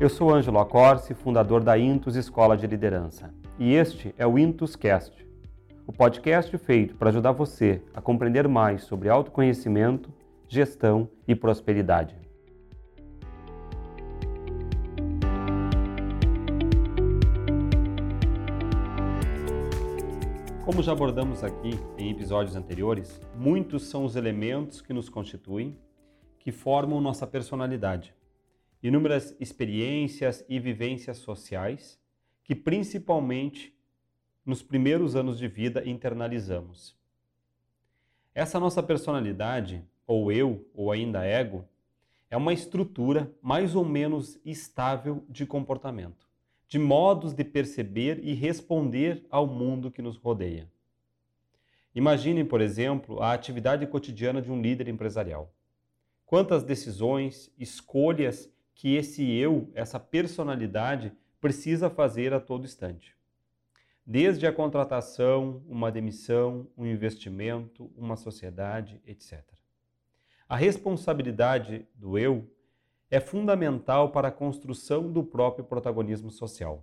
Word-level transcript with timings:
Eu 0.00 0.08
sou 0.08 0.34
Ângelo 0.34 0.58
Acorce, 0.58 1.12
fundador 1.12 1.62
da 1.62 1.78
Intus 1.78 2.16
Escola 2.16 2.56
de 2.56 2.66
Liderança, 2.66 3.34
e 3.58 3.74
este 3.74 4.14
é 4.16 4.26
o 4.26 4.38
Intus 4.38 4.74
Cast, 4.74 5.28
o 5.86 5.92
podcast 5.92 6.56
feito 6.56 6.96
para 6.96 7.10
ajudar 7.10 7.32
você 7.32 7.82
a 7.92 8.00
compreender 8.00 8.48
mais 8.48 8.84
sobre 8.84 9.10
autoconhecimento, 9.10 10.10
gestão 10.48 11.06
e 11.28 11.34
prosperidade. 11.34 12.16
Como 20.64 20.82
já 20.82 20.92
abordamos 20.92 21.44
aqui 21.44 21.78
em 21.98 22.10
episódios 22.10 22.56
anteriores, 22.56 23.20
muitos 23.36 23.90
são 23.90 24.06
os 24.06 24.16
elementos 24.16 24.80
que 24.80 24.94
nos 24.94 25.10
constituem, 25.10 25.76
que 26.38 26.50
formam 26.50 27.02
nossa 27.02 27.26
personalidade. 27.26 28.14
Inúmeras 28.82 29.34
experiências 29.38 30.44
e 30.48 30.58
vivências 30.58 31.18
sociais 31.18 32.00
que, 32.42 32.54
principalmente 32.54 33.74
nos 34.44 34.62
primeiros 34.62 35.14
anos 35.14 35.38
de 35.38 35.46
vida, 35.46 35.86
internalizamos. 35.86 36.96
Essa 38.34 38.58
nossa 38.58 38.82
personalidade, 38.82 39.84
ou 40.06 40.32
eu, 40.32 40.66
ou 40.74 40.90
ainda 40.90 41.24
ego, 41.24 41.64
é 42.30 42.36
uma 42.36 42.52
estrutura 42.52 43.30
mais 43.42 43.74
ou 43.74 43.84
menos 43.84 44.40
estável 44.44 45.24
de 45.28 45.44
comportamento 45.44 46.30
de 46.70 46.78
modos 46.78 47.34
de 47.34 47.42
perceber 47.42 48.20
e 48.22 48.32
responder 48.32 49.26
ao 49.28 49.44
mundo 49.44 49.90
que 49.90 50.00
nos 50.00 50.16
rodeia. 50.16 50.70
Imagine, 51.92 52.44
por 52.44 52.60
exemplo, 52.60 53.20
a 53.20 53.32
atividade 53.32 53.84
cotidiana 53.88 54.40
de 54.40 54.52
um 54.52 54.62
líder 54.62 54.86
empresarial. 54.86 55.52
Quantas 56.24 56.62
decisões, 56.62 57.52
escolhas 57.58 58.48
que 58.80 58.96
esse 58.96 59.30
eu, 59.30 59.70
essa 59.74 60.00
personalidade, 60.00 61.12
precisa 61.38 61.90
fazer 61.90 62.32
a 62.32 62.40
todo 62.40 62.64
instante. 62.64 63.14
Desde 64.06 64.46
a 64.46 64.52
contratação, 64.54 65.62
uma 65.68 65.92
demissão, 65.92 66.66
um 66.78 66.86
investimento, 66.86 67.92
uma 67.94 68.16
sociedade, 68.16 68.98
etc. 69.06 69.44
A 70.48 70.56
responsabilidade 70.56 71.86
do 71.94 72.16
eu 72.16 72.50
é 73.10 73.20
fundamental 73.20 74.12
para 74.12 74.28
a 74.28 74.32
construção 74.32 75.12
do 75.12 75.22
próprio 75.22 75.62
protagonismo 75.62 76.30
social. 76.30 76.82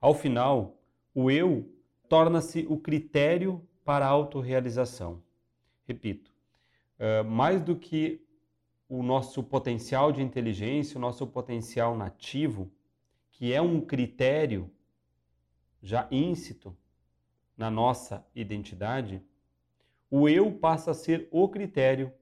Ao 0.00 0.14
final, 0.14 0.80
o 1.14 1.30
eu 1.30 1.70
torna-se 2.08 2.64
o 2.66 2.78
critério 2.78 3.62
para 3.84 4.06
a 4.06 4.08
autorrealização. 4.08 5.22
Repito, 5.86 6.32
mais 7.26 7.60
do 7.60 7.76
que 7.76 8.26
o 8.88 9.02
nosso 9.02 9.42
potencial 9.42 10.10
de 10.12 10.22
inteligência, 10.22 10.96
o 10.96 11.00
nosso 11.00 11.26
potencial 11.26 11.96
nativo, 11.96 12.70
que 13.30 13.52
é 13.52 13.60
um 13.60 13.80
critério 13.80 14.70
já 15.82 16.08
íncito 16.10 16.76
na 17.56 17.70
nossa 17.70 18.26
identidade, 18.34 19.22
o 20.10 20.28
eu 20.28 20.52
passa 20.52 20.92
a 20.92 20.94
ser 20.94 21.28
o 21.30 21.48
critério 21.48 22.12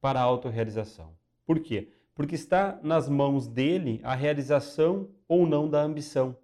para 0.00 0.20
a 0.20 0.22
autorrealização. 0.22 1.14
Por 1.44 1.60
quê? 1.60 1.92
porque 2.16 2.34
está 2.34 2.80
nas 2.82 3.10
mãos 3.10 3.46
dele 3.46 4.00
a 4.02 4.14
realização 4.14 5.10
ou 5.28 5.46
não 5.46 5.68
da 5.68 5.82
ambição, 5.82 6.34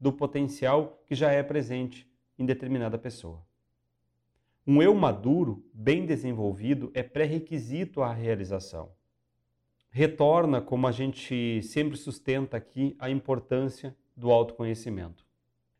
do 0.00 0.10
potencial 0.10 1.02
que 1.04 1.14
já 1.14 1.30
é 1.30 1.42
presente 1.42 2.10
em 2.38 2.46
determinada 2.46 2.96
pessoa. 2.96 3.46
Um 4.66 4.82
eu 4.82 4.94
maduro, 4.94 5.62
bem 5.72 6.06
desenvolvido, 6.06 6.90
é 6.94 7.02
pré-requisito 7.02 8.00
à 8.00 8.10
realização. 8.12 8.90
Retorna, 9.90 10.60
como 10.60 10.86
a 10.86 10.92
gente 10.92 11.62
sempre 11.62 11.96
sustenta 11.96 12.56
aqui, 12.56 12.94
a 12.98 13.10
importância 13.10 13.96
do 14.16 14.30
autoconhecimento. 14.30 15.24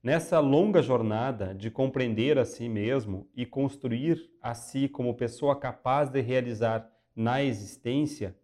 Nessa 0.02 0.40
longa 0.40 0.80
jornada 0.80 1.54
de 1.54 1.70
compreender 1.70 2.38
a 2.38 2.44
si 2.44 2.68
mesmo 2.68 3.28
e 3.34 3.44
construir 3.44 4.30
a 4.40 4.54
si 4.54 4.88
como 4.88 5.14
pessoa 5.14 5.58
capaz 5.58 6.08
de 6.08 6.20
realizar 6.20 6.90
na 7.14 7.42
existência, 7.42 8.34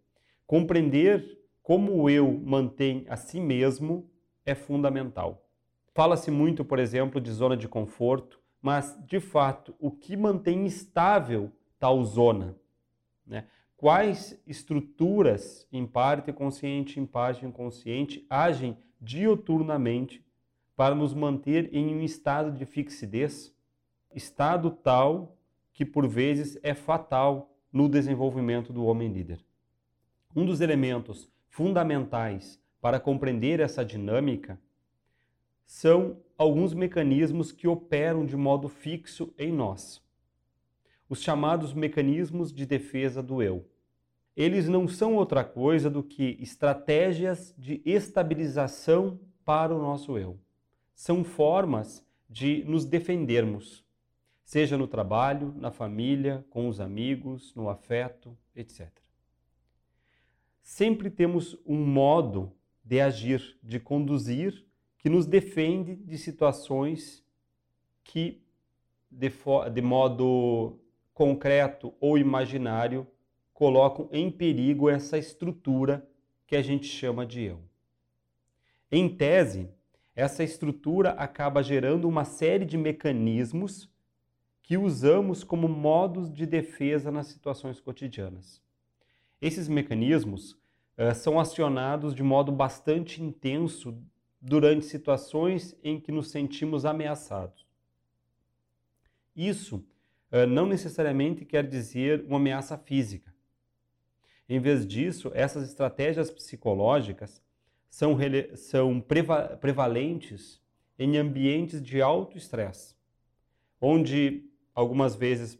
Compreender 0.46 1.40
como 1.62 2.02
o 2.02 2.10
eu 2.10 2.30
mantém 2.44 3.06
a 3.08 3.16
si 3.16 3.40
mesmo 3.40 4.10
é 4.44 4.54
fundamental. 4.54 5.48
Fala-se 5.94 6.30
muito, 6.30 6.64
por 6.64 6.78
exemplo, 6.78 7.20
de 7.20 7.30
zona 7.32 7.56
de 7.56 7.66
conforto, 7.66 8.38
mas, 8.60 8.98
de 9.06 9.20
fato, 9.20 9.74
o 9.78 9.90
que 9.90 10.16
mantém 10.16 10.66
estável 10.66 11.50
tal 11.78 12.02
zona? 12.04 12.56
Né? 13.26 13.46
Quais 13.76 14.40
estruturas, 14.46 15.66
em 15.72 15.86
parte 15.86 16.32
consciente, 16.32 17.00
em 17.00 17.06
parte 17.06 17.44
inconsciente, 17.44 18.24
agem 18.30 18.78
dioturnamente 19.00 20.24
para 20.76 20.94
nos 20.94 21.12
manter 21.12 21.74
em 21.74 21.94
um 21.94 22.00
estado 22.02 22.52
de 22.52 22.64
fixidez? 22.64 23.54
Estado 24.14 24.70
tal 24.70 25.36
que, 25.72 25.84
por 25.84 26.06
vezes, 26.06 26.58
é 26.62 26.72
fatal 26.72 27.50
no 27.72 27.88
desenvolvimento 27.88 28.72
do 28.72 28.84
homem 28.84 29.12
líder. 29.12 29.44
Um 30.34 30.46
dos 30.46 30.60
elementos 30.60 31.28
fundamentais 31.48 32.60
para 32.80 33.00
compreender 33.00 33.60
essa 33.60 33.84
dinâmica 33.84 34.60
são 35.64 36.18
alguns 36.36 36.74
mecanismos 36.74 37.50
que 37.50 37.66
operam 37.66 38.26
de 38.26 38.36
modo 38.36 38.68
fixo 38.68 39.32
em 39.38 39.52
nós. 39.52 40.03
Os 41.08 41.22
chamados 41.22 41.72
mecanismos 41.72 42.52
de 42.52 42.66
defesa 42.66 43.22
do 43.22 43.42
eu. 43.42 43.68
Eles 44.36 44.68
não 44.68 44.88
são 44.88 45.14
outra 45.14 45.44
coisa 45.44 45.88
do 45.88 46.02
que 46.02 46.36
estratégias 46.40 47.54
de 47.56 47.80
estabilização 47.84 49.20
para 49.44 49.74
o 49.74 49.78
nosso 49.78 50.18
eu. 50.18 50.38
São 50.94 51.22
formas 51.22 52.04
de 52.28 52.64
nos 52.64 52.84
defendermos, 52.84 53.84
seja 54.44 54.76
no 54.76 54.88
trabalho, 54.88 55.54
na 55.56 55.70
família, 55.70 56.44
com 56.50 56.68
os 56.68 56.80
amigos, 56.80 57.54
no 57.54 57.68
afeto, 57.68 58.36
etc 58.56 59.04
sempre 60.64 61.10
temos 61.10 61.56
um 61.66 61.76
modo 61.76 62.50
de 62.82 63.00
agir, 63.00 63.56
de 63.62 63.78
conduzir, 63.78 64.66
que 64.98 65.10
nos 65.10 65.26
defende 65.26 65.94
de 65.94 66.16
situações 66.16 67.22
que, 68.02 68.42
de, 69.10 69.30
de 69.72 69.82
modo 69.82 70.80
concreto 71.14 71.94
ou 72.00 72.18
imaginário, 72.18 73.06
colocam 73.54 74.08
em 74.12 74.30
perigo 74.30 74.90
essa 74.90 75.16
estrutura 75.16 76.06
que 76.46 76.56
a 76.56 76.60
gente 76.60 76.86
chama 76.86 77.24
de 77.24 77.42
eu. 77.42 77.60
Em 78.90 79.08
tese, 79.08 79.70
essa 80.14 80.44
estrutura 80.44 81.10
acaba 81.10 81.62
gerando 81.62 82.08
uma 82.08 82.24
série 82.24 82.64
de 82.64 82.76
mecanismos 82.76 83.88
que 84.62 84.76
usamos 84.76 85.44
como 85.44 85.68
modos 85.68 86.32
de 86.32 86.46
defesa 86.46 87.10
nas 87.10 87.28
situações 87.28 87.80
cotidianas. 87.80 88.60
Esses 89.40 89.68
mecanismos 89.68 90.52
uh, 90.52 91.14
são 91.14 91.38
acionados 91.38 92.14
de 92.14 92.22
modo 92.22 92.50
bastante 92.50 93.22
intenso 93.22 93.96
durante 94.40 94.84
situações 94.84 95.76
em 95.82 96.00
que 96.00 96.10
nos 96.10 96.30
sentimos 96.30 96.84
ameaçados. 96.84 97.66
Isso 99.34 99.84
não 100.48 100.66
necessariamente 100.66 101.44
quer 101.44 101.64
dizer 101.64 102.24
uma 102.26 102.38
ameaça 102.38 102.76
física. 102.76 103.32
Em 104.48 104.58
vez 104.58 104.86
disso, 104.86 105.30
essas 105.32 105.68
estratégias 105.68 106.30
psicológicas 106.30 107.40
são, 107.88 108.18
são 108.56 109.00
preva 109.00 109.56
prevalentes 109.56 110.60
em 110.98 111.16
ambientes 111.16 111.80
de 111.80 112.02
alto 112.02 112.36
estresse, 112.36 112.96
onde 113.80 114.44
algumas 114.74 115.14
vezes 115.14 115.58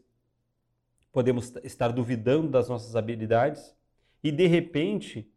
podemos 1.11 1.53
estar 1.63 1.93
duvidando 1.93 2.49
das 2.49 2.67
nossas 2.67 2.95
habilidades 2.95 3.73
e 4.21 4.31
de 4.31 4.47
repente 4.47 5.31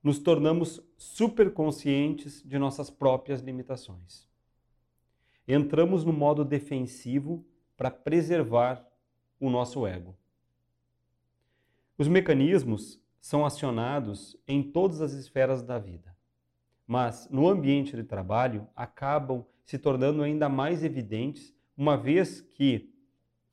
nos 0.00 0.20
tornamos 0.20 0.80
super 0.96 1.52
conscientes 1.52 2.40
de 2.44 2.56
nossas 2.58 2.88
próprias 2.88 3.40
limitações. 3.40 4.28
Entramos 5.48 6.04
no 6.04 6.12
modo 6.12 6.44
defensivo 6.44 7.44
para 7.76 7.90
preservar 7.90 8.86
o 9.38 9.50
nosso 9.50 9.86
ego. 9.86 10.16
Os 11.98 12.08
mecanismos 12.08 13.00
são 13.20 13.44
acionados 13.44 14.36
em 14.46 14.62
todas 14.62 15.00
as 15.00 15.12
esferas 15.12 15.62
da 15.62 15.78
vida, 15.78 16.16
mas 16.86 17.28
no 17.30 17.48
ambiente 17.48 17.96
de 17.96 18.04
trabalho 18.04 18.68
acabam 18.74 19.44
se 19.64 19.78
tornando 19.78 20.22
ainda 20.22 20.48
mais 20.48 20.84
evidentes, 20.84 21.54
uma 21.76 21.96
vez 21.96 22.40
que 22.40 22.92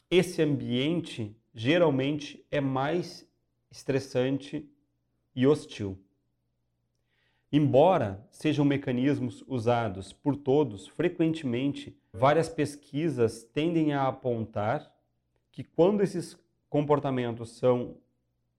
esse 0.10 0.42
ambiente 0.42 1.36
geralmente 1.54 2.46
é 2.52 2.62
mais 2.62 3.28
estressante 3.72 4.70
e 5.36 5.48
hostil. 5.48 6.00
Embora 7.52 8.26
sejam 8.30 8.64
mecanismos 8.64 9.44
usados 9.48 10.14
por 10.14 10.36
todos, 10.36 10.88
frequentemente 10.88 11.98
várias 12.14 12.48
pesquisas 12.48 13.44
tendem 13.44 13.94
a 13.94 14.08
apontar 14.08 14.94
que 15.52 15.64
quando 15.64 16.02
esses 16.02 16.38
comportamentos 16.70 17.58
são 17.58 17.98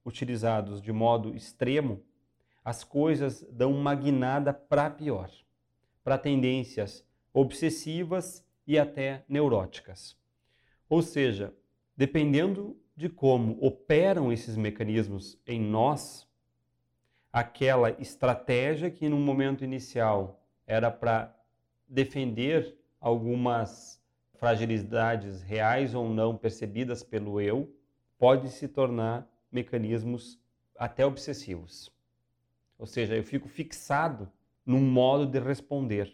utilizados 0.04 0.82
de 0.82 0.92
modo 0.92 1.34
extremo, 1.34 2.02
as 2.64 2.82
coisas 2.82 3.46
dão 3.50 3.72
uma 3.72 3.94
guinada 3.94 4.52
para 4.52 4.90
pior, 4.90 5.30
para 6.02 6.18
tendências 6.18 7.06
obsessivas 7.32 8.44
e 8.66 8.78
até 8.78 9.24
neuróticas. 9.28 10.16
Ou 10.88 11.02
seja, 11.02 11.54
dependendo 11.96 12.76
de 12.96 13.08
como 13.08 13.58
operam 13.60 14.32
esses 14.32 14.56
mecanismos 14.56 15.38
em 15.46 15.60
nós, 15.60 16.28
aquela 17.32 17.90
estratégia 17.90 18.90
que 18.90 19.08
no 19.08 19.18
momento 19.18 19.64
inicial 19.64 20.40
era 20.66 20.90
para 20.90 21.34
defender 21.88 22.78
algumas 23.04 24.02
fragilidades 24.38 25.42
reais 25.42 25.94
ou 25.94 26.08
não 26.08 26.34
percebidas 26.34 27.02
pelo 27.02 27.38
eu, 27.38 27.70
pode 28.18 28.48
se 28.48 28.66
tornar 28.66 29.30
mecanismos 29.52 30.40
até 30.78 31.04
obsessivos. 31.04 31.92
Ou 32.78 32.86
seja, 32.86 33.14
eu 33.14 33.22
fico 33.22 33.46
fixado 33.46 34.32
num 34.64 34.80
modo 34.80 35.26
de 35.26 35.38
responder, 35.38 36.10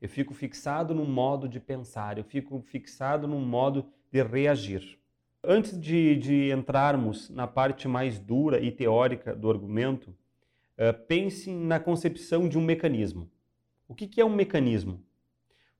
eu 0.00 0.08
fico 0.08 0.34
fixado 0.34 0.92
num 0.92 1.06
modo 1.06 1.48
de 1.48 1.60
pensar, 1.60 2.18
eu 2.18 2.24
fico 2.24 2.60
fixado 2.60 3.28
num 3.28 3.46
modo 3.46 3.86
de 4.10 4.20
reagir. 4.20 4.98
Antes 5.44 5.80
de, 5.80 6.16
de 6.16 6.50
entrarmos 6.50 7.30
na 7.30 7.46
parte 7.46 7.86
mais 7.86 8.18
dura 8.18 8.60
e 8.60 8.72
teórica 8.72 9.32
do 9.32 9.48
argumento, 9.48 10.10
uh, 10.10 10.92
pense 11.06 11.52
na 11.52 11.78
concepção 11.78 12.48
de 12.48 12.58
um 12.58 12.62
mecanismo. 12.62 13.30
O 13.86 13.94
que, 13.94 14.08
que 14.08 14.20
é 14.20 14.24
um 14.24 14.34
mecanismo? 14.34 15.00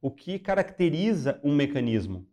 O 0.05 0.11
que 0.11 0.37
caracteriza 0.37 1.39
um 1.45 1.55
mecanismo? 1.55 2.27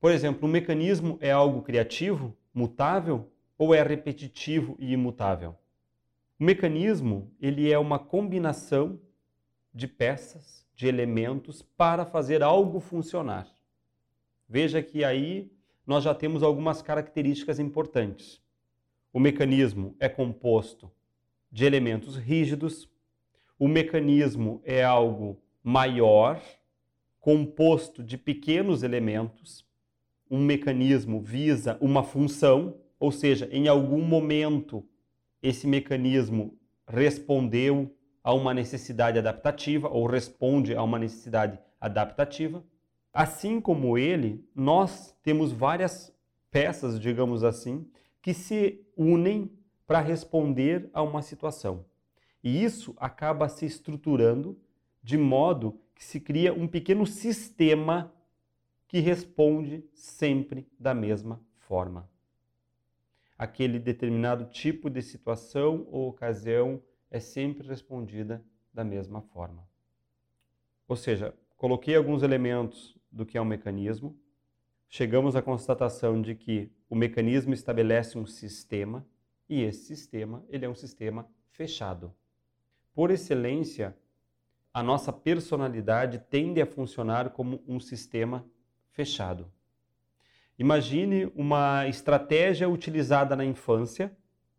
Por 0.00 0.10
exemplo, 0.10 0.48
um 0.48 0.50
mecanismo 0.50 1.18
é 1.20 1.30
algo 1.30 1.60
criativo, 1.60 2.34
mutável 2.54 3.30
ou 3.58 3.74
é 3.74 3.82
repetitivo 3.82 4.74
e 4.78 4.94
imutável? 4.94 5.54
O 6.38 6.44
mecanismo 6.44 7.30
ele 7.38 7.70
é 7.70 7.78
uma 7.78 7.98
combinação 7.98 8.98
de 9.74 9.86
peças, 9.86 10.66
de 10.74 10.86
elementos 10.86 11.60
para 11.60 12.06
fazer 12.06 12.42
algo 12.42 12.80
funcionar. 12.80 13.46
Veja 14.48 14.82
que 14.82 15.04
aí 15.04 15.52
nós 15.86 16.02
já 16.02 16.14
temos 16.14 16.42
algumas 16.42 16.80
características 16.80 17.60
importantes. 17.60 18.40
O 19.12 19.20
mecanismo 19.20 19.94
é 20.00 20.08
composto 20.08 20.90
de 21.52 21.66
elementos 21.66 22.16
rígidos, 22.16 22.88
o 23.58 23.68
mecanismo 23.68 24.62
é 24.64 24.82
algo 24.82 25.38
maior, 25.62 26.40
composto 27.20 28.02
de 28.02 28.16
pequenos 28.16 28.82
elementos. 28.82 29.64
Um 30.30 30.38
mecanismo 30.38 31.20
visa 31.20 31.76
uma 31.80 32.02
função, 32.02 32.76
ou 32.98 33.12
seja, 33.12 33.48
em 33.52 33.68
algum 33.68 34.02
momento 34.02 34.84
esse 35.42 35.66
mecanismo 35.66 36.58
respondeu 36.86 37.94
a 38.22 38.34
uma 38.34 38.52
necessidade 38.52 39.18
adaptativa 39.18 39.88
ou 39.88 40.06
responde 40.06 40.74
a 40.74 40.82
uma 40.82 40.98
necessidade 40.98 41.58
adaptativa. 41.80 42.62
Assim 43.12 43.60
como 43.60 43.96
ele, 43.96 44.44
nós 44.54 45.16
temos 45.22 45.52
várias 45.52 46.14
peças, 46.50 47.00
digamos 47.00 47.42
assim, 47.42 47.86
que 48.22 48.34
se 48.34 48.84
unem 48.96 49.50
para 49.86 50.00
responder 50.00 50.90
a 50.92 51.02
uma 51.02 51.22
situação. 51.22 51.84
E 52.42 52.62
isso 52.62 52.94
acaba 52.98 53.48
se 53.48 53.66
estruturando 53.66 54.58
de 55.02 55.16
modo 55.16 55.80
que 56.00 56.06
se 56.06 56.18
cria 56.18 56.54
um 56.54 56.66
pequeno 56.66 57.06
sistema 57.06 58.10
que 58.88 59.00
responde 59.00 59.84
sempre 59.92 60.66
da 60.78 60.94
mesma 60.94 61.44
forma. 61.58 62.10
Aquele 63.36 63.78
determinado 63.78 64.46
tipo 64.46 64.88
de 64.88 65.02
situação 65.02 65.86
ou 65.90 66.08
ocasião 66.08 66.82
é 67.10 67.20
sempre 67.20 67.68
respondida 67.68 68.42
da 68.72 68.82
mesma 68.82 69.20
forma. 69.20 69.68
Ou 70.88 70.96
seja, 70.96 71.34
coloquei 71.54 71.94
alguns 71.94 72.22
elementos 72.22 72.96
do 73.12 73.26
que 73.26 73.36
é 73.36 73.42
um 73.42 73.44
mecanismo, 73.44 74.18
chegamos 74.88 75.36
à 75.36 75.42
constatação 75.42 76.22
de 76.22 76.34
que 76.34 76.72
o 76.88 76.94
mecanismo 76.94 77.52
estabelece 77.52 78.16
um 78.16 78.24
sistema 78.24 79.06
e 79.46 79.60
esse 79.60 79.84
sistema 79.84 80.42
ele 80.48 80.64
é 80.64 80.68
um 80.68 80.74
sistema 80.74 81.28
fechado. 81.50 82.10
Por 82.94 83.10
excelência, 83.10 83.94
a 84.72 84.82
nossa 84.82 85.12
personalidade 85.12 86.18
tende 86.30 86.60
a 86.60 86.66
funcionar 86.66 87.30
como 87.30 87.62
um 87.66 87.80
sistema 87.80 88.44
fechado. 88.92 89.50
Imagine 90.58 91.32
uma 91.34 91.88
estratégia 91.88 92.68
utilizada 92.68 93.34
na 93.34 93.44
infância, 93.44 94.14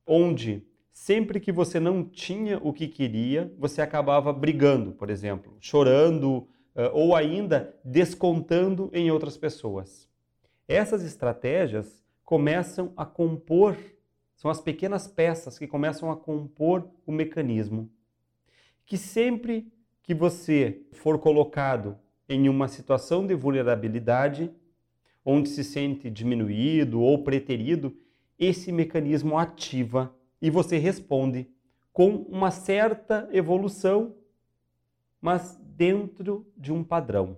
onde 0.05 0.65
sempre 0.91 1.39
que 1.39 1.51
você 1.51 1.79
não 1.79 2.03
tinha 2.03 2.57
o 2.57 2.73
que 2.73 2.87
queria, 2.87 3.53
você 3.57 3.81
acabava 3.81 4.33
brigando, 4.33 4.91
por 4.93 5.09
exemplo, 5.09 5.55
chorando, 5.59 6.47
eh, 6.75 6.89
ou 6.93 7.15
ainda 7.15 7.75
descontando 7.83 8.89
em 8.93 9.11
outras 9.11 9.37
pessoas. 9.37 10.09
Essas 10.67 11.03
estratégias 11.03 12.03
começam 12.23 12.93
a 12.97 13.05
compor, 13.05 13.77
são 14.35 14.49
as 14.49 14.59
pequenas 14.59 15.07
peças 15.07 15.59
que 15.59 15.67
começam 15.67 16.09
a 16.09 16.17
compor 16.17 16.89
o 17.05 17.11
mecanismo. 17.11 17.89
Que 18.85 18.97
sempre 18.97 19.71
que 20.11 20.15
você 20.15 20.81
for 20.91 21.19
colocado 21.19 21.97
em 22.27 22.49
uma 22.49 22.67
situação 22.67 23.25
de 23.25 23.33
vulnerabilidade, 23.33 24.51
onde 25.23 25.47
se 25.47 25.63
sente 25.63 26.09
diminuído 26.09 26.99
ou 26.99 27.23
preterido, 27.23 27.95
esse 28.37 28.73
mecanismo 28.73 29.37
ativa 29.37 30.13
e 30.41 30.49
você 30.49 30.77
responde 30.77 31.47
com 31.93 32.09
uma 32.27 32.51
certa 32.51 33.29
evolução, 33.31 34.13
mas 35.21 35.57
dentro 35.61 36.45
de 36.57 36.73
um 36.73 36.83
padrão. 36.83 37.37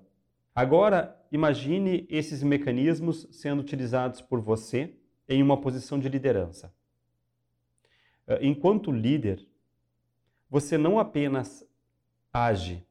Agora, 0.56 1.16
imagine 1.32 2.08
esses 2.10 2.42
mecanismos 2.42 3.28
sendo 3.30 3.60
utilizados 3.60 4.20
por 4.20 4.42
você 4.42 4.96
em 5.30 5.44
uma 5.44 5.62
posição 5.62 6.00
de 6.00 6.10
liderança. 6.10 6.74
Eh, 8.26 8.40
enquanto 8.42 8.92
líder, 8.92 9.46
você 10.50 10.76
não 10.76 10.98
apenas 10.98 11.64
age, 12.34 12.84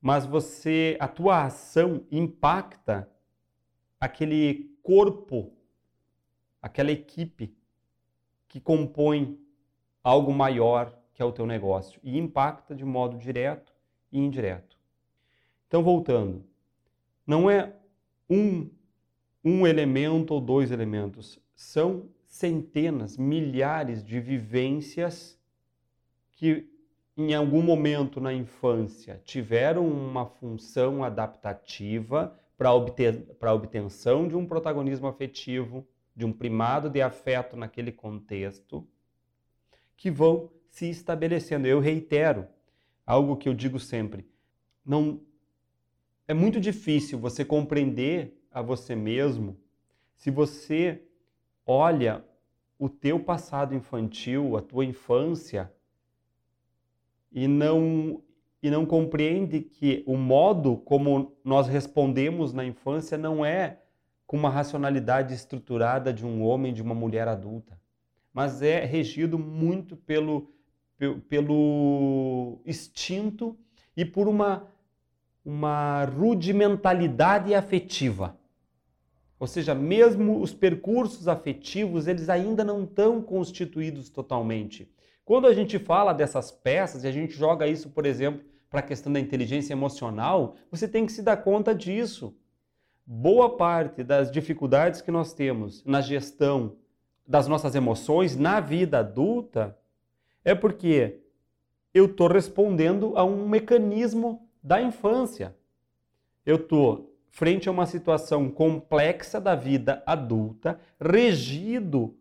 mas 0.00 0.24
você 0.24 0.96
a 1.00 1.08
tua 1.08 1.44
ação 1.44 2.06
impacta 2.10 3.10
aquele 4.00 4.78
corpo, 4.80 5.52
aquela 6.62 6.92
equipe 6.92 7.52
que 8.46 8.60
compõe 8.60 9.38
algo 10.02 10.32
maior 10.32 10.96
que 11.12 11.20
é 11.20 11.24
o 11.24 11.32
teu 11.32 11.44
negócio 11.44 12.00
e 12.04 12.16
impacta 12.16 12.76
de 12.76 12.84
modo 12.84 13.18
direto 13.18 13.74
e 14.12 14.20
indireto. 14.20 14.78
Então, 15.66 15.82
voltando, 15.82 16.44
não 17.26 17.50
é 17.50 17.74
um, 18.30 18.70
um 19.44 19.66
elemento 19.66 20.32
ou 20.32 20.40
dois 20.40 20.70
elementos, 20.70 21.38
são 21.54 22.08
centenas, 22.24 23.16
milhares 23.16 24.04
de 24.04 24.20
vivências 24.20 25.36
que 26.30 26.70
em 27.18 27.34
algum 27.34 27.60
momento 27.60 28.20
na 28.20 28.32
infância 28.32 29.20
tiveram 29.24 29.84
uma 29.84 30.24
função 30.24 31.02
adaptativa 31.02 32.32
para 32.56 32.68
a 32.68 33.54
obtenção 33.54 34.28
de 34.28 34.36
um 34.36 34.46
protagonismo 34.46 35.08
afetivo, 35.08 35.84
de 36.14 36.24
um 36.24 36.32
primado 36.32 36.88
de 36.88 37.02
afeto 37.02 37.56
naquele 37.56 37.90
contexto, 37.90 38.86
que 39.96 40.12
vão 40.12 40.48
se 40.70 40.88
estabelecendo. 40.88 41.66
Eu 41.66 41.80
reitero, 41.80 42.46
algo 43.04 43.36
que 43.36 43.48
eu 43.48 43.54
digo 43.54 43.80
sempre. 43.80 44.24
Não 44.86 45.20
é 46.28 46.32
muito 46.32 46.60
difícil 46.60 47.18
você 47.18 47.44
compreender 47.44 48.40
a 48.48 48.62
você 48.62 48.94
mesmo 48.94 49.56
se 50.14 50.30
você 50.30 51.02
olha 51.66 52.24
o 52.78 52.88
teu 52.88 53.18
passado 53.18 53.74
infantil, 53.74 54.56
a 54.56 54.62
tua 54.62 54.84
infância 54.84 55.72
e 57.32 57.46
não 57.46 58.22
e 58.60 58.70
não 58.70 58.84
compreende 58.84 59.60
que 59.60 60.02
o 60.04 60.16
modo 60.16 60.78
como 60.78 61.36
nós 61.44 61.68
respondemos 61.68 62.52
na 62.52 62.64
infância 62.64 63.16
não 63.16 63.46
é 63.46 63.80
com 64.26 64.36
uma 64.36 64.50
racionalidade 64.50 65.32
estruturada 65.32 66.12
de 66.12 66.26
um 66.26 66.42
homem, 66.42 66.74
de 66.74 66.82
uma 66.82 66.94
mulher 66.94 67.28
adulta, 67.28 67.80
mas 68.32 68.60
é 68.60 68.84
regido 68.84 69.38
muito 69.38 69.96
pelo 69.96 70.50
pelo 71.28 72.60
instinto 72.66 73.56
e 73.96 74.04
por 74.04 74.28
uma, 74.28 74.66
uma 75.44 76.04
rudimentalidade 76.04 77.54
afetiva. 77.54 78.36
Ou 79.38 79.46
seja, 79.46 79.74
mesmo 79.74 80.40
os 80.40 80.52
percursos 80.52 81.28
afetivos, 81.28 82.08
eles 82.08 82.28
ainda 82.28 82.64
não 82.64 82.82
estão 82.82 83.22
constituídos 83.22 84.08
totalmente. 84.08 84.90
Quando 85.28 85.46
a 85.46 85.52
gente 85.52 85.78
fala 85.78 86.14
dessas 86.14 86.50
peças 86.50 87.04
e 87.04 87.06
a 87.06 87.12
gente 87.12 87.34
joga 87.34 87.66
isso, 87.66 87.90
por 87.90 88.06
exemplo, 88.06 88.40
para 88.70 88.80
a 88.80 88.82
questão 88.82 89.12
da 89.12 89.20
inteligência 89.20 89.74
emocional, 89.74 90.54
você 90.70 90.88
tem 90.88 91.04
que 91.04 91.12
se 91.12 91.20
dar 91.20 91.36
conta 91.36 91.74
disso. 91.74 92.34
Boa 93.04 93.54
parte 93.54 94.02
das 94.02 94.30
dificuldades 94.30 95.02
que 95.02 95.10
nós 95.10 95.34
temos 95.34 95.84
na 95.84 96.00
gestão 96.00 96.76
das 97.26 97.46
nossas 97.46 97.74
emoções 97.74 98.36
na 98.36 98.58
vida 98.58 99.00
adulta 99.00 99.76
é 100.42 100.54
porque 100.54 101.20
eu 101.92 102.06
estou 102.06 102.28
respondendo 102.28 103.12
a 103.14 103.22
um 103.22 103.46
mecanismo 103.46 104.48
da 104.62 104.80
infância. 104.80 105.54
Eu 106.46 106.56
estou 106.56 107.14
frente 107.28 107.68
a 107.68 107.72
uma 107.72 107.84
situação 107.84 108.48
complexa 108.48 109.38
da 109.38 109.54
vida 109.54 110.02
adulta, 110.06 110.80
regido 110.98 112.16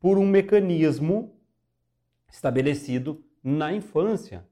por 0.00 0.18
um 0.18 0.26
mecanismo 0.26 1.37
estabelecido 2.30 3.24
na 3.42 3.72
infância. 3.72 4.46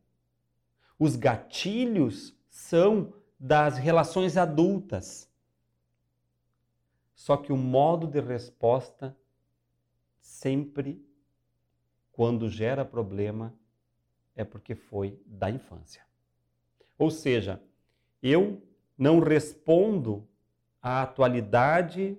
Os 0.98 1.16
gatilhos 1.16 2.34
são 2.48 3.12
das 3.38 3.76
relações 3.76 4.36
adultas. 4.36 5.30
Só 7.14 7.36
que 7.36 7.52
o 7.52 7.56
modo 7.56 8.06
de 8.06 8.20
resposta 8.20 9.16
sempre, 10.20 11.04
quando 12.12 12.48
gera 12.48 12.84
problema, 12.84 13.54
é 14.34 14.44
porque 14.44 14.74
foi 14.74 15.18
da 15.26 15.50
infância. 15.50 16.04
Ou 16.98 17.10
seja, 17.10 17.62
eu 18.22 18.62
não 18.96 19.20
respondo 19.20 20.26
à 20.80 21.02
atualidade 21.02 22.18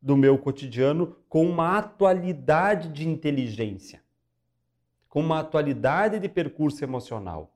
do 0.00 0.16
meu 0.16 0.38
cotidiano 0.38 1.16
com 1.28 1.44
uma 1.44 1.78
atualidade 1.78 2.88
de 2.88 3.08
inteligência, 3.08 4.02
com 5.10 5.20
uma 5.20 5.40
atualidade 5.40 6.20
de 6.20 6.28
percurso 6.28 6.82
emocional. 6.84 7.52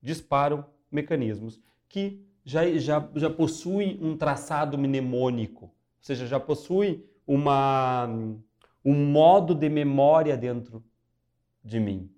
Disparam 0.00 0.64
mecanismos 0.90 1.60
que 1.88 2.24
já, 2.44 2.64
já, 2.78 3.10
já 3.16 3.28
possuem 3.28 3.98
um 4.00 4.16
traçado 4.16 4.78
mnemônico, 4.78 5.64
ou 5.64 5.72
seja, 6.00 6.24
já 6.26 6.38
possuem 6.38 7.04
uma, 7.26 8.06
um 8.84 8.94
modo 9.10 9.52
de 9.52 9.68
memória 9.68 10.36
dentro 10.36 10.82
de 11.64 11.80
mim. 11.80 12.08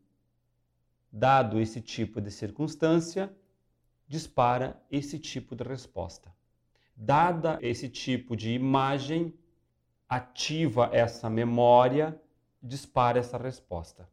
Dado 1.11 1.59
esse 1.59 1.81
tipo 1.81 2.21
de 2.21 2.31
circunstância, 2.31 3.35
dispara 4.07 4.79
esse 4.91 5.19
tipo 5.19 5.57
de 5.57 5.65
resposta. 5.65 6.31
Dada 6.95 7.59
esse 7.63 7.89
tipo 7.89 8.37
de 8.37 8.51
imagem, 8.51 9.33
ativa 10.07 10.91
essa 10.93 11.31
memória, 11.31 12.21
dispara 12.63 13.19
essa 13.19 13.39
resposta. 13.39 14.07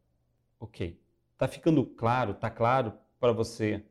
Ok. 0.58 0.98
Tá 1.36 1.46
ficando 1.46 1.84
claro, 1.84 2.34
tá 2.34 2.50
claro 2.50 2.92
para 3.20 3.32
você 3.32 3.84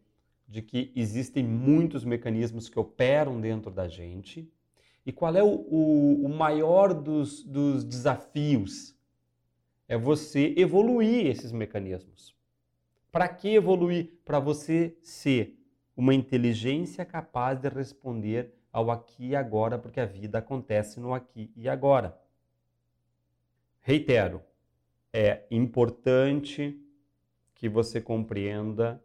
de 0.48 0.62
que 0.62 0.92
existem 0.96 1.44
muitos 1.44 2.04
mecanismos 2.04 2.70
que 2.70 2.80
operam 2.80 3.40
dentro 3.40 3.72
da 3.72 3.88
gente 3.88 4.52
e 5.06 5.12
qual 5.12 5.36
é 5.36 5.44
o, 5.44 5.48
o, 5.48 6.26
o 6.26 6.30
maior 6.30 6.94
dos, 6.94 7.44
dos 7.44 7.84
desafios? 7.84 8.96
É 9.88 9.96
você 9.96 10.54
evoluir 10.58 11.28
esses 11.28 11.52
mecanismos. 11.52 12.36
Para 13.12 13.28
que 13.28 13.50
evoluir? 13.54 14.20
Para 14.26 14.40
você 14.40 14.98
ser 15.02 15.60
uma 15.96 16.14
inteligência 16.14 17.06
capaz 17.06 17.60
de 17.60 17.70
responder 17.70 18.54
ao 18.72 18.92
aqui 18.92 19.28
e 19.28 19.36
agora, 19.36 19.78
porque 19.78 20.00
a 20.00 20.06
vida 20.06 20.40
acontece 20.40 21.00
no 21.00 21.14
aqui 21.14 21.52
e 21.56 21.70
agora. 21.70 22.20
Reitero, 23.82 24.42
é 25.18 25.48
importante 25.50 26.78
que 27.54 27.70
você 27.70 28.02
compreenda 28.02 29.02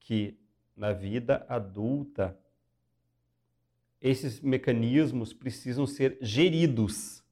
que 0.00 0.38
na 0.74 0.94
vida 0.94 1.44
adulta 1.50 2.34
esses 4.00 4.40
mecanismos 4.40 5.34
precisam 5.34 5.86
ser 5.86 6.16
geridos. 6.22 7.22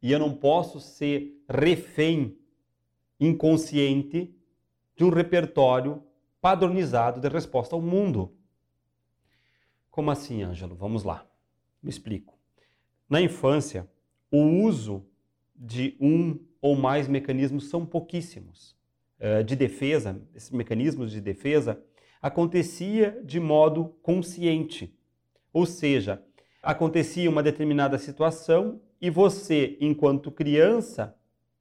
E 0.00 0.12
eu 0.12 0.20
não 0.20 0.32
posso 0.32 0.78
ser 0.78 1.44
refém 1.48 2.38
inconsciente 3.18 4.32
de 4.96 5.02
um 5.02 5.10
repertório 5.10 6.04
padronizado 6.40 7.20
de 7.20 7.28
resposta 7.28 7.74
ao 7.74 7.82
mundo. 7.82 8.32
Como 9.90 10.08
assim, 10.08 10.44
Ângelo? 10.44 10.76
Vamos 10.76 11.02
lá. 11.02 11.26
Me 11.82 11.90
explico. 11.90 12.38
Na 13.10 13.20
infância, 13.20 13.90
o 14.30 14.38
uso 14.38 15.04
de 15.56 15.96
um 16.00 16.38
ou 16.64 16.74
mais 16.74 17.06
mecanismos 17.06 17.68
são 17.68 17.84
pouquíssimos. 17.84 18.74
Eh, 19.20 19.42
de 19.42 19.54
defesa, 19.54 20.18
esses 20.34 20.50
mecanismos 20.50 21.10
de 21.12 21.20
defesa, 21.20 21.78
acontecia 22.22 23.20
de 23.22 23.38
modo 23.38 23.94
consciente. 24.00 24.98
Ou 25.52 25.66
seja, 25.66 26.22
acontecia 26.62 27.28
uma 27.28 27.42
determinada 27.42 27.98
situação 27.98 28.80
e 28.98 29.10
você, 29.10 29.76
enquanto 29.78 30.30
criança, 30.30 31.14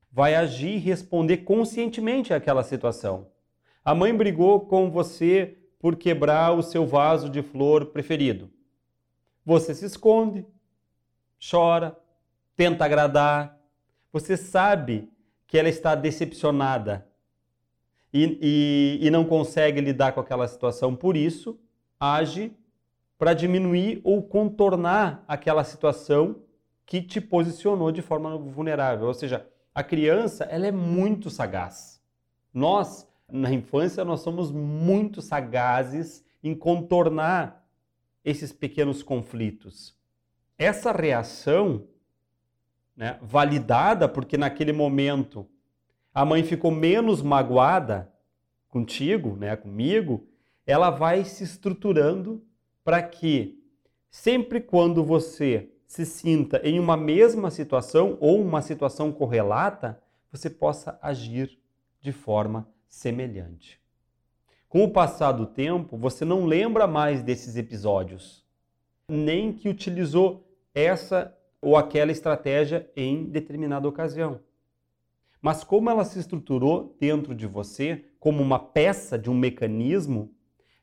vai 0.09 0.35
agir 0.35 0.75
e 0.75 0.79
responder 0.79 1.39
conscientemente 1.39 2.33
àquela 2.33 2.63
situação. 2.63 3.27
A 3.83 3.93
mãe 3.93 4.15
brigou 4.15 4.61
com 4.61 4.89
você 4.89 5.57
por 5.79 5.97
quebrar 5.97 6.53
o 6.53 6.63
seu 6.63 6.85
vaso 6.85 7.29
de 7.29 7.41
flor 7.41 7.87
preferido. 7.87 8.49
Você 9.45 9.75
se 9.75 9.85
esconde, 9.85 10.45
chora, 11.51 11.93
tenta 12.55 12.85
agradar. 12.85 13.59
Você 14.13 14.37
sabe 14.37 15.11
que 15.45 15.57
ela 15.57 15.67
está 15.67 15.95
decepcionada 15.95 17.05
e, 18.13 18.37
e, 19.01 19.07
e 19.07 19.09
não 19.09 19.25
consegue 19.25 19.81
lidar 19.81 20.13
com 20.13 20.21
aquela 20.21 20.47
situação, 20.47 20.95
por 20.95 21.17
isso, 21.17 21.59
age 21.99 22.55
para 23.17 23.33
diminuir 23.33 23.99
ou 24.03 24.21
contornar 24.21 25.25
aquela 25.27 25.63
situação 25.63 26.43
que 26.85 27.01
te 27.01 27.19
posicionou 27.19 27.91
de 27.91 28.01
forma 28.01 28.37
vulnerável. 28.37 29.07
Ou 29.07 29.13
seja, 29.13 29.47
a 29.73 29.83
criança 29.83 30.43
ela 30.45 30.67
é 30.67 30.71
muito 30.71 31.29
sagaz. 31.29 31.99
Nós 32.53 33.07
na 33.31 33.51
infância 33.51 34.05
nós 34.05 34.21
somos 34.21 34.51
muito 34.51 35.21
sagazes 35.21 36.23
em 36.43 36.53
contornar 36.53 37.65
esses 38.23 38.51
pequenos 38.51 39.01
conflitos. 39.01 39.97
Essa 40.57 40.91
reação, 40.91 41.87
né, 42.95 43.17
validada 43.21 44.07
porque 44.07 44.37
naquele 44.37 44.71
momento 44.71 45.47
a 46.13 46.23
mãe 46.23 46.43
ficou 46.43 46.71
menos 46.71 47.21
magoada 47.21 48.11
contigo, 48.69 49.35
né, 49.35 49.55
comigo, 49.55 50.27
ela 50.65 50.89
vai 50.89 51.23
se 51.23 51.43
estruturando 51.43 52.43
para 52.83 53.01
que 53.01 53.59
sempre 54.09 54.61
quando 54.61 55.03
você 55.03 55.69
se 55.85 56.05
sinta 56.05 56.59
em 56.63 56.79
uma 56.79 56.97
mesma 56.97 57.51
situação 57.51 58.17
ou 58.19 58.41
uma 58.41 58.61
situação 58.61 59.11
correlata, 59.11 60.01
você 60.31 60.49
possa 60.49 60.97
agir 61.01 61.59
de 62.01 62.11
forma 62.11 62.67
semelhante. 62.87 63.79
Com 64.67 64.83
o 64.83 64.89
passar 64.89 65.33
do 65.33 65.45
tempo, 65.45 65.95
você 65.95 66.25
não 66.25 66.45
lembra 66.45 66.87
mais 66.87 67.21
desses 67.21 67.55
episódios, 67.55 68.43
nem 69.07 69.53
que 69.53 69.69
utilizou 69.69 70.47
essa 70.73 71.35
ou 71.63 71.77
aquela 71.77 72.11
estratégia 72.11 72.89
em 72.95 73.25
determinada 73.25 73.87
ocasião. 73.87 74.41
Mas 75.41 75.63
como 75.63 75.89
ela 75.89 76.05
se 76.05 76.19
estruturou 76.19 76.95
dentro 76.99 77.33
de 77.33 77.47
você 77.47 78.05
como 78.19 78.41
uma 78.41 78.59
peça 78.59 79.17
de 79.17 79.29
um 79.29 79.33
mecanismo, 79.33 80.33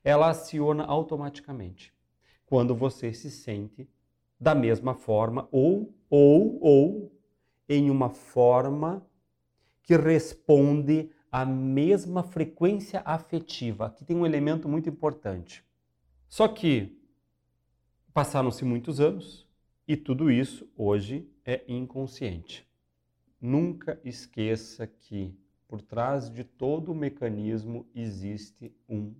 ela 0.03 0.29
aciona 0.29 0.83
automaticamente 0.83 1.93
quando 2.45 2.75
você 2.75 3.13
se 3.13 3.31
sente 3.31 3.87
da 4.39 4.53
mesma 4.53 4.93
forma 4.93 5.47
ou 5.51 5.93
ou 6.09 6.59
ou 6.61 7.11
em 7.69 7.89
uma 7.89 8.09
forma 8.09 9.05
que 9.83 9.95
responde 9.95 11.09
a 11.31 11.45
mesma 11.45 12.23
frequência 12.23 13.01
afetiva. 13.05 13.85
Aqui 13.85 14.03
tem 14.03 14.17
um 14.17 14.25
elemento 14.25 14.67
muito 14.67 14.89
importante. 14.89 15.63
Só 16.27 16.47
que 16.47 16.99
passaram-se 18.13 18.65
muitos 18.65 18.99
anos 18.99 19.49
e 19.87 19.97
tudo 19.97 20.31
isso 20.31 20.69
hoje 20.75 21.27
é 21.45 21.63
inconsciente. 21.67 22.67
Nunca 23.39 23.99
esqueça 24.03 24.85
que 24.85 25.35
por 25.67 25.81
trás 25.81 26.29
de 26.29 26.43
todo 26.43 26.91
o 26.91 26.95
mecanismo 26.95 27.87
existe 27.95 28.75
um, 28.87 29.15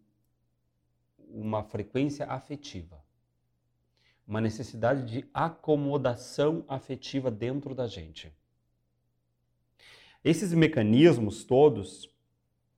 uma 1.18 1.64
frequência 1.64 2.26
afetiva, 2.26 3.04
uma 4.28 4.42
necessidade 4.42 5.06
de 5.06 5.26
acomodação 5.34 6.64
afetiva 6.68 7.32
dentro 7.32 7.74
da 7.74 7.88
gente. 7.88 8.32
Esses 10.24 10.54
mecanismos 10.54 11.44
todos, 11.44 12.08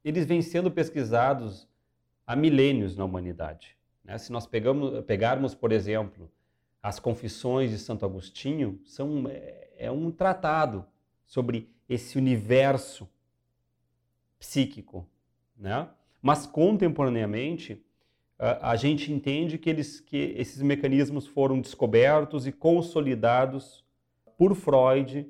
eles 0.03 0.25
vêm 0.25 0.41
sendo 0.41 0.71
pesquisados 0.71 1.67
há 2.25 2.35
milênios 2.35 2.95
na 2.95 3.03
humanidade. 3.03 3.77
Né? 4.03 4.17
Se 4.17 4.31
nós 4.31 4.47
pegamos, 4.47 5.03
pegarmos, 5.05 5.53
por 5.53 5.71
exemplo, 5.71 6.31
as 6.83 6.99
Confissões 6.99 7.71
de 7.71 7.79
Santo 7.79 8.05
Agostinho, 8.05 8.77
são, 8.83 9.25
é, 9.29 9.69
é 9.77 9.91
um 9.91 10.11
tratado 10.11 10.85
sobre 11.25 11.69
esse 11.87 12.17
universo 12.17 13.09
psíquico. 14.37 15.07
Né? 15.57 15.87
Mas, 16.21 16.45
contemporaneamente, 16.45 17.81
a, 18.37 18.75
gente 18.75 19.13
entende 19.13 19.57
que, 19.57 19.69
eles, 19.69 20.01
que 20.01 20.33
esses 20.35 20.61
mecanismos 20.61 21.25
foram 21.25 21.61
descobertos 21.61 22.45
e 22.45 22.51
consolidados 22.51 23.85
por 24.37 24.53
Freud 24.53 25.25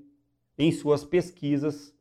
em 0.58 0.72
suas 0.72 1.04
pesquisas 1.04 1.94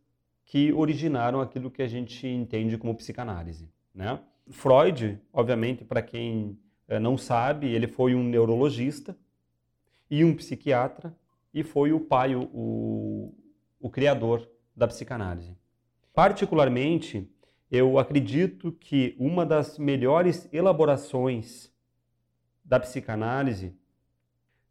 que 0.47 0.73
originaram 0.73 1.41
aquilo 1.43 1.71
que 1.71 1.83
a 1.83 1.89
gente 1.89 2.27
entende 2.27 2.79
como 2.79 2.95
psicanálise. 2.95 3.69
Né? 3.95 4.19
Freud, 4.49 5.21
obviamente, 5.31 5.85
para 5.85 6.01
quem 6.01 6.59
eh, 6.89 6.99
não 6.99 7.19
sabe, 7.19 7.69
ele 7.69 7.87
foi 7.87 8.15
um 8.15 8.23
neurologista 8.23 9.15
e 10.13 10.23
um 10.27 10.35
psiquiatra 10.35 11.17
e 11.55 11.63
foi 11.63 11.91
o 11.95 11.99
pai, 11.99 12.37
o, 12.37 12.43
o, 12.53 13.35
o 13.81 13.89
criador 13.89 14.47
da 14.77 14.87
psicanálise. 14.87 15.57
Particularmente, 16.13 17.27
eu 17.71 17.99
acredito 17.99 18.73
que 18.73 19.17
uma 19.19 19.47
das 19.47 19.79
melhores 19.79 20.47
elaborações 20.53 21.73
da 22.63 22.79
psicanálise, 22.79 23.75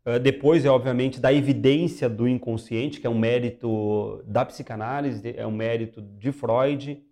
eh, 0.05 0.19
depois 0.19 0.63
é 0.63 0.69
obviamente 0.69 1.19
da 1.19 1.33
evidência 1.33 2.07
do 2.07 2.27
inconsciente, 2.27 3.01
que 3.01 3.07
é 3.07 3.09
um 3.09 3.17
mérito 3.17 4.23
da 4.27 4.45
psicanálise, 4.45 5.33
é 5.35 5.47
um 5.47 5.51
mérito 5.51 6.03
de 6.03 6.31
Freud, 6.31 7.03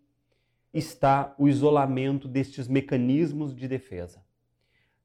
está 0.71 1.33
o 1.36 1.48
isolamento 1.48 2.27
destes 2.27 2.67
mecanismos 2.67 3.55
de 3.55 3.67
defesa. 3.67 4.21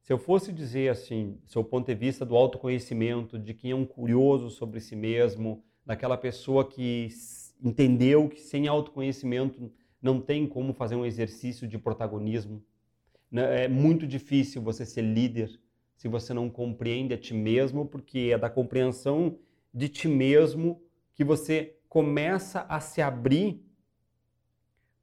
Se 0.05 0.13
eu 0.13 0.19
fosse 0.19 0.53
dizer 0.53 0.91
assim, 0.91 1.39
seu 1.47 1.65
ponto 1.65 1.87
de 1.87 1.95
vista 1.95 2.27
do 2.27 2.37
autoconhecimento, 2.37 3.39
de 3.39 3.55
quem 3.55 3.71
é 3.71 3.75
um 3.75 3.87
curioso 3.87 4.51
sobre 4.51 4.79
si 4.79 4.95
mesmo, 4.95 5.65
daquela 5.85 6.19
pessoa 6.19 6.69
que 6.69 7.09
entendeu 7.59 8.29
que 8.29 8.39
sem 8.39 8.69
autoconhecimento 8.69 9.73
não 10.03 10.21
tem 10.21 10.47
como 10.47 10.75
fazer 10.75 10.95
um 10.95 11.07
exercício 11.07 11.67
de 11.67 11.79
protagonismo. 11.79 12.63
Né? 13.31 13.65
É 13.65 13.69
muito 13.69 14.07
difícil 14.07 14.61
você 14.61 14.85
ser 14.85 15.01
líder 15.01 15.59
se 15.97 16.07
você 16.07 16.35
não 16.35 16.51
compreende 16.51 17.15
a 17.15 17.19
ti 17.19 17.33
mesmo, 17.33 17.87
porque 17.87 18.31
é 18.31 18.37
da 18.37 18.51
compreensão 18.51 19.39
de 19.73 19.89
ti 19.89 20.07
mesmo 20.07 20.83
que 21.15 21.25
você 21.25 21.79
começa 21.89 22.67
a 22.69 22.79
se 22.79 23.01
abrir 23.01 23.65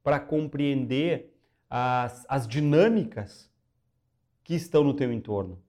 para 0.00 0.20
compreender 0.20 1.34
as, 1.68 2.24
as 2.28 2.46
dinâmicas 2.46 3.50
que 4.42 4.54
estão 4.54 4.82
no 4.82 4.94
teu 4.94 5.12
entorno. 5.12 5.62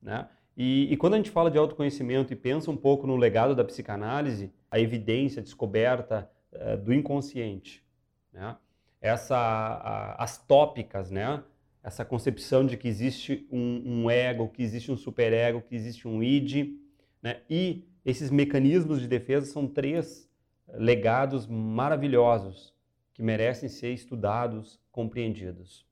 Né? 0.00 0.28
E, 0.56 0.92
e, 0.92 0.96
quando 0.96 1.14
a 1.14 1.16
gente 1.16 1.30
fala 1.30 1.50
de 1.50 1.58
autoconhecimento 1.58 2.32
e 2.32 2.36
pensa 2.36 2.70
um 2.70 2.76
pouco 2.76 3.06
no 3.06 3.16
legado 3.16 3.54
da 3.54 3.64
psicanálise, 3.64 4.52
a 4.70 4.78
evidência, 4.78 5.40
a 5.40 5.42
descoberta 5.42 6.30
uh, 6.52 6.76
do 6.76 6.92
inconsciente, 6.92 7.84
né? 8.32 8.56
Essa, 9.00 10.14
as 10.18 10.38
tópicas, 10.38 11.10
né? 11.10 11.44
essa 11.82 12.02
concepção 12.02 12.64
de 12.64 12.78
que 12.78 12.88
existe 12.88 13.46
um, 13.52 13.82
um, 13.84 14.10
ego, 14.10 14.48
que 14.48 14.62
existe 14.62 14.90
um 14.90 14.96
superego, 14.96 15.60
que 15.60 15.74
existe 15.74 16.08
um 16.08 16.22
id, 16.22 16.74
né? 17.22 17.42
e 17.48 17.84
esses 18.02 18.30
mecanismos 18.30 19.02
de 19.02 19.06
defesa 19.06 19.44
são 19.44 19.68
três 19.68 20.26
legados 20.72 21.46
maravilhosos 21.46 22.72
que 23.12 23.22
merecem 23.22 23.68
ser 23.68 23.92
estudados, 23.92 24.80
compreendidos. 24.90 25.86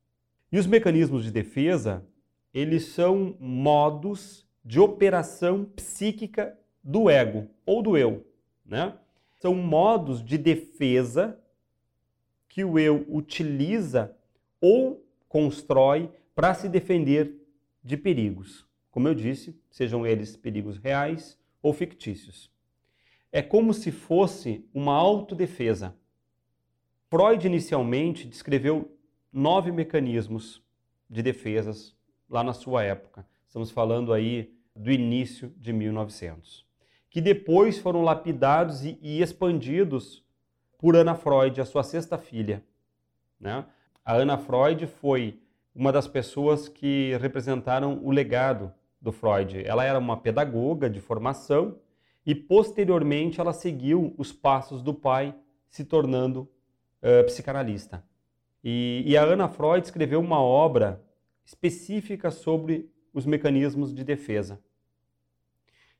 E 0.53 0.59
os 0.59 0.67
mecanismos 0.67 1.25
de 1.25 1.31
defesa, 1.31 2.07
eles 2.53 2.85
são 2.89 3.35
modos 3.41 4.47
de 4.63 4.79
operação 4.79 5.65
psíquica 5.65 6.57
do 6.85 7.09
ego 7.09 7.49
ou 7.65 7.83
do 7.83 7.97
eu, 7.97 8.27
né? 8.63 8.95
São 9.39 9.55
modos 9.55 10.23
de 10.23 10.37
defesa 10.37 11.41
que 12.51 12.63
o 12.63 12.79
eu 12.79 13.07
utiliza 13.09 14.15
ou 14.61 15.03
constrói 15.27 16.11
para 16.35 16.53
se 16.53 16.69
defender 16.69 17.35
de 17.83 17.97
perigos. 17.97 18.67
Como 18.91 19.09
eu 19.09 19.15
disse, 19.15 19.59
sejam 19.71 20.07
eles 20.07 20.37
perigos 20.37 20.77
reais 20.77 21.39
ou 21.63 21.73
fictícios. 21.73 22.53
É 23.33 23.41
como 23.41 23.73
se 23.73 23.91
fosse 23.91 24.69
uma 24.75 24.95
autodefesa. 24.95 25.97
Freud 27.09 27.47
inicialmente 27.47 28.29
descreveu 28.29 28.92
nove 29.33 29.73
mecanismos 29.73 30.63
de 31.09 31.23
defesas 31.23 31.97
lá 32.29 32.45
na 32.45 32.53
sua 32.53 32.83
época. 32.83 33.27
Estamos 33.47 33.71
falando 33.71 34.13
aí 34.13 34.55
do 34.75 34.91
início 34.91 35.53
de 35.57 35.73
1900, 35.73 36.67
que 37.11 37.21
depois 37.21 37.79
foram 37.79 38.03
lapidados 38.03 38.85
e, 38.85 38.99
e 39.01 39.23
expandidos 39.23 40.25
por 40.79 40.97
Ana 40.97 41.15
Freud, 41.15 41.61
a 41.61 41.65
sua 41.65 41.83
sexta 41.83 42.19
filha. 42.19 42.63
Né? 43.39 43.65
A 44.05 44.15
Ana 44.15 44.37
Freud 44.39 44.87
foi 44.87 45.39
uma 45.75 45.93
das 45.93 46.07
pessoas 46.07 46.69
que 46.69 47.17
representaram 47.21 48.01
o 48.03 48.11
legado 48.11 48.73
do 49.01 49.13
Freud. 49.13 49.63
Ela 49.65 49.85
era 49.85 49.99
uma 49.99 50.17
pedagoga 50.17 50.89
de 50.89 51.01
formação 51.01 51.79
e 52.25 52.35
posteriormente 52.35 53.41
ela 53.41 53.53
seguiu 53.53 54.15
os 54.17 54.33
passos 54.33 54.83
do 54.83 54.95
pai, 54.95 55.35
se 55.69 55.85
tornando 55.85 56.49
uh, 57.03 57.25
psicanalista. 57.27 58.05
E, 58.63 59.03
e 59.07 59.17
a 59.17 59.23
Ana 59.23 59.49
Freud 59.49 59.85
escreveu 59.85 60.21
uma 60.21 60.41
obra 60.41 61.05
específica 61.45 62.31
sobre 62.31 62.91
os 63.13 63.27
mecanismos 63.27 63.95
de 63.95 64.05
defesa. 64.05 64.63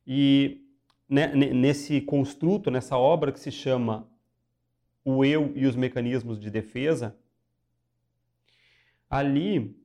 E 0.07 0.65
né, 1.09 1.35
nesse 1.35 2.01
construto, 2.01 2.71
nessa 2.71 2.97
obra 2.97 3.33
que 3.33 3.41
se 3.41 3.51
chama 3.51 4.09
O 5.05 5.25
Eu 5.25 5.53
e 5.55 5.67
os 5.67 5.77
Mecanismos 5.77 6.41
de 6.41 6.51
Defesa, 6.51 7.17
ali 9.11 9.77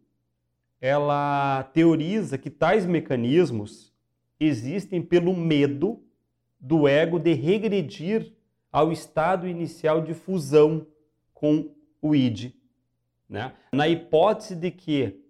ela 0.80 1.64
teoriza 1.74 2.38
que 2.38 2.50
tais 2.50 2.86
mecanismos 2.86 3.94
existem 4.40 5.02
pelo 5.02 5.36
medo 5.36 6.02
do 6.60 6.88
ego 6.88 7.20
de 7.20 7.34
regredir 7.34 8.34
ao 8.72 8.92
estado 8.92 9.48
inicial 9.48 10.02
de 10.02 10.14
fusão 10.14 10.88
com 11.34 11.76
o 12.02 12.16
id. 12.16 12.54
Né? 13.30 13.54
Na 13.72 13.88
hipótese 13.88 14.56
de 14.56 14.72
que 14.72 15.24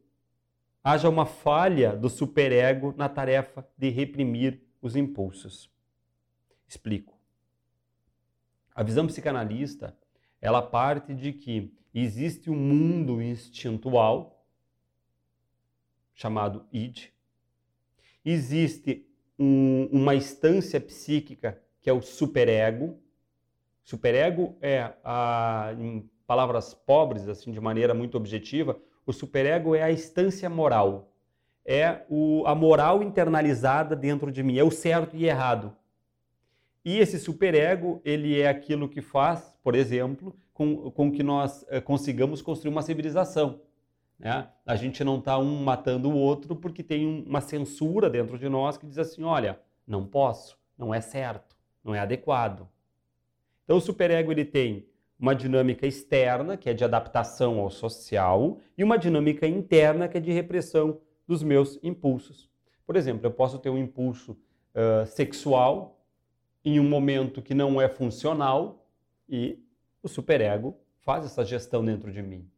haja 0.83 1.09
uma 1.09 1.25
falha 1.25 1.95
do 1.95 2.09
superego 2.09 2.93
na 2.95 3.09
tarefa 3.09 3.67
de 3.77 3.89
reprimir 3.89 4.61
os 4.81 4.95
impulsos. 4.95 5.69
Explico. 6.67 7.17
A 8.73 8.83
visão 8.83 9.07
psicanalista, 9.07 9.97
ela 10.39 10.61
parte 10.61 11.13
de 11.13 11.33
que 11.33 11.73
existe 11.93 12.49
um 12.49 12.55
mundo 12.55 13.21
instintual 13.21 14.45
chamado 16.13 16.65
id. 16.71 17.09
Existe 18.23 19.07
um, 19.37 19.87
uma 19.91 20.15
instância 20.15 20.79
psíquica 20.79 21.61
que 21.81 21.89
é 21.89 21.93
o 21.93 22.01
superego. 22.01 23.01
Superego 23.83 24.57
é 24.61 24.93
a, 25.03 25.73
em 25.79 26.09
palavras 26.27 26.73
pobres, 26.73 27.27
assim, 27.27 27.51
de 27.51 27.59
maneira 27.59 27.93
muito 27.93 28.17
objetiva, 28.17 28.77
o 29.05 29.13
superego 29.13 29.73
é 29.73 29.81
a 29.81 29.91
instância 29.91 30.49
moral. 30.49 31.13
É 31.65 32.01
o, 32.09 32.43
a 32.45 32.53
moral 32.53 33.01
internalizada 33.01 33.95
dentro 33.95 34.31
de 34.31 34.43
mim, 34.43 34.57
é 34.57 34.63
o 34.63 34.69
certo 34.71 35.15
e 35.15 35.25
errado. 35.25 35.73
E 36.83 36.99
esse 36.99 37.17
superego, 37.17 38.01
ele 38.05 38.39
é 38.39 38.47
aquilo 38.47 38.87
que 38.87 39.01
faz, 39.01 39.57
por 39.63 39.75
exemplo, 39.75 40.35
com, 40.53 40.91
com 40.91 41.11
que 41.11 41.23
nós 41.23 41.65
eh, 41.69 41.81
consigamos 41.81 42.41
construir 42.41 42.71
uma 42.71 42.81
civilização. 42.81 43.61
Né? 44.17 44.47
A 44.65 44.75
gente 44.75 45.03
não 45.03 45.19
está 45.19 45.37
um 45.37 45.63
matando 45.63 46.09
o 46.09 46.15
outro 46.15 46.55
porque 46.55 46.81
tem 46.81 47.25
uma 47.27 47.41
censura 47.41 48.09
dentro 48.09 48.39
de 48.39 48.47
nós 48.47 48.77
que 48.77 48.87
diz 48.87 48.97
assim: 48.97 49.23
olha, 49.23 49.59
não 49.85 50.05
posso, 50.05 50.57
não 50.77 50.93
é 50.93 51.01
certo, 51.01 51.55
não 51.83 51.93
é 51.93 51.99
adequado. 51.99 52.67
Então 53.63 53.77
o 53.77 53.81
superego 53.81 54.31
ele 54.31 54.45
tem 54.45 54.87
uma 55.19 55.33
dinâmica 55.33 55.87
externa, 55.87 56.55
que 56.55 56.69
é 56.69 56.73
de 56.73 56.83
adaptação 56.83 57.59
ao 57.59 57.69
social, 57.69 58.59
e 58.77 58.83
uma 58.83 58.97
dinâmica 58.97 59.47
interna, 59.47 60.07
que 60.07 60.17
é 60.17 60.21
de 60.21 60.31
repressão 60.31 60.99
dos 61.27 61.41
meus 61.41 61.79
impulsos. 61.83 62.49
Por 62.85 62.95
exemplo, 62.95 63.25
eu 63.25 63.31
posso 63.31 63.59
ter 63.59 63.69
um 63.69 63.77
impulso 63.77 64.31
uh, 64.31 65.05
sexual 65.07 65.99
em 66.63 66.79
um 66.79 66.87
momento 66.87 67.41
que 67.41 67.53
não 67.53 67.81
é 67.81 67.89
funcional 67.89 68.85
e 69.27 69.59
o 70.01 70.07
superego 70.07 70.77
faz 70.99 71.25
essa 71.25 71.43
gestão 71.43 71.83
dentro 71.83 72.11
de 72.11 72.21
mim. 72.21 72.49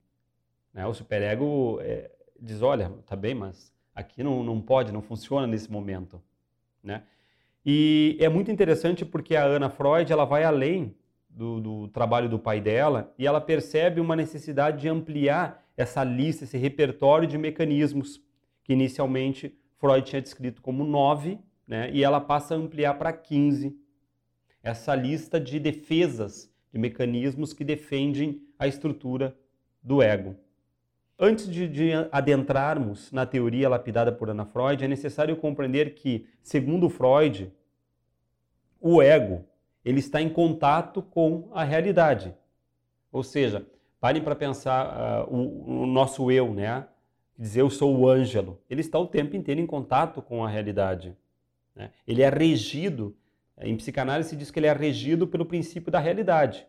Né? 0.74 0.86
O 0.86 0.94
superego 0.94 1.80
é, 1.82 2.12
diz, 2.40 2.62
olha, 2.62 2.90
tá 3.06 3.16
bem, 3.16 3.34
mas 3.34 3.74
aqui 3.94 4.24
não, 4.24 4.44
não 4.44 4.62
pode, 4.62 4.92
não 4.92 5.02
funciona 5.02 5.48
nesse 5.48 5.72
momento. 5.72 6.22
Né? 6.84 7.04
E 7.66 8.18
é 8.20 8.30
muito 8.30 8.52
interessante 8.52 9.06
porque 9.06 9.36
a 9.36 9.44
Ana 9.44 9.70
Freud 9.70 10.12
ela 10.12 10.26
vai 10.26 10.44
além 10.44 10.96
do, 11.30 11.60
do, 11.60 11.88
trabalho 11.90 12.28
do 12.28 12.40
pai 12.40 12.60
dela 12.60 13.14
e 13.18 13.28
ela 13.28 13.40
percebe 13.40 14.02
uma 14.02 14.16
necessidade 14.16 14.82
de 14.82 14.90
ampliar 14.90 15.64
essa 15.78 16.04
lista, 16.04 16.44
esse 16.44 16.58
repertório 16.58 17.28
de 17.28 17.38
mecanismos 17.38 18.22
que 18.64 18.74
inicialmente 18.74 19.58
Freud 19.78 20.06
tinha 20.06 20.22
descrito 20.22 20.62
como 20.62 20.84
nove, 20.84 21.40
né, 21.66 21.90
e 21.92 22.04
ela 22.04 22.20
passa 22.20 22.54
a 22.54 22.58
ampliar 22.58 22.96
para 22.96 23.14
15. 23.14 23.76
Essa 24.62 24.94
lista 24.94 25.40
de 25.40 25.60
defesas, 25.60 26.52
de 26.72 26.78
mecanismos 26.78 27.54
que 27.54 27.64
defendem 27.64 28.42
a 28.58 28.68
estrutura 28.68 29.36
do 29.82 30.02
ego. 30.02 30.36
Antes 31.18 31.50
de, 31.50 31.68
de, 31.68 31.92
adentrarmos 32.12 33.12
na 33.12 33.26
teoria 33.26 33.70
lapidada 33.70 34.12
por 34.12 34.30
Ana 34.30 34.46
Freud, 34.46 34.84
é 34.84 34.88
necessário 34.88 35.36
compreender 35.36 35.94
que, 35.94 36.26
segundo 36.42 36.90
Freud, 36.90 37.52
o 38.80 39.02
ego 39.02 39.46
ele 39.84 40.00
está 40.00 40.22
em 40.22 40.30
contato 40.30 41.02
com 41.02 41.50
a 41.54 41.64
realidade. 41.64 42.34
Ou 43.12 43.24
seja, 43.24 43.66
parem 44.00 44.22
para 44.22 44.36
pensar 44.36 45.26
uh, 45.28 45.34
o, 45.34 45.84
o, 45.84 45.86
nosso 45.86 46.32
eu, 46.32 46.54
né? 46.54 46.88
Dizer 47.38 47.62
eu 47.62 47.70
sou 47.70 47.98
o 47.98 48.08
Ângelo. 48.08 48.62
Ele 48.70 48.82
está 48.82 49.00
o 49.00 49.08
tempo 49.08 49.36
inteiro 49.36 49.62
em 49.62 49.66
contato 49.66 50.22
com 50.22 50.44
a 50.44 50.50
realidade. 50.50 51.16
Né? 51.74 51.92
Ele 52.06 52.22
é 52.22 52.30
regido, 52.30 53.16
em 53.58 53.78
psicanálise 53.78 54.30
se 54.30 54.36
diz 54.36 54.52
que 54.52 54.60
ele 54.60 54.68
é 54.68 54.74
regido 54.74 55.26
pelo 55.26 55.46
princípio 55.46 55.92
da 55.92 56.00
realidade. 56.00 56.68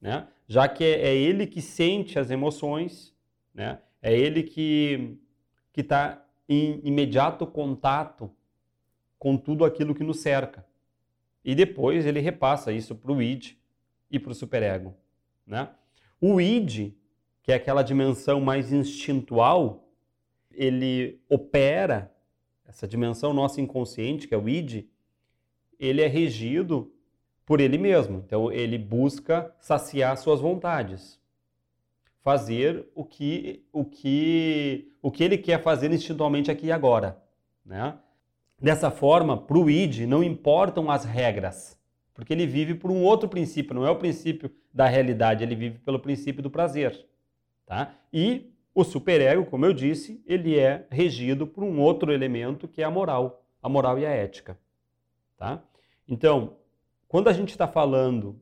Né? 0.00 0.28
Já 0.46 0.68
que 0.68 0.84
é, 0.84 1.08
é 1.08 1.16
ele 1.16 1.46
que 1.46 1.60
sente 1.60 2.18
as 2.18 2.30
emoções, 2.30 3.12
né? 3.52 3.80
é 4.00 4.16
ele 4.16 4.44
que 4.44 5.18
está 5.76 6.24
em 6.48 6.80
imediato 6.84 7.46
contato 7.46 8.30
com 9.18 9.36
tudo 9.36 9.64
aquilo 9.64 9.94
que 9.94 10.02
nos 10.02 10.20
cerca. 10.20 10.64
E 11.44 11.54
depois 11.54 12.06
ele 12.06 12.20
repassa 12.20 12.72
isso 12.72 12.94
para 12.94 13.12
o 13.12 13.22
id 13.22 13.52
e 14.10 14.18
para 14.18 14.32
o 14.32 14.34
superego. 14.34 14.94
Né? 15.46 15.68
O 16.20 16.40
id, 16.40 16.92
que 17.42 17.52
é 17.52 17.54
aquela 17.54 17.82
dimensão 17.82 18.40
mais 18.40 18.72
instintual, 18.72 19.88
ele 20.50 21.20
opera, 21.28 22.14
essa 22.66 22.86
dimensão 22.86 23.32
nossa 23.32 23.60
inconsciente, 23.60 24.28
que 24.28 24.34
é 24.34 24.38
o 24.38 24.48
id, 24.48 24.84
ele 25.78 26.02
é 26.02 26.06
regido 26.06 26.92
por 27.46 27.60
ele 27.60 27.78
mesmo. 27.78 28.22
Então 28.24 28.52
ele 28.52 28.78
busca 28.78 29.52
saciar 29.58 30.16
suas 30.18 30.40
vontades, 30.40 31.18
fazer 32.22 32.86
o 32.94 33.04
que 33.04 33.64
o 33.72 33.84
que 33.84 34.92
o 35.02 35.10
que 35.10 35.24
ele 35.24 35.38
quer 35.38 35.62
fazer 35.62 35.90
instintualmente 35.90 36.50
aqui 36.50 36.66
e 36.66 36.72
agora, 36.72 37.20
né? 37.64 37.98
Dessa 38.60 38.90
forma, 38.90 39.36
para 39.36 39.56
o 39.56 39.70
id 39.70 40.00
não 40.06 40.22
importam 40.22 40.90
as 40.90 41.04
regras, 41.04 41.78
porque 42.12 42.32
ele 42.32 42.46
vive 42.46 42.74
por 42.74 42.90
um 42.90 43.02
outro 43.02 43.28
princípio, 43.28 43.74
não 43.74 43.86
é 43.86 43.90
o 43.90 43.96
princípio 43.96 44.50
da 44.72 44.86
realidade, 44.86 45.42
ele 45.42 45.54
vive 45.54 45.78
pelo 45.78 45.98
princípio 45.98 46.42
do 46.42 46.50
prazer. 46.50 47.06
Tá? 47.64 47.94
E 48.12 48.52
o 48.74 48.84
superego, 48.84 49.46
como 49.46 49.64
eu 49.64 49.72
disse, 49.72 50.22
ele 50.26 50.58
é 50.58 50.86
regido 50.90 51.46
por 51.46 51.64
um 51.64 51.80
outro 51.80 52.12
elemento 52.12 52.68
que 52.68 52.82
é 52.82 52.84
a 52.84 52.90
moral, 52.90 53.42
a 53.62 53.68
moral 53.68 53.98
e 53.98 54.04
a 54.04 54.10
ética. 54.10 54.58
Tá? 55.38 55.62
Então, 56.06 56.56
quando 57.08 57.28
a 57.28 57.32
gente 57.32 57.50
está 57.50 57.66
falando 57.66 58.38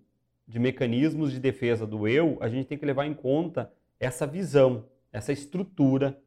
de 0.46 0.59
mecanismos 0.59 1.31
de 1.31 1.38
defesa 1.38 1.87
do 1.87 2.09
eu, 2.09 2.38
a 2.40 2.48
gente 2.48 2.66
tem 2.66 2.76
que 2.76 2.87
levar 2.87 3.07
em 3.07 3.14
conta 3.14 3.72
essa 4.00 4.26
visão, 4.26 4.85
essa 5.12 5.33
estrutura, 5.33 6.20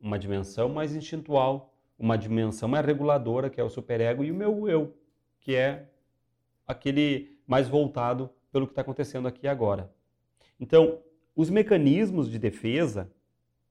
uma 0.00 0.18
dimensão 0.18 0.68
mais 0.68 0.94
instintual, 0.94 1.71
uma 2.02 2.18
dimensão 2.18 2.68
mais 2.68 2.84
reguladora, 2.84 3.48
que 3.48 3.60
é 3.60 3.64
o 3.64 3.70
superego, 3.70 4.24
e 4.24 4.32
o 4.32 4.34
meu 4.34 4.68
eu, 4.68 4.92
que 5.40 5.54
é 5.54 5.88
aquele 6.66 7.38
mais 7.46 7.68
voltado 7.68 8.28
pelo 8.50 8.66
que 8.66 8.72
está 8.72 8.82
acontecendo 8.82 9.28
aqui 9.28 9.46
agora. 9.46 9.88
Então, 10.58 10.98
os 11.36 11.48
mecanismos 11.48 12.28
de 12.28 12.40
defesa, 12.40 13.08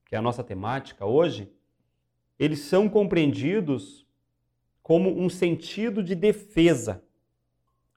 que 0.06 0.14
é 0.14 0.18
a 0.18 0.22
nossa 0.22 0.42
temática 0.42 1.04
hoje, 1.04 1.52
eles 2.38 2.60
são 2.60 2.88
compreendidos 2.88 4.06
como 4.82 5.10
um 5.10 5.28
sentido 5.28 6.02
de 6.02 6.14
defesa 6.14 7.04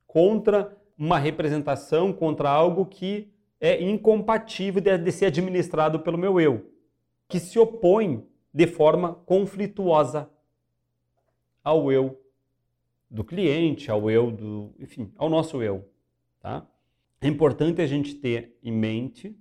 contra 0.06 0.78
uma 0.98 1.18
representação, 1.18 2.12
contra 2.12 2.50
algo 2.50 2.86
que 2.86 3.32
é 3.60 3.82
incompatível 3.82 4.82
de 4.82 5.12
ser 5.14 5.28
administrado 5.28 6.02
pelo 6.02 6.18
meu 6.18 6.42
eu, 6.42 6.70
que 7.28 7.40
se 7.40 7.58
opõe 7.58 8.28
de 8.56 8.66
forma 8.66 9.14
conflituosa 9.14 10.32
ao 11.62 11.92
eu 11.92 12.18
do 13.12 13.22
cliente, 13.22 13.92
ao 13.92 14.10
eu 14.10 14.32
do, 14.32 14.74
enfim, 14.80 15.12
ao 15.18 15.30
nosso 15.30 15.62
eu, 15.62 15.86
tá? 16.40 16.66
É 17.20 17.28
importante 17.28 17.82
a 17.82 17.86
gente 17.86 18.16
ter 18.16 18.58
em 18.64 18.72
mente 18.72 19.38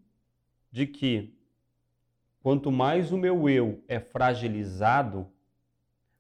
de 0.69 0.85
que 0.85 1.33
quanto 2.41 2.73
mais 2.73 3.13
o 3.13 3.17
meu 3.17 3.49
eu 3.49 3.85
é 3.87 4.01
fragilizado, 4.01 5.29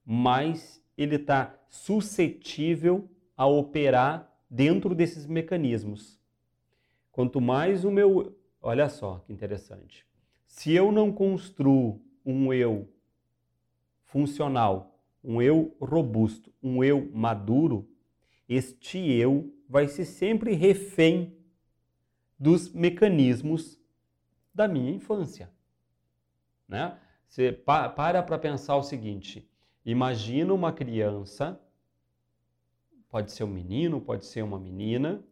mais 0.06 0.80
ele 0.96 1.16
está 1.16 1.52
suscetível 1.68 3.10
a 3.36 3.44
operar 3.44 4.32
dentro 4.48 4.94
desses 4.94 5.26
mecanismos. 5.26 6.20
Quanto 7.10 7.40
mais 7.40 7.84
o 7.84 7.90
meu, 7.90 8.38
olha 8.62 8.88
só 8.88 9.18
que 9.26 9.32
interessante. 9.32 10.06
Se 10.46 10.72
eu 10.72 10.92
não 10.92 11.10
construo 11.10 12.00
um 12.24 12.52
eu 12.52 12.88
funcional, 14.04 14.98
um 15.22 15.40
eu 15.40 15.76
robusto, 15.80 16.52
um 16.62 16.82
eu 16.82 17.10
maduro, 17.12 17.88
este 18.48 18.98
eu 18.98 19.52
vai 19.68 19.88
ser 19.88 20.04
sempre 20.04 20.54
refém 20.54 21.36
dos 22.38 22.70
mecanismos 22.72 23.80
da 24.54 24.68
minha 24.68 24.92
infância. 24.92 25.50
Né? 26.68 26.98
Você 27.28 27.52
para 27.52 28.22
para 28.22 28.38
pensar 28.38 28.76
o 28.76 28.82
seguinte: 28.82 29.48
imagina 29.84 30.52
uma 30.52 30.72
criança, 30.72 31.60
pode 33.08 33.32
ser 33.32 33.44
um 33.44 33.48
menino, 33.48 34.00
pode 34.00 34.26
ser 34.26 34.42
uma 34.42 34.58
menina, 34.58 35.24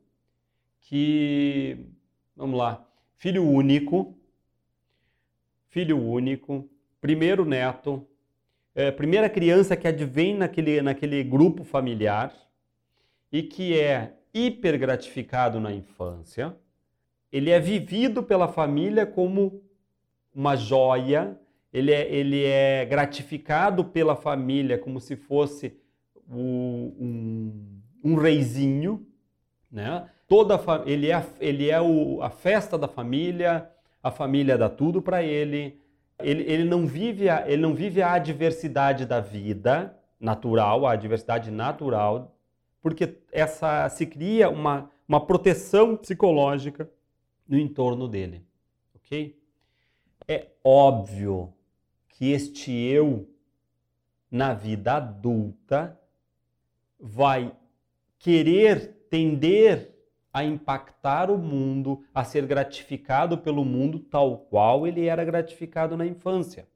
que, 0.80 1.86
vamos 2.36 2.58
lá, 2.58 2.86
filho 3.16 3.44
único, 3.48 4.18
filho 5.68 5.98
único, 5.98 6.68
primeiro 7.02 7.44
neto, 7.44 8.06
é, 8.76 8.92
primeira 8.92 9.28
criança 9.28 9.76
que 9.76 9.88
advém 9.88 10.36
naquele, 10.36 10.80
naquele 10.80 11.24
grupo 11.24 11.64
familiar 11.64 12.32
e 13.30 13.42
que 13.42 13.78
é 13.78 14.14
hiper 14.32 14.78
gratificado 14.78 15.58
na 15.58 15.72
infância, 15.72 16.56
ele 17.30 17.50
é 17.50 17.58
vivido 17.58 18.22
pela 18.22 18.46
família 18.46 19.04
como 19.04 19.64
uma 20.32 20.54
joia, 20.54 21.36
ele 21.72 21.92
é, 21.92 22.08
ele 22.08 22.44
é 22.44 22.86
gratificado 22.86 23.84
pela 23.84 24.14
família 24.14 24.78
como 24.78 25.00
se 25.00 25.16
fosse 25.16 25.76
o, 26.30 26.94
um, 27.00 27.80
um 28.04 28.14
reizinho, 28.14 29.04
né? 29.70 30.08
Toda 30.28 30.58
ele 30.86 31.10
é, 31.10 31.26
ele 31.40 31.68
é 31.68 31.80
o, 31.80 32.22
a 32.22 32.30
festa 32.30 32.78
da 32.78 32.86
família, 32.86 33.68
a 34.00 34.10
família 34.10 34.56
dá 34.56 34.68
tudo 34.68 35.02
para 35.02 35.22
ele, 35.22 35.81
ele, 36.24 36.42
ele, 36.44 36.64
não 36.64 36.86
vive 36.86 37.28
a, 37.28 37.48
ele 37.48 37.60
não 37.62 37.74
vive 37.74 38.02
a 38.02 38.12
adversidade 38.12 39.06
da 39.06 39.20
vida 39.20 39.96
natural, 40.18 40.86
a 40.86 40.92
adversidade 40.92 41.50
natural, 41.50 42.34
porque 42.80 43.18
essa 43.30 43.88
se 43.88 44.06
cria 44.06 44.48
uma, 44.48 44.90
uma 45.06 45.24
proteção 45.24 45.96
psicológica 45.96 46.90
no 47.48 47.58
entorno 47.58 48.08
dele, 48.08 48.44
ok? 48.94 49.38
É 50.26 50.48
óbvio 50.64 51.52
que 52.08 52.30
este 52.30 52.72
eu 52.72 53.28
na 54.30 54.54
vida 54.54 54.94
adulta 54.94 55.98
vai 56.98 57.54
querer 58.18 59.06
tender 59.10 59.91
a 60.32 60.42
impactar 60.42 61.30
o 61.30 61.36
mundo, 61.36 62.02
a 62.14 62.24
ser 62.24 62.46
gratificado 62.46 63.36
pelo 63.38 63.64
mundo 63.64 63.98
tal 63.98 64.38
qual 64.38 64.86
ele 64.86 65.06
era 65.06 65.24
gratificado 65.24 65.96
na 65.96 66.06
infância. 66.06 66.66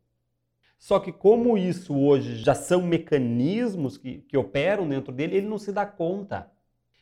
Só 0.78 1.00
que, 1.00 1.10
como 1.10 1.56
isso 1.56 1.96
hoje 1.96 2.36
já 2.36 2.54
são 2.54 2.82
mecanismos 2.82 3.96
que, 3.96 4.18
que 4.18 4.36
operam 4.36 4.86
dentro 4.86 5.12
dele, 5.12 5.38
ele 5.38 5.48
não 5.48 5.58
se 5.58 5.72
dá 5.72 5.86
conta. 5.86 6.52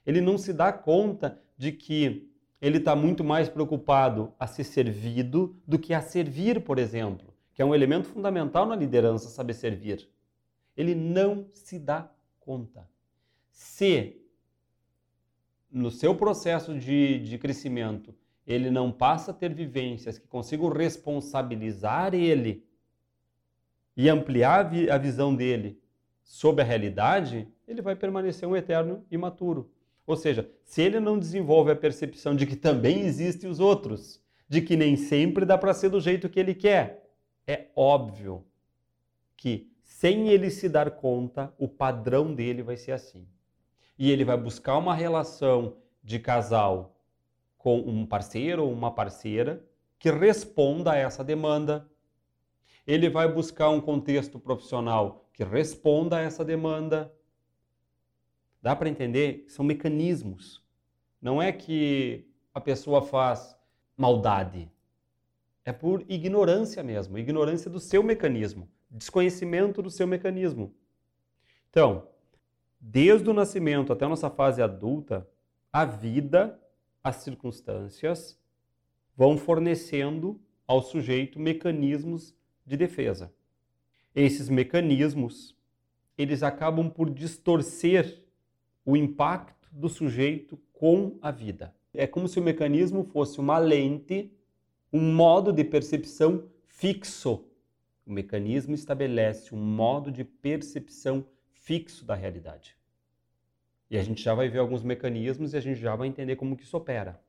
Ele 0.06 0.20
não 0.20 0.38
se 0.38 0.52
dá 0.52 0.72
conta 0.72 1.40
de 1.58 1.72
que 1.72 2.30
ele 2.60 2.78
está 2.78 2.94
muito 2.94 3.24
mais 3.24 3.48
preocupado 3.48 4.32
a 4.38 4.46
ser 4.46 4.64
servido 4.64 5.60
do 5.66 5.78
que 5.78 5.92
a 5.92 6.00
servir, 6.00 6.60
por 6.60 6.78
exemplo, 6.78 7.34
que 7.52 7.60
é 7.60 7.64
um 7.64 7.74
elemento 7.74 8.08
fundamental 8.08 8.64
na 8.64 8.76
liderança, 8.76 9.28
saber 9.28 9.54
servir. 9.54 10.08
Ele 10.76 10.94
não 10.94 11.46
se 11.52 11.78
dá 11.78 12.10
conta. 12.40 12.88
Se 13.50 14.23
no 15.74 15.90
seu 15.90 16.14
processo 16.14 16.78
de, 16.78 17.18
de 17.18 17.36
crescimento, 17.36 18.14
ele 18.46 18.70
não 18.70 18.92
passa 18.92 19.32
a 19.32 19.34
ter 19.34 19.52
vivências 19.52 20.16
que 20.16 20.28
consigam 20.28 20.68
responsabilizar 20.68 22.14
ele 22.14 22.64
e 23.96 24.08
ampliar 24.08 24.70
a 24.90 24.98
visão 24.98 25.34
dele 25.34 25.80
sobre 26.22 26.62
a 26.62 26.64
realidade, 26.64 27.48
ele 27.66 27.82
vai 27.82 27.96
permanecer 27.96 28.48
um 28.48 28.56
eterno 28.56 29.04
imaturo. 29.10 29.68
Ou 30.06 30.16
seja, 30.16 30.48
se 30.64 30.80
ele 30.80 31.00
não 31.00 31.18
desenvolve 31.18 31.72
a 31.72 31.76
percepção 31.76 32.36
de 32.36 32.46
que 32.46 32.54
também 32.54 33.00
existem 33.00 33.50
os 33.50 33.58
outros, 33.58 34.22
de 34.48 34.62
que 34.62 34.76
nem 34.76 34.96
sempre 34.96 35.44
dá 35.44 35.58
para 35.58 35.74
ser 35.74 35.88
do 35.88 36.00
jeito 36.00 36.28
que 36.28 36.38
ele 36.38 36.54
quer, 36.54 37.10
é 37.46 37.66
óbvio 37.74 38.44
que, 39.36 39.72
sem 39.82 40.28
ele 40.28 40.50
se 40.50 40.68
dar 40.68 40.92
conta, 40.92 41.52
o 41.58 41.66
padrão 41.66 42.32
dele 42.32 42.62
vai 42.62 42.76
ser 42.76 42.92
assim 42.92 43.26
e 43.98 44.10
ele 44.10 44.24
vai 44.24 44.36
buscar 44.36 44.76
uma 44.76 44.94
relação 44.94 45.76
de 46.02 46.18
casal 46.18 46.96
com 47.56 47.78
um 47.78 48.04
parceiro 48.04 48.64
ou 48.64 48.72
uma 48.72 48.90
parceira 48.90 49.64
que 49.98 50.10
responda 50.10 50.92
a 50.92 50.96
essa 50.96 51.24
demanda. 51.24 51.88
Ele 52.86 53.08
vai 53.08 53.26
buscar 53.26 53.70
um 53.70 53.80
contexto 53.80 54.38
profissional 54.38 55.28
que 55.32 55.42
responda 55.42 56.18
a 56.18 56.20
essa 56.20 56.44
demanda. 56.44 57.12
Dá 58.60 58.76
para 58.76 58.88
entender 58.88 59.46
são 59.48 59.64
mecanismos. 59.64 60.62
Não 61.20 61.40
é 61.40 61.52
que 61.52 62.28
a 62.52 62.60
pessoa 62.60 63.00
faz 63.00 63.56
maldade. 63.96 64.70
É 65.64 65.72
por 65.72 66.04
ignorância 66.08 66.82
mesmo, 66.82 67.16
ignorância 67.16 67.70
do 67.70 67.80
seu 67.80 68.02
mecanismo, 68.02 68.68
desconhecimento 68.90 69.80
do 69.80 69.90
seu 69.90 70.06
mecanismo. 70.06 70.74
Então, 71.70 72.06
desde 72.86 73.30
o 73.30 73.32
nascimento 73.32 73.92
até 73.92 74.04
a 74.04 74.08
nossa 74.08 74.28
fase 74.28 74.60
adulta, 74.60 75.26
a 75.72 75.86
vida, 75.86 76.60
as 77.02 77.16
circunstâncias 77.16 78.38
vão 79.16 79.38
fornecendo 79.38 80.38
ao 80.66 80.82
sujeito 80.82 81.40
mecanismos 81.40 82.34
de 82.64 82.76
defesa. 82.76 83.32
Esses 84.14 84.50
mecanismos, 84.50 85.56
eles 86.16 86.42
acabam 86.42 86.90
por 86.90 87.08
distorcer 87.08 88.22
o 88.84 88.96
impacto 88.96 89.68
do 89.72 89.88
sujeito 89.88 90.58
com 90.72 91.18
a 91.22 91.30
vida. 91.30 91.74
É 91.94 92.06
como 92.06 92.28
se 92.28 92.38
o 92.38 92.42
mecanismo 92.42 93.02
fosse 93.02 93.40
uma 93.40 93.56
lente, 93.56 94.30
um 94.92 95.14
modo 95.14 95.52
de 95.52 95.64
percepção 95.64 96.44
fixo. 96.66 97.46
O 98.06 98.12
mecanismo 98.12 98.74
estabelece 98.74 99.54
um 99.54 99.58
modo 99.58 100.12
de 100.12 100.22
percepção 100.22 101.24
fixo 101.64 102.04
da 102.04 102.14
realidade. 102.14 102.76
E 103.90 103.98
a 103.98 104.02
gente 104.02 104.22
já 104.22 104.34
vai 104.34 104.48
ver 104.48 104.58
alguns 104.58 104.82
mecanismos 104.82 105.52
e 105.52 105.56
a 105.56 105.60
gente 105.60 105.80
já 105.80 105.96
vai 105.96 106.08
entender 106.08 106.36
como 106.36 106.56
que 106.56 106.62
isso 106.62 106.76
opera. 106.76 107.20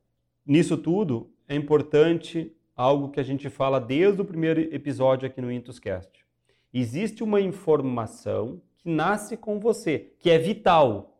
Nisso 0.45 0.77
tudo, 0.77 1.31
é 1.47 1.55
importante 1.55 2.55
algo 2.75 3.09
que 3.09 3.19
a 3.19 3.23
gente 3.23 3.49
fala 3.49 3.79
desde 3.79 4.21
o 4.21 4.25
primeiro 4.25 4.59
episódio 4.73 5.25
aqui 5.25 5.41
no 5.41 5.51
Intuscast. 5.51 6.25
Existe 6.73 7.23
uma 7.23 7.39
informação 7.39 8.61
que 8.77 8.89
nasce 8.89 9.37
com 9.37 9.59
você, 9.59 10.13
que 10.19 10.29
é 10.29 10.37
vital, 10.37 11.17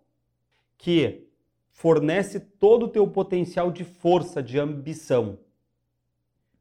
que 0.78 1.30
fornece 1.72 2.40
todo 2.40 2.84
o 2.84 2.90
teu 2.90 3.08
potencial 3.08 3.72
de 3.72 3.86
força, 3.86 4.44
de 4.44 4.60
ambição. 4.60 5.40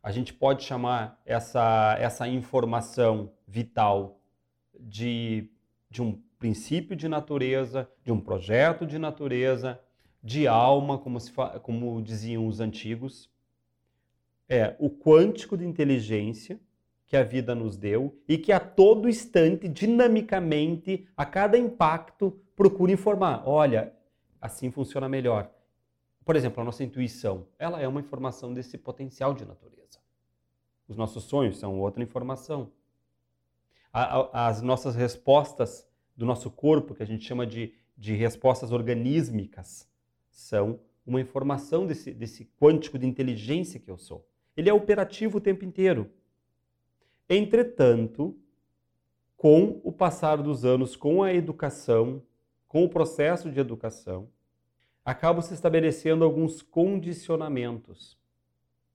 A 0.00 0.12
gente 0.12 0.32
pode 0.32 0.62
chamar 0.62 1.20
essa, 1.24 1.96
essa 1.98 2.28
informação 2.28 3.32
vital 3.46 4.20
de, 4.78 5.50
de 5.90 6.02
um 6.02 6.22
princípio 6.38 6.94
de 6.96 7.08
natureza, 7.08 7.88
de 8.04 8.12
um 8.12 8.20
projeto 8.20 8.86
de 8.86 8.98
natureza, 8.98 9.80
de 10.22 10.46
alma, 10.46 10.98
como, 10.98 11.20
se, 11.20 11.32
como 11.62 12.02
diziam 12.02 12.46
os 12.46 12.60
antigos. 12.60 13.30
É 14.48 14.76
o 14.78 14.90
quântico 14.90 15.56
de 15.56 15.66
inteligência 15.66 16.60
que 17.06 17.16
a 17.16 17.22
vida 17.22 17.54
nos 17.54 17.76
deu 17.76 18.18
e 18.28 18.38
que 18.38 18.52
a 18.52 18.60
todo 18.60 19.08
instante, 19.08 19.68
dinamicamente, 19.68 21.06
a 21.16 21.24
cada 21.24 21.58
impacto, 21.58 22.40
procura 22.56 22.92
informar. 22.92 23.42
Olha, 23.46 23.92
assim 24.40 24.70
funciona 24.70 25.08
melhor. 25.08 25.50
Por 26.24 26.36
exemplo, 26.36 26.62
a 26.62 26.64
nossa 26.64 26.82
intuição, 26.82 27.46
ela 27.58 27.80
é 27.80 27.86
uma 27.86 28.00
informação 28.00 28.52
desse 28.54 28.78
potencial 28.78 29.34
de 29.34 29.44
natureza. 29.44 29.98
Os 30.88 30.96
nossos 30.96 31.24
sonhos 31.24 31.58
são 31.58 31.78
outra 31.80 32.02
informação. 32.02 32.70
As 33.92 34.60
nossas 34.60 34.96
respostas 34.96 35.86
do 36.16 36.24
nosso 36.24 36.50
corpo, 36.50 36.94
que 36.94 37.02
a 37.02 37.06
gente 37.06 37.24
chama 37.24 37.46
de, 37.46 37.72
de 37.96 38.14
respostas 38.14 38.72
organísmicas, 38.72 39.88
são 40.30 40.80
uma 41.06 41.20
informação 41.20 41.86
desse, 41.86 42.12
desse 42.12 42.44
quântico 42.60 42.98
de 42.98 43.06
inteligência 43.06 43.78
que 43.80 43.90
eu 43.90 43.96
sou. 43.96 44.26
Ele 44.56 44.70
é 44.70 44.74
operativo 44.74 45.38
o 45.38 45.40
tempo 45.40 45.64
inteiro. 45.64 46.10
Entretanto, 47.28 48.36
com 49.36 49.80
o 49.82 49.92
passar 49.92 50.36
dos 50.36 50.64
anos, 50.64 50.96
com 50.96 51.22
a 51.22 51.34
educação, 51.34 52.22
com 52.68 52.84
o 52.84 52.88
processo 52.88 53.50
de 53.50 53.60
educação, 53.60 54.28
acabam 55.04 55.42
se 55.42 55.52
estabelecendo 55.52 56.24
alguns 56.24 56.62
condicionamentos 56.62 58.18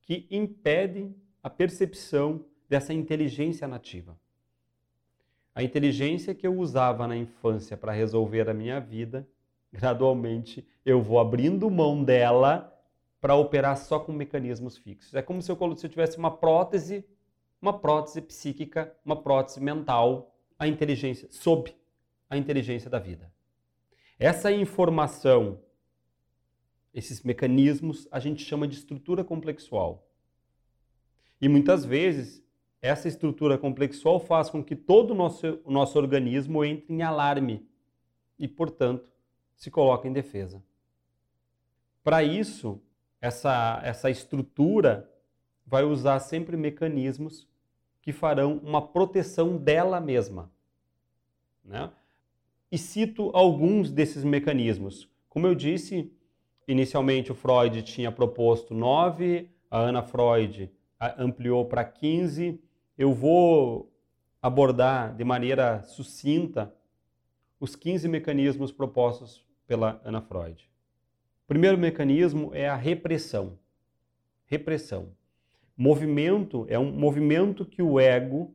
que 0.02 0.26
impedem 0.32 1.16
a 1.44 1.50
percepção 1.50 2.44
dessa 2.68 2.94
inteligência 2.94 3.68
nativa. 3.68 4.20
A 5.60 5.64
inteligência 5.64 6.34
que 6.34 6.48
eu 6.48 6.58
usava 6.58 7.06
na 7.06 7.18
infância 7.18 7.76
para 7.76 7.92
resolver 7.92 8.50
a 8.50 8.54
minha 8.54 8.80
vida, 8.80 9.28
gradualmente 9.70 10.66
eu 10.86 11.02
vou 11.02 11.20
abrindo 11.20 11.70
mão 11.70 12.02
dela 12.02 12.74
para 13.20 13.36
operar 13.36 13.76
só 13.76 14.00
com 14.00 14.14
mecanismos 14.14 14.78
fixos. 14.78 15.14
É 15.14 15.22
como 15.22 15.42
se 15.42 15.52
eu, 15.52 15.76
se 15.76 15.86
eu 15.86 15.90
tivesse 15.90 16.18
uma 16.18 16.32
prótese, 16.32 17.04
uma 17.62 17.78
prótese 17.78 18.22
psíquica, 18.22 18.96
uma 19.04 19.22
prótese 19.22 19.62
mental, 19.62 20.34
a 20.58 20.66
inteligência, 20.66 21.28
sob 21.30 21.76
a 22.30 22.38
inteligência 22.38 22.90
da 22.90 22.98
vida. 22.98 23.30
Essa 24.18 24.54
informação, 24.54 25.60
esses 26.94 27.22
mecanismos, 27.22 28.08
a 28.10 28.20
gente 28.22 28.46
chama 28.46 28.66
de 28.66 28.78
estrutura 28.78 29.26
complexual. 29.26 30.08
E 31.42 31.50
muitas 31.50 31.84
vezes 31.84 32.42
essa 32.82 33.08
estrutura 33.08 33.58
complexual 33.58 34.20
faz 34.20 34.50
com 34.50 34.64
que 34.64 34.76
todo 34.76 35.12
o 35.12 35.16
nosso, 35.16 35.60
o 35.66 35.72
nosso 35.72 35.98
organismo 35.98 36.64
entre 36.64 36.94
em 36.94 37.02
alarme 37.02 37.68
e, 38.38 38.48
portanto, 38.48 39.10
se 39.56 39.70
coloque 39.70 40.08
em 40.08 40.14
defesa. 40.14 40.64
Para 42.04 42.24
isso, 42.24 42.82
essa, 43.20 43.82
essa 43.84 44.10
estrutura 44.10 45.10
vai 45.66 45.84
usar 45.84 46.20
sempre 46.20 46.56
mecanismos 46.56 47.48
que 48.02 48.14
farão 48.14 48.58
uma 48.64 48.82
proteção 48.82 49.58
dela 49.58 50.00
mesma. 50.00 50.50
Né? 51.64 51.92
E 52.72 52.78
cito 52.78 53.30
alguns 53.34 53.92
desses 53.92 54.24
mecanismos. 54.24 55.10
Como 55.28 55.46
eu 55.46 55.54
disse, 55.54 56.12
inicialmente 56.66 57.32
o 57.32 57.36
Freud 57.36 57.84
tinha 57.84 58.12
proposto 58.12 58.74
nove, 58.74 59.50
a 59.70 59.80
Ana 59.80 60.02
Freud 60.02 60.72
ampliou 61.18 61.66
para 61.66 61.84
15 61.84 62.60
eu 63.00 63.14
vou 63.14 63.90
abordar 64.42 65.16
de 65.16 65.24
maneira 65.24 65.82
sucinta 65.84 66.76
os 67.58 67.74
15 67.74 68.10
mecanismos 68.10 68.74
propostos 68.74 69.42
pela 69.66 70.02
Ana 70.04 70.20
Freud. 70.20 70.70
O 71.46 71.48
primeiro 71.48 71.78
mecanismo 71.78 72.52
é 72.54 72.68
a 72.68 72.76
repressão. 72.76 73.58
Repressão. 74.46 75.14
Movimento 75.78 76.66
é 76.68 76.78
um 76.78 76.92
movimento 76.92 77.66
que 77.66 77.82
o 77.82 78.02
ego 78.02 78.54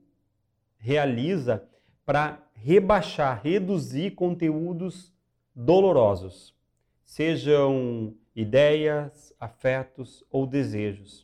realiza 0.76 1.66
para 2.04 2.46
rebaixar, 2.52 3.40
reduzir 3.42 4.10
conteúdos 4.10 5.10
dolorosos, 5.54 6.54
sejam 7.02 8.14
ideias, 8.36 9.32
afetos 9.40 10.22
ou 10.30 10.46
desejos. 10.46 11.23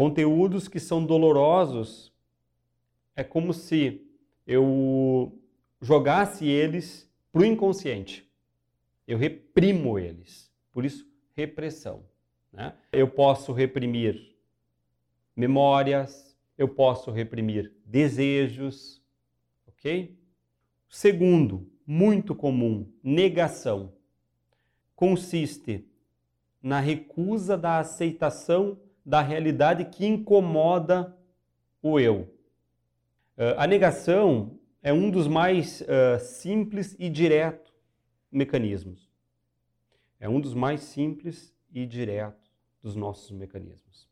Conteúdos 0.00 0.66
que 0.66 0.80
são 0.80 1.04
dolorosos 1.04 2.10
é 3.14 3.22
como 3.22 3.52
se 3.52 4.00
eu 4.46 5.38
jogasse 5.78 6.46
eles 6.46 7.06
para 7.30 7.42
o 7.42 7.44
inconsciente. 7.44 8.26
Eu 9.06 9.18
reprimo 9.18 9.98
eles. 9.98 10.50
Por 10.72 10.86
isso, 10.86 11.06
repressão. 11.36 12.02
Né? 12.50 12.72
Eu 12.90 13.08
posso 13.10 13.52
reprimir 13.52 14.34
memórias, 15.36 16.34
eu 16.56 16.66
posso 16.66 17.10
reprimir 17.10 17.70
desejos, 17.84 19.02
ok? 19.66 20.18
Segundo, 20.88 21.70
muito 21.86 22.34
comum, 22.34 22.90
negação. 23.02 23.92
Consiste 24.96 25.86
na 26.62 26.80
recusa 26.80 27.58
da 27.58 27.78
aceitação 27.80 28.80
da 29.10 29.20
realidade 29.20 29.86
que 29.86 30.06
incomoda 30.06 31.12
o 31.82 31.98
eu. 31.98 32.32
Uh, 33.36 33.58
a 33.58 33.66
negação 33.66 34.56
é 34.80 34.92
um 34.92 35.10
dos 35.10 35.26
mais 35.26 35.80
uh, 35.80 36.20
simples 36.20 36.94
e 36.96 37.10
diretos 37.10 37.74
mecanismos. 38.30 39.10
É 40.20 40.28
um 40.28 40.40
dos 40.40 40.54
mais 40.54 40.82
simples 40.82 41.52
e 41.74 41.84
diretos 41.86 42.52
dos 42.80 42.94
nossos 42.94 43.32
mecanismos. 43.32 44.08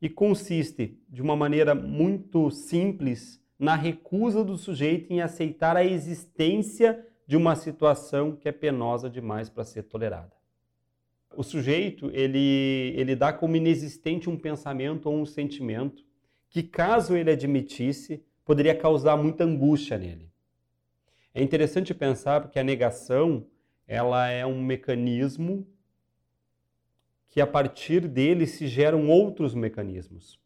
E 0.00 0.08
consiste, 0.08 0.96
de 1.08 1.20
uma 1.20 1.34
maneira 1.34 1.74
muito 1.74 2.48
simples, 2.48 3.42
na 3.58 3.74
recusa 3.74 4.44
do 4.44 4.56
sujeito 4.56 5.12
em 5.12 5.20
aceitar 5.20 5.76
a 5.76 5.84
existência 5.84 7.04
de 7.26 7.36
uma 7.36 7.56
situação 7.56 8.36
que 8.36 8.48
é 8.48 8.52
penosa 8.52 9.10
demais 9.10 9.50
para 9.50 9.64
ser 9.64 9.82
tolerada. 9.82 10.39
O 11.34 11.42
sujeito, 11.42 12.10
ele, 12.12 12.92
ele 12.96 13.14
dá 13.14 13.32
como 13.32 13.56
inexistente 13.56 14.28
um 14.28 14.36
pensamento 14.36 15.06
ou 15.08 15.16
um 15.16 15.24
sentimento 15.24 16.04
que, 16.48 16.62
caso 16.62 17.16
ele 17.16 17.30
admitisse, 17.30 18.24
poderia 18.44 18.74
causar 18.74 19.16
muita 19.16 19.44
angústia 19.44 19.96
nele. 19.96 20.30
É 21.32 21.42
interessante 21.42 21.94
pensar 21.94 22.40
porque 22.40 22.58
a 22.58 22.64
negação, 22.64 23.46
ela 23.86 24.28
é 24.28 24.44
um 24.44 24.60
mecanismo 24.60 25.66
que 27.28 27.40
a 27.40 27.46
partir 27.46 28.08
dele 28.08 28.46
se 28.46 28.66
geram 28.66 29.08
outros 29.08 29.54
mecanismos. 29.54 30.40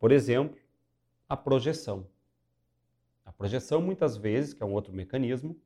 Por 0.00 0.10
exemplo, 0.10 0.58
a 1.28 1.36
projeção. 1.36 2.08
A 3.24 3.32
projeção, 3.32 3.80
muitas 3.80 4.16
vezes, 4.16 4.52
que 4.52 4.62
é 4.62 4.66
um 4.66 4.72
outro 4.72 4.92
mecanismo, 4.92 5.56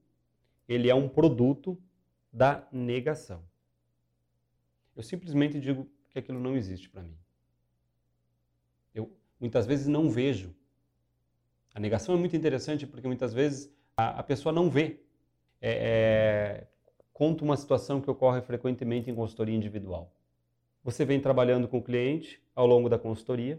ele 0.69 0.91
é 0.91 0.95
um 0.95 1.09
produto 1.09 1.81
da 2.31 2.69
negação. 2.71 3.43
Eu 5.01 5.05
simplesmente 5.05 5.59
digo 5.59 5.89
que 6.11 6.19
aquilo 6.19 6.39
não 6.39 6.55
existe 6.55 6.91
para 6.91 7.03
mim. 7.03 7.17
Eu 8.95 9.11
muitas 9.41 9.65
vezes 9.65 9.87
não 9.87 10.11
vejo. 10.11 10.55
A 11.75 11.81
negação 11.81 12.15
é 12.15 12.19
muito 12.19 12.37
interessante 12.37 12.87
porque 12.87 13.07
muitas 13.07 13.33
vezes 13.33 13.73
a, 13.97 14.21
a 14.21 14.23
pessoa 14.23 14.53
não 14.53 14.69
vê. 14.69 15.01
É, 15.59 15.71
é, 15.71 16.67
conto 17.15 17.47
uma 17.47 17.57
situação 17.57 17.99
que 17.99 18.11
ocorre 18.11 18.43
frequentemente 18.43 19.11
em 19.11 19.15
consultoria 19.15 19.57
individual. 19.57 20.15
Você 20.85 21.03
vem 21.07 21.19
trabalhando 21.19 21.67
com 21.67 21.79
o 21.79 21.83
cliente 21.83 22.39
ao 22.55 22.67
longo 22.67 22.91
da 22.91 22.99
consultoria 22.99 23.59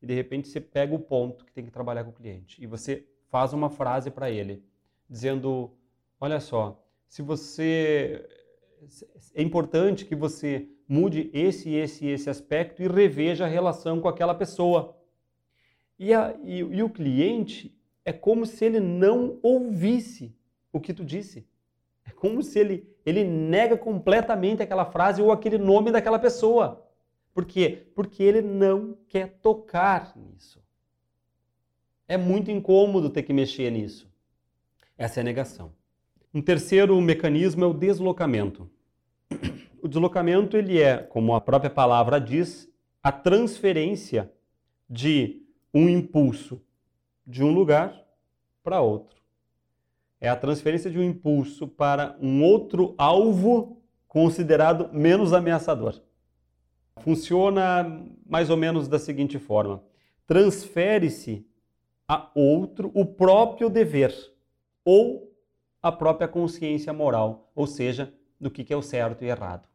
e 0.00 0.06
de 0.06 0.14
repente 0.14 0.46
você 0.46 0.60
pega 0.60 0.94
o 0.94 1.00
ponto 1.00 1.44
que 1.44 1.52
tem 1.52 1.64
que 1.64 1.72
trabalhar 1.72 2.04
com 2.04 2.10
o 2.10 2.14
cliente 2.14 2.62
e 2.62 2.68
você 2.68 3.04
faz 3.30 3.52
uma 3.52 3.68
frase 3.68 4.12
para 4.12 4.30
ele 4.30 4.64
dizendo: 5.10 5.72
Olha 6.20 6.38
só, 6.38 6.80
se 7.08 7.20
você. 7.20 8.41
É 9.34 9.42
importante 9.42 10.04
que 10.04 10.14
você 10.14 10.68
mude 10.88 11.30
esse, 11.32 11.74
esse, 11.74 12.06
esse 12.06 12.28
aspecto 12.28 12.82
e 12.82 12.88
reveja 12.88 13.44
a 13.44 13.48
relação 13.48 14.00
com 14.00 14.08
aquela 14.08 14.34
pessoa. 14.34 14.96
E, 15.98 16.12
a, 16.12 16.34
e, 16.42 16.58
e 16.58 16.82
o 16.82 16.90
cliente 16.90 17.76
é 18.04 18.12
como 18.12 18.44
se 18.44 18.64
ele 18.64 18.80
não 18.80 19.38
ouvisse 19.42 20.34
o 20.72 20.80
que 20.80 20.92
tu 20.92 21.04
disse. 21.04 21.46
É 22.04 22.10
como 22.10 22.42
se 22.42 22.58
ele, 22.58 22.88
ele 23.06 23.24
nega 23.24 23.76
completamente 23.76 24.62
aquela 24.62 24.84
frase 24.84 25.22
ou 25.22 25.30
aquele 25.30 25.58
nome 25.58 25.90
daquela 25.90 26.18
pessoa. 26.18 26.84
Por 27.32 27.44
quê? 27.44 27.86
Porque 27.94 28.22
ele 28.22 28.42
não 28.42 28.96
quer 29.08 29.38
tocar 29.40 30.16
nisso. 30.16 30.62
É 32.06 32.16
muito 32.16 32.50
incômodo 32.50 33.08
ter 33.08 33.22
que 33.22 33.32
mexer 33.32 33.70
nisso. 33.70 34.10
Essa 34.98 35.20
é 35.20 35.22
a 35.22 35.24
negação. 35.24 35.72
Um 36.34 36.42
terceiro 36.42 37.00
mecanismo 37.00 37.64
é 37.64 37.66
o 37.66 37.74
deslocamento. 37.74 38.70
O 39.82 39.88
deslocamento 39.88 40.56
ele 40.56 40.80
é, 40.80 40.98
como 40.98 41.34
a 41.34 41.40
própria 41.40 41.68
palavra 41.68 42.20
diz, 42.20 42.72
a 43.02 43.10
transferência 43.10 44.32
de 44.88 45.42
um 45.74 45.88
impulso 45.88 46.62
de 47.26 47.42
um 47.42 47.52
lugar 47.52 48.00
para 48.62 48.80
outro. 48.80 49.20
É 50.20 50.28
a 50.28 50.36
transferência 50.36 50.88
de 50.88 51.00
um 51.00 51.02
impulso 51.02 51.66
para 51.66 52.16
um 52.20 52.44
outro 52.44 52.94
alvo 52.96 53.82
considerado 54.06 54.88
menos 54.92 55.32
ameaçador. 55.32 56.00
Funciona 57.00 58.06
mais 58.24 58.50
ou 58.50 58.56
menos 58.56 58.86
da 58.86 59.00
seguinte 59.00 59.36
forma: 59.36 59.82
transfere-se 60.28 61.44
a 62.06 62.30
outro 62.36 62.92
o 62.94 63.04
próprio 63.04 63.68
dever 63.68 64.14
ou 64.84 65.34
a 65.82 65.90
própria 65.90 66.28
consciência 66.28 66.92
moral, 66.92 67.50
ou 67.52 67.66
seja, 67.66 68.14
do 68.40 68.48
que 68.48 68.72
é 68.72 68.76
o 68.76 68.82
certo 68.82 69.24
e 69.24 69.28
errado. 69.28 69.71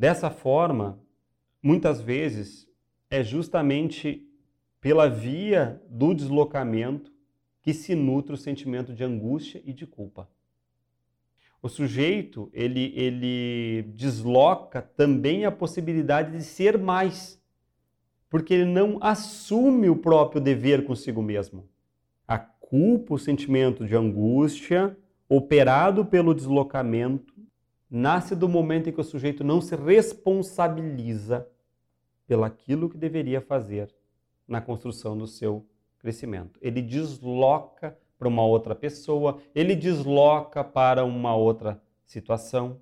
Dessa 0.00 0.30
forma, 0.30 0.98
muitas 1.62 2.00
vezes 2.00 2.66
é 3.10 3.22
justamente 3.22 4.26
pela 4.80 5.10
via 5.10 5.78
do 5.90 6.14
deslocamento 6.14 7.12
que 7.60 7.74
se 7.74 7.94
nutre 7.94 8.32
o 8.32 8.38
sentimento 8.38 8.94
de 8.94 9.04
angústia 9.04 9.60
e 9.62 9.74
de 9.74 9.86
culpa. 9.86 10.26
O 11.60 11.68
sujeito, 11.68 12.48
ele, 12.54 12.94
ele 12.96 13.82
desloca 13.94 14.80
também 14.80 15.44
a 15.44 15.52
possibilidade 15.52 16.32
de 16.32 16.44
ser 16.44 16.78
mais, 16.78 17.38
porque 18.30 18.54
ele 18.54 18.64
não 18.64 18.96
assume 19.02 19.90
o 19.90 19.96
próprio 19.96 20.40
dever 20.40 20.86
consigo 20.86 21.20
mesmo. 21.20 21.68
A 22.26 22.38
culpa, 22.38 23.12
o 23.12 23.18
sentimento 23.18 23.86
de 23.86 23.94
angústia, 23.94 24.96
operado 25.28 26.06
pelo 26.06 26.32
deslocamento, 26.32 27.39
nasce 27.90 28.36
do 28.36 28.48
momento 28.48 28.88
em 28.88 28.92
que 28.92 29.00
o 29.00 29.04
sujeito 29.04 29.42
não 29.42 29.60
se 29.60 29.74
responsabiliza 29.74 31.48
pelaquilo 32.26 32.88
que 32.88 32.96
deveria 32.96 33.40
fazer 33.40 33.92
na 34.46 34.60
construção 34.60 35.18
do 35.18 35.26
seu 35.26 35.66
crescimento. 35.98 36.58
Ele 36.62 36.80
desloca 36.80 37.98
para 38.18 38.28
uma 38.28 38.44
outra 38.44 38.74
pessoa, 38.74 39.40
ele 39.54 39.74
desloca 39.74 40.62
para 40.62 41.04
uma 41.04 41.34
outra 41.34 41.82
situação. 42.04 42.80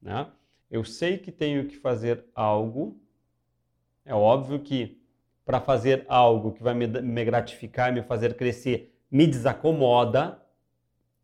Né? 0.00 0.30
Eu 0.70 0.84
sei 0.84 1.18
que 1.18 1.32
tenho 1.32 1.66
que 1.66 1.76
fazer 1.76 2.24
algo, 2.34 3.00
é 4.04 4.14
óbvio 4.14 4.60
que 4.60 5.00
para 5.44 5.60
fazer 5.60 6.04
algo 6.08 6.52
que 6.52 6.62
vai 6.62 6.74
me, 6.74 6.86
me 6.86 7.24
gratificar, 7.24 7.92
me 7.92 8.02
fazer 8.02 8.36
crescer, 8.36 8.94
me 9.10 9.26
desacomoda, 9.26 10.40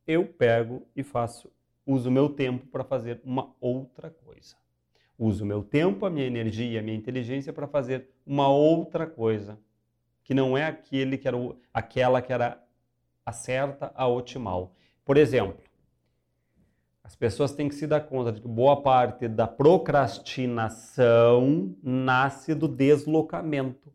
eu 0.06 0.26
pego 0.26 0.86
e 0.94 1.02
faço, 1.02 1.50
uso 1.90 2.10
meu 2.10 2.28
tempo 2.28 2.66
para 2.66 2.84
fazer 2.84 3.20
uma 3.24 3.54
outra 3.60 4.10
coisa. 4.10 4.56
Uso 5.18 5.44
meu 5.44 5.62
tempo, 5.62 6.06
a 6.06 6.10
minha 6.10 6.26
energia, 6.26 6.80
a 6.80 6.82
minha 6.82 6.96
inteligência 6.96 7.52
para 7.52 7.66
fazer 7.66 8.08
uma 8.24 8.48
outra 8.48 9.06
coisa 9.06 9.58
que 10.22 10.32
não 10.32 10.56
é 10.56 10.64
aquele 10.64 11.18
que 11.18 11.26
era 11.26 11.36
o, 11.36 11.56
aquela 11.74 12.22
que 12.22 12.32
era 12.32 12.64
a 13.26 13.32
certa, 13.32 13.90
a 13.96 14.06
otimal. 14.06 14.76
Por 15.04 15.16
exemplo, 15.16 15.58
as 17.02 17.16
pessoas 17.16 17.50
têm 17.52 17.68
que 17.68 17.74
se 17.74 17.88
dar 17.88 18.02
conta 18.02 18.30
de 18.30 18.40
que 18.40 18.46
boa 18.46 18.80
parte 18.80 19.26
da 19.26 19.48
procrastinação 19.48 21.74
nasce 21.82 22.54
do 22.54 22.68
deslocamento. 22.68 23.92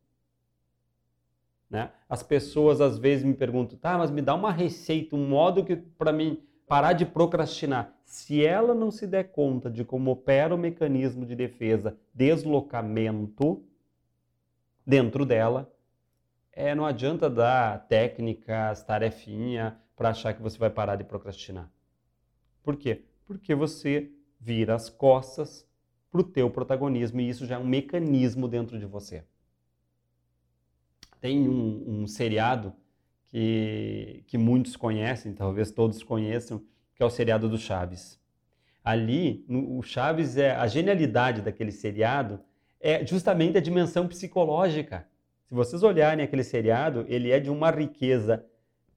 Né? 1.70 1.90
As 2.10 2.22
pessoas 2.22 2.82
às 2.82 2.98
vezes 2.98 3.24
me 3.24 3.34
perguntam, 3.34 3.78
tá, 3.78 3.98
mas 3.98 4.12
me 4.12 4.22
dá 4.22 4.36
uma 4.36 4.52
receita, 4.52 5.16
um 5.16 5.26
modo 5.28 5.64
que 5.64 5.78
para 5.78 6.12
mim 6.12 6.44
parar 6.68 6.94
de 6.94 7.06
procrastinar. 7.06 7.94
Se 8.06 8.46
ela 8.46 8.74
não 8.74 8.92
se 8.92 9.08
der 9.08 9.32
conta 9.32 9.70
de 9.70 9.84
como 9.84 10.12
opera 10.12 10.54
o 10.54 10.58
mecanismo 10.58 11.26
de 11.26 11.36
defesa, 11.36 11.98
deslocamento 12.14 13.64
dentro 14.86 15.26
dela, 15.26 15.72
é, 16.52 16.74
não 16.74 16.86
adianta 16.86 17.30
dar 17.30 17.88
técnicas, 17.88 18.84
tarefinha 18.84 19.78
para 19.96 20.10
achar 20.10 20.34
que 20.34 20.42
você 20.42 20.58
vai 20.58 20.70
parar 20.70 20.96
de 20.96 21.04
procrastinar. 21.04 21.70
Por 22.64 22.76
quê? 22.76 23.04
Porque 23.26 23.54
você 23.54 24.12
vira 24.40 24.76
as 24.76 24.90
costas 24.90 25.68
para 26.10 26.22
o 26.22 26.24
teu 26.24 26.50
protagonismo 26.50 27.20
e 27.20 27.30
isso 27.30 27.46
já 27.46 27.56
é 27.56 27.58
um 27.58 27.68
mecanismo 27.68 28.48
dentro 28.48 28.80
de 28.80 28.86
você. 28.86 29.24
Tem 31.20 31.50
um, 31.50 32.02
um 32.04 32.08
seriado 32.08 32.74
que, 33.36 34.24
que 34.28 34.38
muitos 34.38 34.76
conhecem, 34.76 35.34
talvez 35.34 35.72
todos 35.72 36.02
conheçam, 36.04 36.62
que 36.94 37.04
é 37.04 37.06
o 37.06 37.10
seriado 37.10 37.50
do 37.50 37.58
Chaves. 37.58 38.20
Ali, 38.84 39.44
no, 39.48 39.78
o 39.78 39.82
Chaves 39.82 40.38
é 40.38 40.52
a 40.52 40.68
genialidade 40.68 41.42
daquele 41.42 41.72
seriado 41.72 42.40
é 42.80 43.06
justamente 43.06 43.58
a 43.58 43.62
dimensão 43.62 44.08
psicológica 44.08 45.08
se 45.46 45.54
vocês 45.54 45.84
olharem 45.84 46.26
aquele 46.26 46.44
seriado, 46.44 47.06
ele 47.08 47.32
é 47.32 47.40
de 47.40 47.52
uma 47.52 47.70
riqueza 47.70 48.44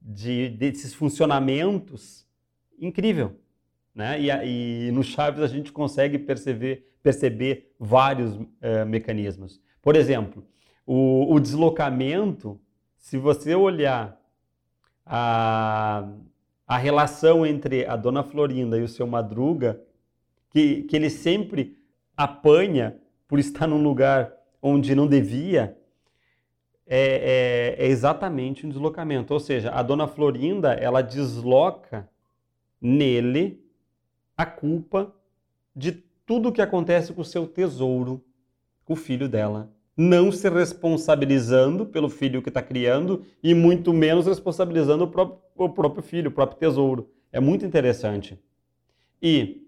de, 0.00 0.48
desses 0.48 0.94
funcionamentos 0.94 2.26
incrível. 2.78 3.36
Né? 3.94 4.18
E, 4.20 4.88
e 4.88 4.90
no 4.92 5.02
Chaves 5.02 5.42
a 5.42 5.46
gente 5.46 5.70
consegue 5.70 6.18
perceber, 6.18 6.90
perceber 7.02 7.74
vários 7.78 8.34
uh, 8.34 8.86
mecanismos. 8.86 9.60
Por 9.82 9.94
exemplo, 9.94 10.46
o, 10.86 11.34
o, 11.34 11.38
deslocamento, 11.38 12.58
se 12.96 13.18
você 13.18 13.54
olhar 13.54 14.17
a, 15.08 16.06
a 16.66 16.76
relação 16.76 17.46
entre 17.46 17.86
a 17.86 17.96
dona 17.96 18.22
Florinda 18.22 18.76
e 18.76 18.82
o 18.82 18.88
seu 18.88 19.06
Madruga, 19.06 19.80
que, 20.50 20.82
que 20.82 20.94
ele 20.94 21.08
sempre 21.08 21.78
apanha 22.16 22.96
por 23.26 23.38
estar 23.38 23.66
num 23.66 23.82
lugar 23.82 24.32
onde 24.60 24.94
não 24.94 25.06
devia, 25.06 25.76
é, 26.86 27.76
é, 27.76 27.84
é, 27.84 27.88
exatamente 27.88 28.66
um 28.66 28.68
deslocamento. 28.68 29.32
Ou 29.32 29.40
seja, 29.40 29.70
a 29.70 29.82
dona 29.82 30.06
Florinda 30.06 30.72
ela 30.74 31.02
desloca 31.02 32.08
nele 32.80 33.62
a 34.36 34.46
culpa 34.46 35.12
de 35.74 35.92
tudo 36.26 36.52
que 36.52 36.62
acontece 36.62 37.12
com 37.12 37.22
o 37.22 37.24
seu 37.24 37.46
tesouro, 37.46 38.22
com 38.84 38.92
o 38.92 38.96
filho 38.96 39.28
dela. 39.28 39.70
Não 40.00 40.30
se 40.30 40.48
responsabilizando 40.48 41.84
pelo 41.84 42.08
filho 42.08 42.40
que 42.40 42.50
está 42.50 42.62
criando 42.62 43.26
e 43.42 43.52
muito 43.52 43.92
menos 43.92 44.28
responsabilizando 44.28 45.02
o 45.02 45.08
próprio, 45.08 45.40
o 45.56 45.68
próprio 45.68 46.02
filho, 46.04 46.30
o 46.30 46.32
próprio 46.32 46.56
tesouro. 46.56 47.10
É 47.32 47.40
muito 47.40 47.66
interessante. 47.66 48.38
E 49.20 49.66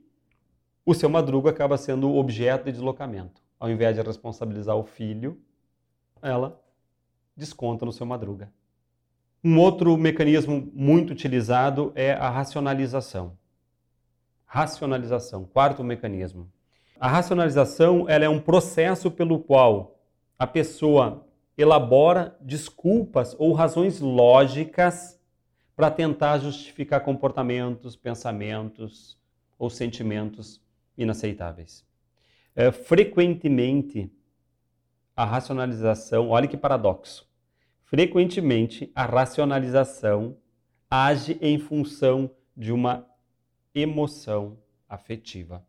o 0.86 0.94
seu 0.94 1.10
madruga 1.10 1.50
acaba 1.50 1.76
sendo 1.76 2.14
objeto 2.14 2.66
de 2.66 2.70
deslocamento. 2.70 3.42
Ao 3.58 3.68
invés 3.68 3.96
de 3.96 4.02
responsabilizar 4.02 4.76
o 4.76 4.84
filho, 4.84 5.36
ela 6.22 6.62
desconta 7.36 7.84
no 7.84 7.92
seu 7.92 8.06
madruga. 8.06 8.52
Um 9.42 9.58
outro 9.58 9.96
mecanismo 9.96 10.70
muito 10.72 11.12
utilizado 11.12 11.90
é 11.96 12.12
a 12.12 12.30
racionalização. 12.30 13.36
Racionalização, 14.46 15.44
quarto 15.44 15.82
mecanismo. 15.82 16.48
A 17.00 17.08
racionalização 17.08 18.08
ela 18.08 18.24
é 18.24 18.28
um 18.28 18.38
processo 18.38 19.10
pelo 19.10 19.40
qual 19.40 19.99
a 20.40 20.46
pessoa 20.46 21.26
elabora 21.54 22.34
desculpas 22.40 23.36
ou 23.38 23.52
razões 23.52 24.00
lógicas 24.00 25.20
para 25.76 25.90
tentar 25.90 26.38
justificar 26.38 27.02
comportamentos, 27.02 27.94
pensamentos 27.94 29.18
ou 29.58 29.68
sentimentos 29.68 30.58
inaceitáveis. 30.96 31.84
É, 32.56 32.72
frequentemente, 32.72 34.10
a 35.14 35.26
racionalização, 35.26 36.30
olha 36.30 36.48
que 36.48 36.56
paradoxo, 36.56 37.28
frequentemente 37.84 38.90
a 38.94 39.04
racionalização 39.04 40.38
age 40.90 41.36
em 41.42 41.58
função 41.58 42.30
de 42.56 42.72
uma 42.72 43.06
emoção 43.74 44.56
afetiva. 44.88 45.62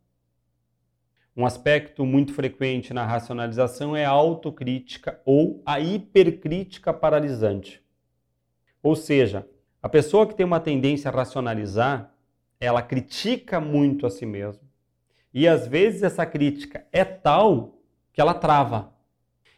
Um 1.36 1.46
aspecto 1.46 2.06
muito 2.06 2.34
frequente 2.34 2.94
na 2.94 3.06
racionalização 3.06 3.96
é 3.96 4.04
a 4.04 4.10
autocrítica 4.10 5.22
ou 5.26 5.62
a 5.66 5.80
hipercrítica 5.80 6.94
paralisante. 6.94 7.82
Ou 8.84 8.96
seja, 8.96 9.48
a 9.82 9.88
pessoa 9.88 10.28
que 10.28 10.36
tem 10.36 10.46
uma 10.46 10.60
tendência 10.60 11.10
a 11.10 11.14
racionalizar, 11.14 12.14
ela 12.60 12.82
critica 12.82 13.62
muito 13.62 14.06
a 14.06 14.10
si 14.10 14.26
mesma. 14.26 14.64
E 15.34 15.48
às 15.48 15.66
vezes 15.66 16.04
essa 16.04 16.26
crítica 16.26 16.86
é 16.92 17.06
tal 17.06 17.80
que 18.12 18.20
ela 18.20 18.34
trava. 18.34 18.94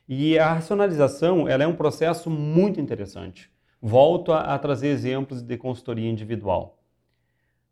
E 0.07 0.37
a 0.37 0.53
racionalização 0.53 1.47
ela 1.47 1.63
é 1.63 1.67
um 1.67 1.75
processo 1.75 2.29
muito 2.29 2.79
interessante. 2.79 3.51
Volto 3.81 4.31
a, 4.31 4.53
a 4.53 4.59
trazer 4.59 4.89
exemplos 4.89 5.41
de 5.41 5.57
consultoria 5.57 6.09
individual. 6.09 6.79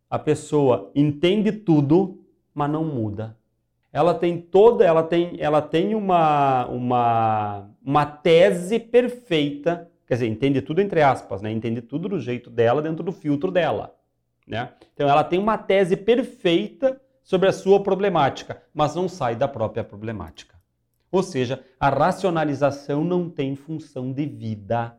A 0.10 0.18
pessoa 0.18 0.92
entende 0.96 1.52
tudo, 1.52 2.26
mas 2.54 2.70
não 2.70 2.84
muda. 2.84 3.38
Ela 3.94 4.14
tem 4.14 4.40
toda, 4.40 4.86
ela 4.86 5.04
tem, 5.04 5.36
ela 5.40 5.62
tem 5.62 5.96
uma, 5.96 6.66
uma, 6.68 7.70
uma 7.84 8.06
tese 8.06 8.80
perfeita, 8.80 9.90
quer 10.08 10.14
dizer, 10.14 10.28
entende 10.28 10.62
tudo 10.62 10.80
entre 10.80 11.02
aspas, 11.02 11.42
né? 11.42 11.52
Entende 11.52 11.82
tudo 11.82 12.08
do 12.08 12.20
jeito 12.20 12.50
dela, 12.50 12.82
dentro 12.82 13.04
do 13.04 13.12
filtro 13.12 13.52
dela, 13.52 13.94
né? 14.48 14.72
Então 14.94 15.10
ela 15.10 15.24
tem 15.24 15.40
uma 15.40 15.58
tese 15.58 15.98
perfeita 15.98 17.02
sobre 17.22 17.50
a 17.50 17.54
sua 17.54 17.84
problemática, 17.84 18.62
mas 18.74 18.96
não 18.96 19.10
sai 19.10 19.36
da 19.36 19.48
própria 19.48 19.84
problemática. 19.84 20.56
Ou 21.12 21.22
seja, 21.22 21.62
a 21.78 21.90
racionalização 21.90 23.04
não 23.04 23.30
tem 23.30 23.56
função 23.56 24.14
de 24.14 24.26
vida 24.26 24.98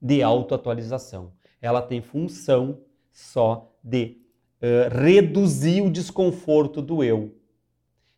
de 0.00 0.22
autoatualização. 0.22 1.32
Ela 1.60 1.82
tem 1.82 2.00
função 2.00 2.80
só 3.10 3.72
de 3.82 4.18
uh, 4.62 4.96
reduzir 4.96 5.82
o 5.82 5.90
desconforto 5.90 6.80
do 6.80 7.02
eu. 7.02 7.34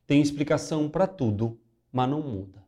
Tem 0.08 0.22
explicação 0.22 0.88
para 0.88 1.06
tudo, 1.06 1.60
mas 1.92 2.08
não 2.08 2.22
muda. 2.22 2.64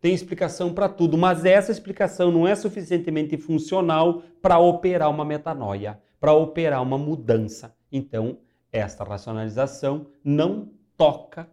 Tem 0.00 0.14
explicação 0.14 0.72
para 0.72 0.88
tudo, 0.88 1.18
mas 1.18 1.44
essa 1.44 1.72
explicação 1.72 2.30
não 2.30 2.46
é 2.46 2.54
suficientemente 2.54 3.36
funcional 3.36 4.22
para 4.40 4.56
operar 4.56 5.10
uma 5.10 5.24
metanoia, 5.24 6.00
para 6.20 6.32
operar 6.32 6.80
uma 6.80 6.96
mudança. 6.96 7.76
Então, 7.90 8.38
esta 8.70 9.02
racionalização 9.02 10.06
não 10.22 10.70
toca 10.96 11.50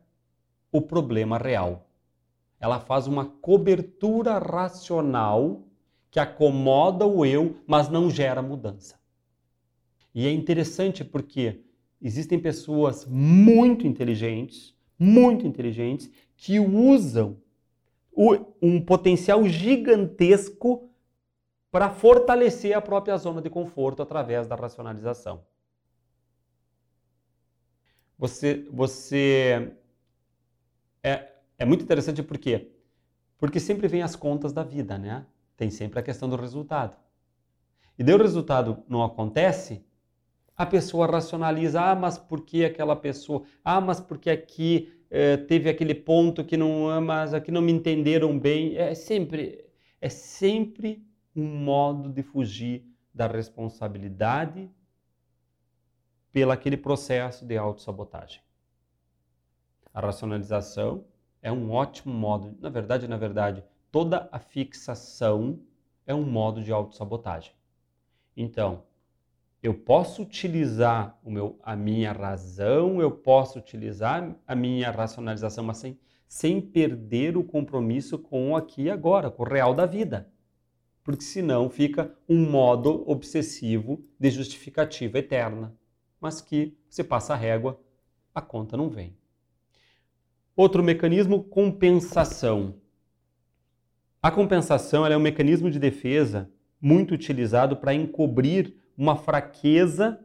o 0.71 0.79
problema 0.79 1.39
real. 1.39 1.89
Ela 2.59 2.79
faz 2.79 3.07
uma 3.07 3.25
cobertura 3.25 4.37
racional 4.37 5.63
que 6.11 6.19
acomoda 6.19 7.07
o 7.07 7.25
eu, 7.25 7.57
mas 7.65 7.89
não 7.89 8.11
gera 8.11 8.43
mudança. 8.43 8.99
E 10.13 10.27
é 10.27 10.31
interessante 10.31 11.03
porque 11.03 11.61
existem 11.99 12.37
pessoas 12.37 13.07
muito 13.07 13.87
inteligentes, 13.87 14.75
muito 15.03 15.45
inteligentes, 15.45 16.09
que 16.37 16.59
usam 16.59 17.37
um 18.61 18.79
potencial 18.79 19.45
gigantesco 19.47 20.89
para 21.71 21.89
fortalecer 21.89 22.77
a 22.77 22.81
própria 22.81 23.17
zona 23.17 23.41
de 23.41 23.49
conforto 23.49 24.01
através 24.01 24.47
da 24.47 24.55
racionalização. 24.55 25.43
Você, 28.17 28.67
você 28.71 29.75
é, 31.01 31.31
é 31.57 31.65
muito 31.65 31.83
interessante 31.83 32.21
por 32.21 32.37
quê? 32.37 32.71
Porque 33.37 33.59
sempre 33.59 33.87
vem 33.87 34.03
as 34.03 34.15
contas 34.15 34.53
da 34.53 34.63
vida, 34.63 34.97
né? 34.97 35.25
Tem 35.57 35.69
sempre 35.69 35.99
a 35.99 36.03
questão 36.03 36.29
do 36.29 36.35
resultado. 36.35 36.95
E 37.97 38.03
daí 38.03 38.15
o 38.15 38.21
resultado 38.21 38.83
não 38.87 39.03
acontece, 39.03 39.83
a 40.55 40.65
pessoa 40.65 41.07
racionaliza, 41.07 41.81
ah, 41.81 41.95
mas 41.95 42.17
por 42.17 42.41
que 42.41 42.63
aquela 42.63 42.95
pessoa? 42.95 43.43
Ah, 43.63 43.81
mas 43.81 43.99
porque 43.99 44.29
aqui 44.29 44.93
eh, 45.09 45.37
teve 45.37 45.69
aquele 45.69 45.95
ponto 45.95 46.43
que 46.43 46.55
não, 46.55 46.89
ah, 46.89 47.01
mas 47.01 47.33
aqui 47.33 47.51
não 47.51 47.61
me 47.61 47.71
entenderam 47.71 48.37
bem. 48.37 48.75
É 48.77 48.93
sempre, 48.93 49.65
é 49.99 50.09
sempre 50.09 51.05
um 51.35 51.43
modo 51.43 52.09
de 52.09 52.21
fugir 52.21 52.85
da 53.13 53.27
responsabilidade 53.27 54.69
pelo 56.31 56.51
aquele 56.51 56.77
processo 56.77 57.45
de 57.45 57.57
autossabotagem. 57.57 58.41
A 59.93 60.01
racionalização 60.01 61.05
é 61.41 61.51
um 61.51 61.71
ótimo 61.71 62.13
modo, 62.13 62.57
na 62.59 62.69
verdade, 62.69 63.07
na 63.07 63.17
verdade, 63.17 63.63
toda 63.91 64.27
a 64.31 64.39
fixação 64.39 65.59
é 66.07 66.13
um 66.15 66.23
modo 66.23 66.63
de 66.63 66.71
autossabotagem. 66.71 67.53
Então, 68.35 68.83
eu 69.63 69.73
posso 69.73 70.21
utilizar 70.21 71.17
o 71.23 71.31
meu, 71.31 71.57
a 71.63 71.73
minha 71.73 72.11
razão, 72.11 72.99
eu 72.99 73.09
posso 73.09 73.57
utilizar 73.57 74.35
a 74.45 74.53
minha 74.53 74.91
racionalização, 74.91 75.63
mas 75.63 75.77
sem, 75.77 75.97
sem 76.27 76.59
perder 76.59 77.37
o 77.37 77.45
compromisso 77.45 78.19
com 78.19 78.51
o 78.51 78.57
aqui 78.57 78.83
e 78.83 78.89
agora, 78.91 79.31
com 79.31 79.41
o 79.41 79.47
real 79.47 79.73
da 79.73 79.85
vida. 79.85 80.29
Porque 81.01 81.23
senão 81.23 81.69
fica 81.69 82.13
um 82.27 82.49
modo 82.49 83.09
obsessivo 83.09 84.03
de 84.19 84.29
justificativa 84.31 85.19
eterna, 85.19 85.73
mas 86.19 86.41
que 86.41 86.77
você 86.89 87.01
passa 87.01 87.33
a 87.33 87.37
régua, 87.37 87.79
a 88.35 88.41
conta 88.41 88.75
não 88.75 88.89
vem. 88.89 89.15
Outro 90.57 90.83
mecanismo, 90.83 91.41
compensação. 91.41 92.75
A 94.21 94.29
compensação 94.29 95.05
é 95.05 95.15
um 95.15 95.21
mecanismo 95.21 95.71
de 95.71 95.79
defesa 95.79 96.51
muito 96.81 97.13
utilizado 97.13 97.77
para 97.77 97.93
encobrir 97.93 98.82
uma 98.97 99.15
fraqueza 99.15 100.19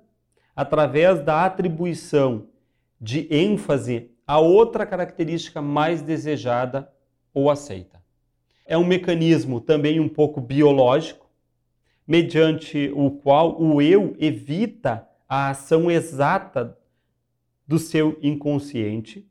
através 0.55 1.21
da 1.21 1.45
atribuição 1.45 2.47
de 3.01 3.27
ênfase 3.31 4.11
a 4.27 4.39
outra 4.39 4.85
característica 4.85 5.63
mais 5.63 6.03
desejada 6.03 6.93
ou 7.33 7.51
aceita. 7.51 8.03
É 8.67 8.77
um 8.77 8.85
mecanismo 8.85 9.61
também 9.61 9.99
um 9.99 10.09
pouco 10.09 10.41
biológico, 10.41 11.31
mediante 12.07 12.93
o 12.95 13.11
qual 13.11 13.61
o 13.61 13.81
eu 13.81 14.15
evita 14.19 15.09
a 15.29 15.51
ação 15.51 15.91
exata 15.91 16.77
do 17.67 17.79
seu 17.79 18.19
inconsciente 18.23 19.27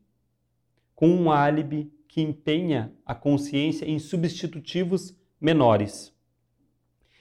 com 0.94 1.08
um 1.08 1.30
álibi 1.30 1.92
que 2.08 2.20
empenha 2.20 2.92
a 3.06 3.14
consciência 3.14 3.84
em 3.84 3.98
substitutivos 4.00 5.14
menores. 5.40 6.12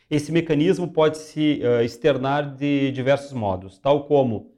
Esse 0.09 0.31
mecanismo 0.31 0.87
pode 0.87 1.17
se 1.17 1.61
uh, 1.61 1.83
externar 1.83 2.55
de 2.55 2.91
diversos 2.91 3.33
modos, 3.33 3.77
tal 3.77 4.05
como 4.05 4.53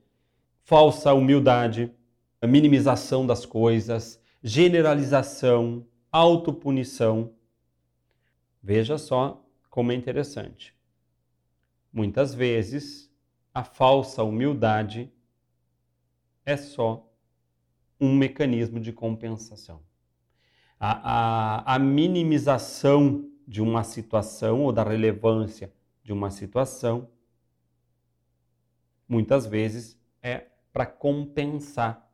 falsa 0.64 1.12
humildade, 1.14 1.92
minimização 2.44 3.26
das 3.26 3.46
coisas, 3.46 4.22
generalização, 4.44 5.86
autopunição. 6.12 7.34
Veja 8.62 8.98
só 9.00 9.44
como 9.70 9.92
é 9.92 9.96
interessante. 9.96 10.76
Muitas 11.92 12.36
vezes, 12.36 13.12
a 13.52 13.64
falsa 13.64 14.24
humildade 14.24 15.12
é 16.46 16.56
só 16.56 17.12
um 18.00 18.16
mecanismo 18.16 18.80
de 18.80 18.94
compensação. 18.94 19.82
A, 20.80 21.64
a, 21.64 21.76
a 21.76 21.80
minimização 21.80 23.29
de 23.50 23.64
uma 23.64 23.84
situação 23.84 24.62
ou 24.62 24.72
da 24.72 24.84
relevância 24.84 25.74
de 26.04 26.14
uma 26.14 26.30
situação, 26.30 27.10
muitas 29.08 29.48
vezes 29.48 30.00
é 30.22 30.46
para 30.72 30.86
compensar 30.86 32.08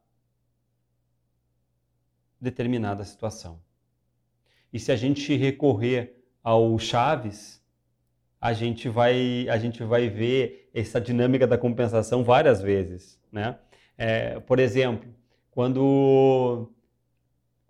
determinada 2.39 3.03
situação. 3.03 3.59
E 4.71 4.79
se 4.79 4.93
a 4.93 4.95
gente 4.95 5.35
recorrer 5.35 6.23
ao 6.41 6.79
Chaves, 6.79 7.61
a 8.39 8.53
gente 8.53 8.87
vai 8.87 9.45
a 9.49 9.57
gente 9.57 9.83
vai 9.83 10.07
ver 10.07 10.69
essa 10.73 11.01
dinâmica 11.01 11.45
da 11.45 11.57
compensação 11.57 12.23
várias 12.23 12.61
vezes, 12.61 13.19
né? 13.29 13.59
É, 13.97 14.39
por 14.39 14.57
exemplo, 14.59 15.13
quando 15.51 16.71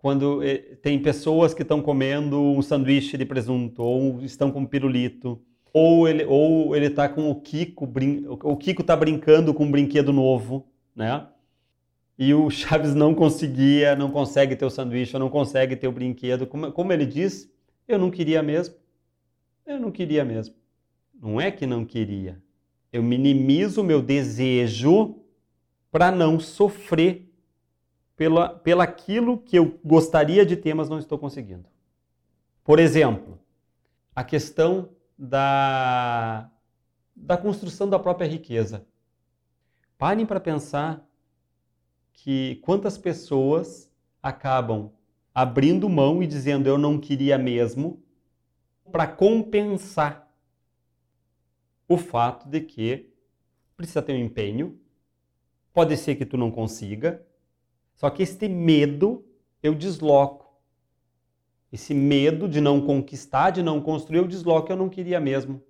quando 0.06 0.40
eh, 0.40 0.76
tem 0.80 1.02
pessoas 1.02 1.52
que 1.52 1.62
estão 1.62 1.82
comendo 1.82 2.40
um 2.40 2.62
sanduíche 2.62 3.18
de 3.18 3.24
presunto 3.24 3.82
ou 3.82 4.22
estão 4.22 4.52
com 4.52 4.64
pirulito 4.64 5.42
ou 5.72 6.06
ele 6.06 6.24
ou 6.24 6.76
ele 6.76 6.86
está 6.86 7.08
com 7.08 7.28
o 7.28 7.34
Kiko 7.40 7.84
brin... 7.84 8.24
o 8.28 8.56
Kiko 8.56 8.82
está 8.82 8.94
brincando 8.94 9.52
com 9.52 9.64
um 9.64 9.70
brinquedo 9.72 10.12
novo, 10.12 10.64
né? 10.94 11.26
E 12.16 12.32
o 12.32 12.48
Chaves 12.48 12.94
não 12.94 13.16
conseguia, 13.16 13.96
não 13.96 14.08
consegue 14.08 14.54
ter 14.54 14.64
o 14.64 14.70
sanduíche, 14.70 15.18
não 15.18 15.28
consegue 15.28 15.74
ter 15.74 15.88
o 15.88 15.92
brinquedo. 15.92 16.46
Como, 16.46 16.70
como 16.70 16.92
ele 16.92 17.04
diz, 17.04 17.52
eu 17.88 17.98
não 17.98 18.08
queria 18.08 18.44
mesmo. 18.44 18.76
Eu 19.66 19.80
não 19.80 19.90
queria 19.90 20.24
mesmo. 20.24 20.54
Não 21.20 21.40
é 21.40 21.50
que 21.50 21.66
não 21.66 21.84
queria. 21.84 22.40
Eu 22.92 23.02
minimizo 23.02 23.80
o 23.80 23.84
meu 23.84 24.00
desejo 24.00 25.16
para 25.90 26.12
não 26.12 26.38
sofrer 26.38 27.25
pela, 28.16 28.48
pela 28.48 28.84
aquilo 28.84 29.38
que 29.38 29.58
eu 29.58 29.78
gostaria 29.84 30.44
de 30.44 30.56
ter, 30.56 30.74
mas 30.74 30.88
não 30.88 30.98
estou 30.98 31.18
conseguindo. 31.18 31.68
Por 32.64 32.78
exemplo, 32.78 33.38
a 34.14 34.24
questão 34.24 34.88
da, 35.16 36.50
da 37.14 37.36
construção 37.36 37.88
da 37.88 37.98
própria 37.98 38.26
riqueza. 38.26 38.86
Parem 39.98 40.26
para 40.26 40.40
pensar 40.40 41.06
que 42.12 42.56
quantas 42.56 42.98
pessoas 42.98 43.90
acabam 44.22 44.90
abrindo 45.34 45.88
mão 45.88 46.22
e 46.22 46.26
dizendo 46.26 46.66
eu 46.66 46.78
não 46.78 46.98
queria 46.98 47.36
mesmo 47.36 48.02
para 48.90 49.06
compensar 49.06 50.26
o 51.88 51.96
fato 51.96 52.48
de 52.48 52.60
que 52.60 53.12
precisa 53.76 54.02
ter 54.02 54.14
um 54.14 54.24
empenho, 54.24 54.80
pode 55.72 55.96
ser 55.96 56.16
que 56.16 56.24
tu 56.24 56.36
não 56.36 56.50
consiga, 56.50 57.25
só 57.96 58.10
que 58.10 58.22
este 58.22 58.48
medo 58.48 59.24
eu 59.62 59.74
desloco. 59.74 60.46
Esse 61.72 61.92
medo 61.92 62.48
de 62.48 62.60
não 62.60 62.80
conquistar, 62.80 63.50
de 63.50 63.62
não 63.62 63.80
construir, 63.80 64.18
eu 64.18 64.28
desloco, 64.28 64.70
eu 64.70 64.76
não 64.76 64.88
queria 64.88 65.18
mesmo. 65.18 65.60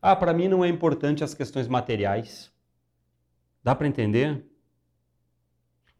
Ah, 0.00 0.14
para 0.14 0.34
mim 0.34 0.48
não 0.48 0.64
é 0.64 0.68
importante 0.68 1.24
as 1.24 1.32
questões 1.32 1.68
materiais. 1.68 2.52
Dá 3.62 3.74
para 3.74 3.86
entender? 3.86 4.44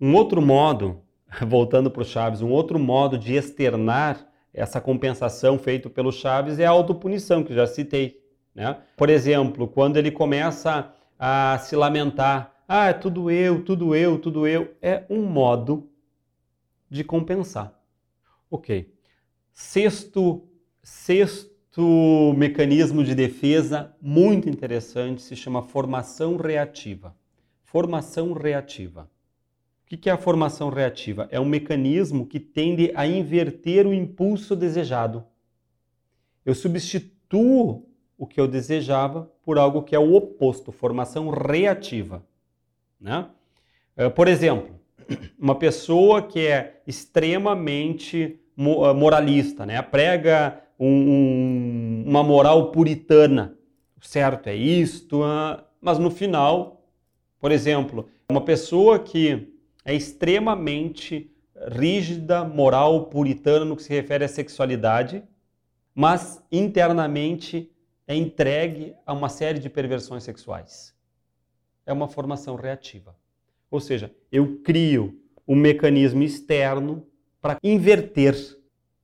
Um 0.00 0.14
outro 0.14 0.42
modo, 0.42 1.00
voltando 1.46 1.90
para 1.90 2.02
o 2.02 2.04
Chaves, 2.04 2.42
um 2.42 2.50
outro 2.50 2.78
modo 2.78 3.16
de 3.16 3.34
externar 3.34 4.28
essa 4.52 4.80
compensação 4.80 5.58
feito 5.58 5.88
pelo 5.88 6.12
Chaves 6.12 6.58
é 6.58 6.66
a 6.66 6.70
autopunição, 6.70 7.42
que 7.42 7.54
já 7.54 7.66
citei. 7.66 8.20
Né? 8.54 8.76
Por 8.96 9.08
exemplo, 9.08 9.66
quando 9.66 9.96
ele 9.96 10.10
começa 10.10 10.92
a 11.18 11.56
se 11.58 11.76
lamentar, 11.76 12.51
ah, 12.75 12.89
é 12.89 12.95
tudo 12.95 13.31
eu, 13.31 13.62
tudo 13.62 13.95
eu, 13.95 14.18
tudo 14.18 14.47
eu, 14.47 14.75
é 14.81 15.05
um 15.11 15.25
modo 15.25 15.91
de 16.89 17.05
compensar. 17.05 17.79
Ok. 18.51 18.91
Sexto, 19.53 20.49
sexto 20.83 22.33
mecanismo 22.35 23.05
de 23.05 23.14
defesa 23.14 23.95
muito 24.01 24.49
interessante 24.49 25.20
se 25.20 25.37
chama 25.37 25.61
formação 25.61 26.39
reativa. 26.39 27.14
Formação 27.62 28.33
reativa. 28.33 29.11
O 29.85 29.95
que 29.95 30.09
é 30.09 30.12
a 30.14 30.16
formação 30.16 30.70
reativa? 30.70 31.29
É 31.31 31.39
um 31.39 31.45
mecanismo 31.45 32.27
que 32.27 32.41
tende 32.41 32.91
a 32.95 33.07
inverter 33.07 33.87
o 33.87 33.93
impulso 33.93 34.57
desejado. 34.57 35.23
Eu 36.43 36.55
substituo 36.55 37.87
o 38.16 38.27
que 38.27 38.41
eu 38.41 38.49
desejava 38.49 39.31
por 39.43 39.59
algo 39.59 39.83
que 39.83 39.95
é 39.95 39.99
o 39.99 40.14
oposto, 40.14 40.73
formação 40.73 41.29
reativa. 41.29 42.25
Né? 43.03 43.26
Eh, 43.96 44.09
por 44.09 44.28
exemplo, 44.28 44.80
uma 45.38 45.57
pessoa 45.57 46.22
que 46.22 46.46
é 46.46 46.80
extremamente 46.86 48.38
eh, 48.57 48.92
moralista, 48.94 49.66
né? 49.66 49.82
prega 49.82 50.62
um, 50.78 50.86
um, 50.86 52.05
uma 52.07 52.22
moral 52.22 52.70
puritana. 52.70 53.57
Certo 54.00 54.48
é 54.48 54.55
isto, 54.55 55.22
ah, 55.22 55.64
mas 55.80 55.98
no 55.98 56.11
final, 56.11 56.84
por 57.38 57.53
exemplo, 57.53 58.09
uma 58.28 58.40
pessoa 58.40 58.98
que 58.98 59.48
é 59.84 59.94
extremamente 59.94 61.30
rígida, 61.68 62.44
moral, 62.44 63.07
puritana 63.07 63.64
no 63.64 63.76
que 63.76 63.82
se 63.82 63.92
refere 63.92 64.24
à 64.24 64.28
sexualidade, 64.28 65.22
mas 65.94 66.42
internamente 66.50 67.70
é 68.09 68.16
entregue 68.16 68.94
a 69.07 69.12
uma 69.12 69.28
série 69.28 69.61
de 69.61 69.68
perversões 69.68 70.24
sexuais. 70.24 70.92
É 71.85 71.93
uma 71.93 72.09
formação 72.09 72.55
reativa. 72.55 73.16
Ou 73.70 73.80
seja, 73.80 74.14
eu 74.30 74.61
crio 74.62 75.18
um 75.47 75.57
mecanismo 75.57 76.22
externo 76.22 77.07
para 77.41 77.59
inverter 77.62 78.37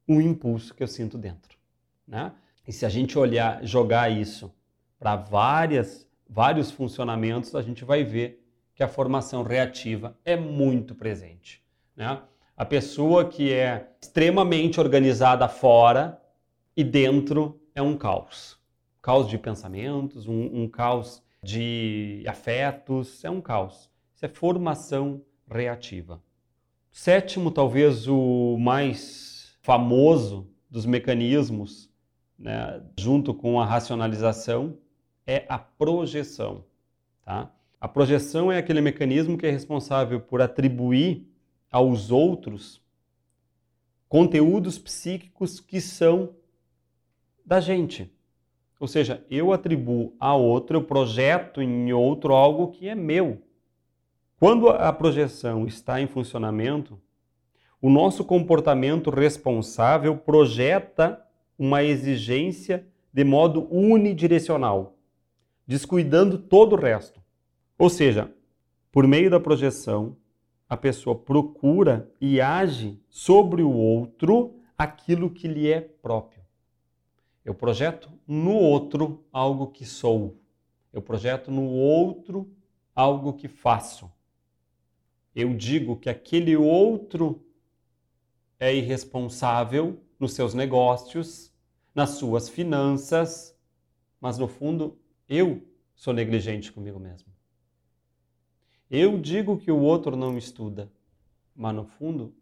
o 0.07 0.21
impulso 0.21 0.75
que 0.75 0.83
eu 0.83 0.89
sinto 0.89 1.19
dentro. 1.19 1.59
Né? 2.07 2.33
E 2.67 2.73
se 2.73 2.87
a 2.87 2.89
gente 2.89 3.19
olhar, 3.19 3.65
jogar 3.65 4.11
isso 4.11 4.53
para 4.99 5.17
várias, 5.17 6.07
vários 6.29 6.71
funcionamentos, 6.71 7.55
a 7.55 7.63
gente 7.63 7.85
vai 7.85 8.05
ver 8.05 8.45
que 8.75 8.83
a 8.83 8.89
formação 8.89 9.43
reativa 9.43 10.17
é 10.25 10.37
muito 10.37 10.95
presente. 10.95 11.63
Né? 11.97 12.21
A 12.57 12.65
pessoa 12.65 13.25
que 13.25 13.53
é 13.53 13.91
extremamente 14.01 14.81
organizada 14.81 15.49
fora 15.49 16.21
e 16.77 16.85
dentro 16.85 17.61
é 17.75 17.83
um 17.83 17.97
caos. 17.97 18.59
Caos 19.03 19.29
de 19.29 19.39
pensamentos, 19.39 20.27
um, 20.27 20.63
um 20.63 20.69
caos 20.69 21.23
de 21.43 22.25
afetos, 22.27 23.25
é 23.25 23.31
um 23.31 23.41
caos. 23.41 23.91
Isso 24.15 24.25
é 24.25 24.29
formação 24.29 25.23
reativa. 25.51 26.23
Sétimo, 26.91 27.51
talvez 27.51 28.09
o 28.09 28.57
mais 28.59 29.57
famoso 29.63 30.51
dos 30.69 30.85
mecanismos, 30.85 31.91
né, 32.39 32.83
junto 32.99 33.33
com 33.33 33.61
a 33.61 33.65
racionalização, 33.65 34.77
é 35.27 35.45
a 35.49 35.59
projeção. 35.59 36.65
Tá? 37.25 37.53
A 37.81 37.87
projeção 37.87 38.51
é 38.51 38.59
aquele 38.59 38.81
mecanismo 38.81 39.39
que 39.39 39.47
é 39.47 39.51
responsável 39.51 40.21
por 40.21 40.43
atribuir 40.43 41.27
aos 41.71 42.11
outros 42.11 42.83
conteúdos 44.09 44.79
psíquicos 44.79 45.61
que 45.61 45.81
são 45.81 46.35
da 47.45 47.61
gente. 47.61 48.11
Ou 48.79 48.87
seja, 48.87 49.25
eu 49.29 49.53
atribuo 49.53 50.15
a 50.21 50.35
outro, 50.35 50.77
eu 50.77 50.85
projeto 50.85 51.61
em 51.61 51.93
outro 51.93 52.33
algo 52.33 52.69
que 52.69 52.89
é 52.89 52.95
meu. 52.95 53.43
Quando 54.39 54.69
a 54.69 54.93
projeção 54.93 55.67
está 55.67 56.01
em 56.01 56.07
funcionamento, 56.07 57.01
o 57.83 57.91
nosso 57.91 58.25
comportamento 58.25 59.11
responsável 59.11 60.17
projeta 60.17 61.25
uma 61.59 61.83
exigência 61.83 62.87
de 63.13 63.25
modo 63.25 63.67
unidirecional, 63.69 64.97
descuidando 65.67 66.39
todo 66.39 66.75
o 66.75 66.79
resto. 66.79 67.21
Ou 67.77 67.91
seja, 67.91 68.33
por 68.93 69.07
meio 69.07 69.29
da 69.29 69.41
projeção, 69.41 70.17
a 70.69 70.77
pessoa 70.77 71.17
procura 71.17 72.09
e 72.21 72.41
age 72.41 73.01
sobre 73.09 73.63
o 73.63 73.73
outro 73.73 74.55
aquilo 74.77 75.31
que 75.31 75.49
lhe 75.49 75.71
é 75.71 75.81
próprio. 75.81 76.38
Eu 77.49 77.55
projeto 77.55 78.11
no 78.27 78.53
outro 78.53 79.25
algo 79.33 79.69
que 79.69 79.87
sou. 79.87 80.37
Eu 80.93 81.01
projeto 81.01 81.51
no 81.51 81.67
outro 81.67 82.55
algo 82.95 83.33
que 83.33 83.49
faço. 83.49 84.13
Eu 85.35 85.55
digo 85.55 85.97
que 85.97 86.11
aquele 86.11 86.55
outro 86.59 87.43
é 88.61 88.77
irresponsável 88.77 89.99
nos 90.21 90.35
seus 90.35 90.53
negócios, 90.53 91.51
nas 91.95 92.11
suas 92.11 92.51
finanças, 92.51 93.57
mas 94.21 94.37
no 94.37 94.47
fundo 94.47 94.99
eu 95.27 95.67
sou 95.95 96.13
negligente 96.13 96.71
comigo 96.71 97.01
mesmo. 97.01 97.33
Eu 98.91 99.19
digo 99.19 99.57
que 99.57 99.73
o 99.73 99.81
outro 99.81 100.15
não 100.17 100.37
estuda, 100.37 100.93
mas 101.57 101.75
no 101.75 101.87
fundo 101.87 102.35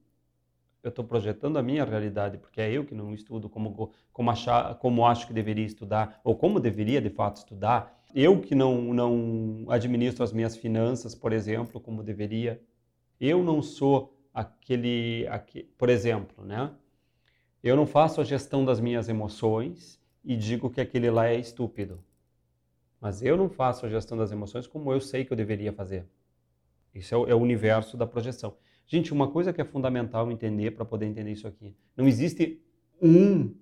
eu 0.86 0.90
estou 0.90 1.04
projetando 1.04 1.56
a 1.56 1.62
minha 1.62 1.84
realidade, 1.84 2.38
porque 2.38 2.60
é 2.60 2.70
eu 2.70 2.84
que 2.84 2.94
não 2.94 3.12
estudo 3.12 3.48
como, 3.48 3.90
como, 4.12 4.30
achar, 4.30 4.76
como 4.76 5.04
acho 5.04 5.26
que 5.26 5.32
deveria 5.32 5.66
estudar, 5.66 6.20
ou 6.22 6.36
como 6.36 6.60
deveria 6.60 7.00
de 7.00 7.10
fato 7.10 7.38
estudar. 7.38 8.00
Eu 8.14 8.40
que 8.40 8.54
não, 8.54 8.94
não 8.94 9.66
administro 9.68 10.22
as 10.22 10.32
minhas 10.32 10.56
finanças, 10.56 11.12
por 11.12 11.32
exemplo, 11.32 11.80
como 11.80 12.04
deveria. 12.04 12.62
Eu 13.20 13.42
não 13.42 13.60
sou 13.60 14.16
aquele, 14.32 15.26
aquele, 15.28 15.64
por 15.76 15.88
exemplo, 15.88 16.44
né? 16.44 16.70
Eu 17.62 17.74
não 17.74 17.84
faço 17.84 18.20
a 18.20 18.24
gestão 18.24 18.64
das 18.64 18.78
minhas 18.78 19.08
emoções 19.08 20.00
e 20.24 20.36
digo 20.36 20.70
que 20.70 20.80
aquele 20.80 21.10
lá 21.10 21.26
é 21.26 21.36
estúpido. 21.36 21.98
Mas 23.00 23.22
eu 23.22 23.36
não 23.36 23.48
faço 23.48 23.84
a 23.84 23.88
gestão 23.88 24.16
das 24.16 24.30
emoções 24.30 24.68
como 24.68 24.92
eu 24.92 25.00
sei 25.00 25.24
que 25.24 25.32
eu 25.32 25.36
deveria 25.36 25.72
fazer. 25.72 26.06
Isso 26.94 27.12
é 27.12 27.18
o, 27.18 27.26
é 27.26 27.34
o 27.34 27.38
universo 27.38 27.96
da 27.96 28.06
projeção. 28.06 28.54
Gente, 28.86 29.12
uma 29.12 29.28
coisa 29.28 29.52
que 29.52 29.60
é 29.60 29.64
fundamental 29.64 30.30
entender 30.30 30.70
para 30.70 30.84
poder 30.84 31.06
entender 31.06 31.32
isso 31.32 31.48
aqui: 31.48 31.74
não 31.96 32.06
existe 32.06 32.62
um 33.02 33.52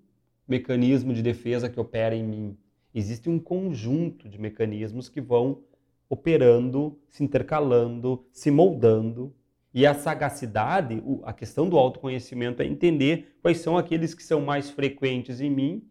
mecanismo 0.46 1.14
de 1.14 1.22
defesa 1.22 1.68
que 1.68 1.80
opera 1.80 2.14
em 2.14 2.22
mim. 2.22 2.58
Existe 2.94 3.28
um 3.28 3.38
conjunto 3.38 4.28
de 4.28 4.38
mecanismos 4.38 5.08
que 5.08 5.20
vão 5.20 5.62
operando, 6.08 6.98
se 7.08 7.24
intercalando, 7.24 8.24
se 8.30 8.50
moldando. 8.50 9.34
E 9.72 9.84
a 9.84 9.94
sagacidade, 9.94 11.02
a 11.24 11.32
questão 11.32 11.68
do 11.68 11.76
autoconhecimento 11.76 12.62
é 12.62 12.66
entender 12.66 13.36
quais 13.42 13.58
são 13.58 13.76
aqueles 13.76 14.14
que 14.14 14.22
são 14.22 14.40
mais 14.40 14.70
frequentes 14.70 15.40
em 15.40 15.50
mim 15.50 15.88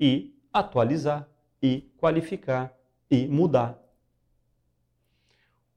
e 0.00 0.34
atualizar, 0.52 1.28
e 1.62 1.92
qualificar, 1.98 2.76
e 3.08 3.28
mudar. 3.28 3.81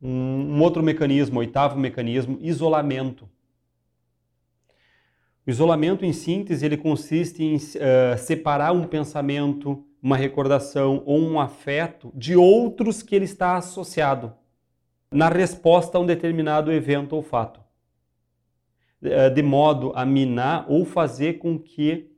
Um, 0.08 0.62
outro 0.62 0.84
mecanismo, 0.84 1.40
oitavo 1.40 1.80
mecanismo, 1.80 2.38
isolamento. 2.40 3.28
O 5.48 5.50
isolamento, 5.50 6.06
em 6.06 6.14
síntese, 6.14 6.64
ele 6.64 6.78
consiste 6.78 7.44
em 7.44 7.56
uh, 7.56 8.16
separar 8.20 8.72
um 8.72 8.84
pensamento, 8.84 9.84
uma 10.00 10.16
recordação 10.16 11.02
ou 11.08 11.20
um 11.20 11.40
afeto 11.40 12.12
de 12.14 12.36
outros 12.36 13.02
que 13.02 13.16
ele 13.16 13.26
está 13.26 13.58
associado 13.58 14.32
na 15.10 15.28
resposta 15.28 15.98
a 15.98 16.02
um 16.02 16.06
determinado 16.06 16.72
evento 16.72 17.16
ou 17.16 17.24
fato, 17.24 17.60
eh, 19.02 19.30
de 19.30 19.42
modo 19.42 19.92
a 19.96 20.06
minar 20.06 20.66
ou 20.68 20.84
fazer 20.84 21.40
com 21.40 21.58
que 21.58 22.12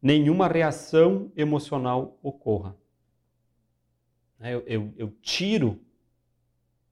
nenhuma 0.00 0.46
reação 0.46 1.32
emocional 1.34 2.18
ocorra. 2.22 2.76
Eu, 4.40 4.62
eu, 4.66 4.92
eu 4.96 5.10
tiro 5.22 5.80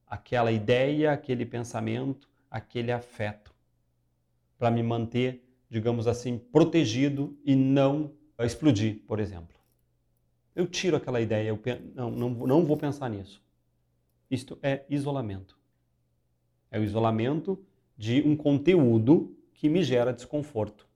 aquela 0.07 0.53
ideia, 0.53 1.13
aquele 1.13 1.45
pensamento, 1.45 2.29
aquele 2.51 2.93
afeto, 2.93 3.55
para 4.59 4.71
me 4.71 4.83
manter, 4.83 5.45
digamos 5.69 6.07
assim, 6.07 6.39
protegido 6.39 7.37
e 7.45 7.55
não 7.55 8.13
explodir, 8.39 9.03
por 9.07 9.21
exemplo. 9.21 9.57
Eu 10.55 10.67
tiro 10.67 10.97
aquela 10.97 11.21
ideia, 11.21 11.49
eu 11.49 11.61
não, 11.95 12.11
não, 12.11 12.31
não 12.31 12.65
vou 12.65 12.77
pensar 12.77 13.11
nisso. 13.11 13.43
Isto 14.31 14.59
é 14.63 14.85
isolamento. 14.89 15.59
É 16.71 16.79
o 16.79 16.83
isolamento 16.83 17.63
de 17.97 18.23
um 18.23 18.37
conteúdo 18.37 19.37
que 19.55 19.69
me 19.69 19.83
gera 19.83 20.13
desconforto. 20.13 20.87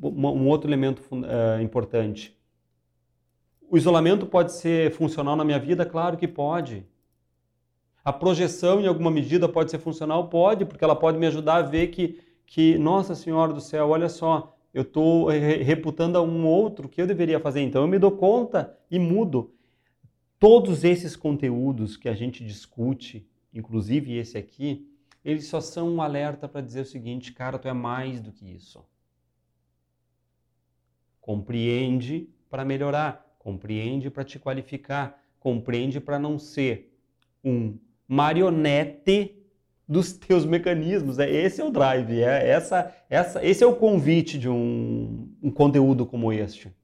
Um 0.00 0.48
outro 0.48 0.68
elemento 0.68 1.02
uh, 1.12 1.60
importante. 1.60 2.36
O 3.68 3.76
isolamento 3.76 4.26
pode 4.26 4.52
ser 4.52 4.90
funcional 4.92 5.36
na 5.36 5.44
minha 5.44 5.58
vida? 5.58 5.84
Claro 5.84 6.16
que 6.16 6.26
pode. 6.26 6.86
A 8.04 8.12
projeção, 8.12 8.80
em 8.80 8.86
alguma 8.86 9.10
medida, 9.10 9.48
pode 9.48 9.70
ser 9.70 9.78
funcional? 9.78 10.28
Pode, 10.28 10.64
porque 10.64 10.82
ela 10.82 10.96
pode 10.96 11.18
me 11.18 11.26
ajudar 11.26 11.56
a 11.56 11.62
ver 11.62 11.88
que, 11.88 12.20
que 12.46 12.78
Nossa 12.78 13.14
Senhora 13.14 13.52
do 13.52 13.60
Céu, 13.60 13.90
olha 13.90 14.08
só, 14.08 14.56
eu 14.72 14.82
estou 14.82 15.28
reputando 15.28 16.16
a 16.16 16.22
um 16.22 16.46
outro 16.46 16.88
que 16.88 17.02
eu 17.02 17.06
deveria 17.06 17.40
fazer. 17.40 17.60
Então 17.60 17.82
eu 17.82 17.88
me 17.88 17.98
dou 17.98 18.12
conta 18.12 18.78
e 18.90 18.98
mudo. 18.98 19.52
Todos 20.38 20.84
esses 20.84 21.14
conteúdos 21.14 21.96
que 21.96 22.08
a 22.08 22.14
gente 22.14 22.44
discute, 22.44 23.28
inclusive 23.52 24.16
esse 24.16 24.38
aqui, 24.38 24.88
eles 25.22 25.46
só 25.46 25.60
são 25.60 25.88
um 25.90 26.00
alerta 26.00 26.48
para 26.48 26.62
dizer 26.62 26.80
o 26.80 26.86
seguinte, 26.86 27.32
cara, 27.32 27.58
tu 27.58 27.68
é 27.68 27.74
mais 27.74 28.20
do 28.20 28.32
que 28.32 28.46
isso. 28.50 28.82
Compreende 31.20 32.30
para 32.48 32.64
melhorar, 32.64 33.36
compreende 33.38 34.08
para 34.08 34.24
te 34.24 34.38
qualificar, 34.38 35.22
compreende 35.38 36.00
para 36.00 36.18
não 36.18 36.38
ser 36.38 36.96
um 37.44 37.78
marionete 38.12 39.36
dos 39.88 40.12
teus 40.12 40.44
mecanismos. 40.44 41.18
É 41.18 41.30
esse 41.30 41.60
é 41.60 41.64
o 41.64 41.70
drive, 41.70 42.20
é 42.20 42.48
essa, 42.48 42.92
essa, 43.08 43.44
esse 43.44 43.62
é 43.62 43.66
o 43.66 43.76
convite 43.76 44.38
de 44.38 44.48
um, 44.48 45.32
um 45.42 45.50
conteúdo 45.50 46.04
como 46.04 46.32
este. 46.32 46.74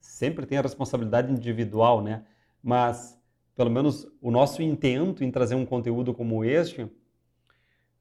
Sempre 0.00 0.46
tem 0.46 0.56
a 0.56 0.62
responsabilidade 0.62 1.30
individual, 1.30 2.02
né? 2.02 2.22
mas 2.66 3.16
pelo 3.54 3.70
menos 3.70 4.08
o 4.20 4.28
nosso 4.28 4.60
intento 4.60 5.22
em 5.22 5.30
trazer 5.30 5.54
um 5.54 5.64
conteúdo 5.64 6.12
como 6.12 6.44
este 6.44 6.90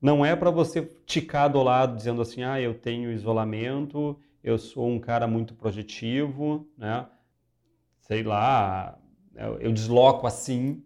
não 0.02 0.26
é 0.26 0.36
para 0.36 0.50
você 0.50 0.82
ticar 1.06 1.52
do 1.52 1.62
lado 1.62 1.96
dizendo 1.96 2.22
assim, 2.22 2.42
ah, 2.42 2.60
eu 2.60 2.74
tenho 2.74 3.12
isolamento, 3.12 4.20
eu 4.44 4.58
sou 4.58 4.88
um 4.88 5.00
cara 5.00 5.28
muito 5.28 5.54
projetivo, 5.54 6.68
né? 6.78 7.08
Sei 8.00 8.24
lá, 8.24 8.98
eu 9.60 9.72
desloco 9.72 10.28
assim. 10.28 10.84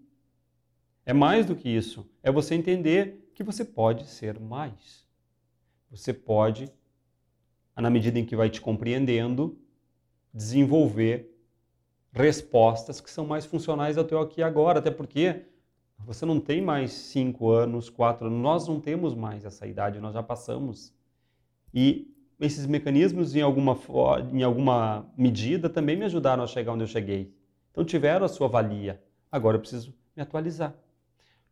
É 1.09 1.13
mais 1.13 1.47
do 1.47 1.55
que 1.55 1.67
isso. 1.67 2.07
É 2.21 2.31
você 2.31 2.53
entender 2.53 3.31
que 3.33 3.43
você 3.43 3.65
pode 3.65 4.05
ser 4.05 4.39
mais. 4.39 5.07
Você 5.89 6.13
pode, 6.13 6.71
na 7.75 7.89
medida 7.89 8.19
em 8.19 8.25
que 8.25 8.35
vai 8.35 8.47
te 8.47 8.61
compreendendo, 8.61 9.57
desenvolver 10.31 11.35
respostas 12.11 13.01
que 13.01 13.09
são 13.09 13.25
mais 13.25 13.43
funcionais 13.43 13.97
ao 13.97 14.03
teu 14.03 14.19
aqui 14.19 14.41
e 14.41 14.43
agora, 14.43 14.77
até 14.77 14.91
porque 14.91 15.47
você 16.05 16.27
não 16.27 16.39
tem 16.39 16.61
mais 16.61 16.91
cinco 16.91 17.49
anos, 17.49 17.89
quatro 17.89 18.27
anos, 18.27 18.39
nós 18.39 18.67
não 18.67 18.79
temos 18.79 19.15
mais 19.15 19.43
essa 19.43 19.65
idade, 19.65 19.99
nós 19.99 20.13
já 20.13 20.21
passamos. 20.21 20.93
E 21.73 22.13
esses 22.39 22.67
mecanismos, 22.67 23.35
em 23.35 23.41
alguma, 23.41 23.75
em 24.31 24.43
alguma 24.43 25.11
medida, 25.17 25.71
também 25.71 25.97
me 25.97 26.05
ajudaram 26.05 26.43
a 26.43 26.47
chegar 26.47 26.73
onde 26.73 26.83
eu 26.83 26.87
cheguei. 26.87 27.33
Então 27.71 27.83
tiveram 27.83 28.27
a 28.27 28.29
sua 28.29 28.47
valia. 28.47 29.03
Agora 29.31 29.57
eu 29.57 29.61
preciso 29.61 29.91
me 30.15 30.21
atualizar. 30.21 30.75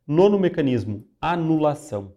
Nono 0.08 0.40
mecanismo, 0.40 1.06
anulação. 1.20 2.14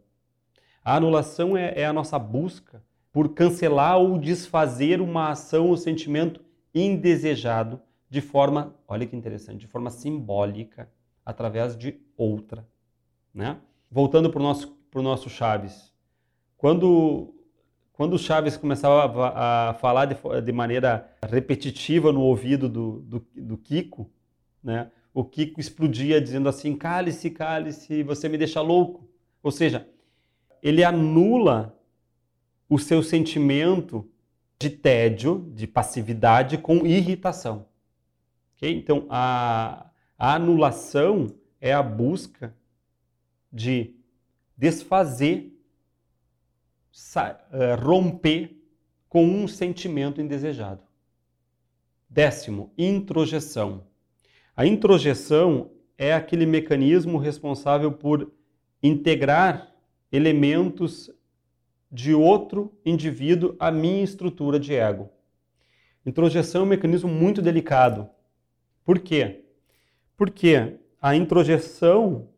A 0.84 0.94
anulação 0.94 1.56
é, 1.56 1.72
é 1.80 1.84
a 1.84 1.92
nossa 1.92 2.20
busca 2.20 2.84
por 3.12 3.30
cancelar 3.30 3.98
ou 3.98 4.16
desfazer 4.16 5.00
uma 5.00 5.30
ação 5.30 5.66
ou 5.66 5.76
sentimento 5.76 6.40
indesejado 6.72 7.80
de 8.08 8.20
forma, 8.20 8.76
olha 8.86 9.04
que 9.06 9.16
interessante, 9.16 9.60
de 9.60 9.66
forma 9.66 9.90
simbólica, 9.90 10.88
através 11.26 11.76
de 11.76 12.00
outra. 12.16 12.64
Né? 13.34 13.58
Voltando 13.90 14.30
para 14.30 14.40
o 14.40 14.42
nosso, 14.42 14.68
pro 14.88 15.02
nosso 15.02 15.28
Chaves. 15.28 15.92
Quando, 16.56 17.34
quando 17.92 18.14
o 18.14 18.18
Chaves 18.18 18.56
começava 18.56 19.28
a, 19.30 19.70
a 19.70 19.74
falar 19.74 20.06
de, 20.06 20.16
de, 20.44 20.52
maneira 20.52 21.10
repetitiva 21.28 22.12
no 22.12 22.20
ouvido 22.20 22.68
do, 22.68 23.00
do, 23.00 23.26
do 23.34 23.58
Kiko, 23.58 24.08
né? 24.62 24.92
O 25.12 25.24
Kiko 25.24 25.60
explodia 25.60 26.20
dizendo 26.20 26.48
assim: 26.48 26.76
cale-se, 26.76 27.30
cale-se, 27.30 28.02
você 28.02 28.28
me 28.28 28.38
deixa 28.38 28.60
louco. 28.60 29.08
Ou 29.42 29.50
seja, 29.50 29.88
ele 30.62 30.84
anula 30.84 31.78
o 32.68 32.78
seu 32.78 33.02
sentimento 33.02 34.08
de 34.58 34.70
tédio, 34.70 35.50
de 35.54 35.66
passividade 35.66 36.58
com 36.58 36.86
irritação. 36.86 37.66
Okay? 38.56 38.76
Então, 38.76 39.06
a, 39.08 39.90
a 40.18 40.34
anulação 40.34 41.34
é 41.60 41.72
a 41.72 41.82
busca 41.82 42.54
de 43.52 43.94
desfazer, 44.56 45.52
eh, 47.16 47.74
romper 47.74 48.62
com 49.08 49.24
um 49.24 49.48
sentimento 49.48 50.20
indesejado. 50.20 50.82
Décimo, 52.08 52.72
introjeção. 52.76 53.86
A 54.60 54.66
introjeção 54.66 55.70
é 55.96 56.12
aquele 56.12 56.44
mecanismo 56.44 57.16
responsável 57.16 57.90
por 57.92 58.30
integrar 58.82 59.74
elementos 60.12 61.10
de 61.90 62.12
outro 62.12 62.78
indivíduo 62.84 63.56
à 63.58 63.70
minha 63.70 64.04
estrutura 64.04 64.60
de 64.60 64.74
ego. 64.74 65.08
Introjeção 66.04 66.60
é 66.60 66.64
um 66.64 66.68
mecanismo 66.68 67.08
muito 67.08 67.40
delicado, 67.40 68.10
por 68.84 68.98
quê? 68.98 69.46
Porque 70.14 70.78
a 71.00 71.16
introjeção 71.16 72.28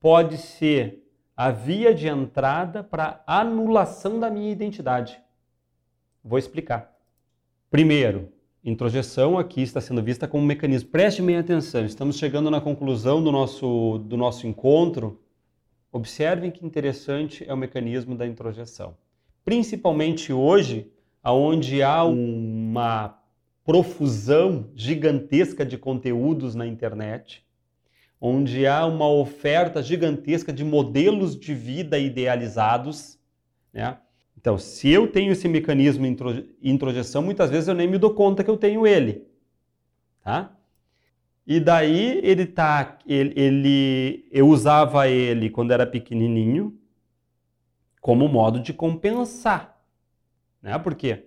pode 0.00 0.38
ser 0.38 1.08
a 1.36 1.52
via 1.52 1.94
de 1.94 2.08
entrada 2.08 2.82
para 2.82 3.22
anulação 3.28 4.18
da 4.18 4.28
minha 4.28 4.50
identidade. 4.50 5.22
Vou 6.20 6.36
explicar. 6.36 6.92
Primeiro, 7.70 8.33
introjeção 8.64 9.38
aqui 9.38 9.60
está 9.60 9.80
sendo 9.80 10.02
vista 10.02 10.26
como 10.26 10.42
um 10.42 10.46
mecanismo. 10.46 10.88
Preste 10.88 11.20
bem 11.20 11.36
atenção, 11.36 11.84
estamos 11.84 12.16
chegando 12.16 12.50
na 12.50 12.60
conclusão 12.60 13.22
do 13.22 13.30
nosso, 13.30 13.98
do 13.98 14.16
nosso 14.16 14.46
encontro. 14.46 15.20
Observem 15.92 16.50
que 16.50 16.64
interessante 16.64 17.44
é 17.46 17.52
o 17.52 17.56
mecanismo 17.56 18.16
da 18.16 18.26
introjeção. 18.26 18.96
Principalmente 19.44 20.32
hoje, 20.32 20.90
onde 21.22 21.82
há 21.82 22.02
uma 22.04 23.20
profusão 23.64 24.70
gigantesca 24.74 25.64
de 25.64 25.76
conteúdos 25.76 26.54
na 26.54 26.66
internet, 26.66 27.44
onde 28.18 28.66
há 28.66 28.86
uma 28.86 29.08
oferta 29.08 29.82
gigantesca 29.82 30.52
de 30.52 30.64
modelos 30.64 31.38
de 31.38 31.54
vida 31.54 31.98
idealizados, 31.98 33.18
né? 33.72 33.98
Então, 34.44 34.58
se 34.58 34.90
eu 34.90 35.10
tenho 35.10 35.32
esse 35.32 35.48
mecanismo 35.48 36.04
de 36.04 36.54
introjeção, 36.62 37.22
muitas 37.22 37.48
vezes 37.48 37.66
eu 37.66 37.74
nem 37.74 37.88
me 37.88 37.96
dou 37.96 38.12
conta 38.12 38.44
que 38.44 38.50
eu 38.50 38.58
tenho 38.58 38.86
ele, 38.86 39.26
tá? 40.22 40.54
E 41.46 41.58
daí 41.58 42.20
ele 42.22 42.44
tá, 42.44 42.98
ele, 43.06 43.32
ele 43.40 44.28
eu 44.30 44.46
usava 44.46 45.08
ele 45.08 45.48
quando 45.48 45.70
era 45.70 45.86
pequenininho 45.86 46.78
como 48.02 48.28
modo 48.28 48.60
de 48.60 48.74
compensar, 48.74 49.80
né? 50.60 50.78
Por 50.78 50.94
quê? 50.94 51.24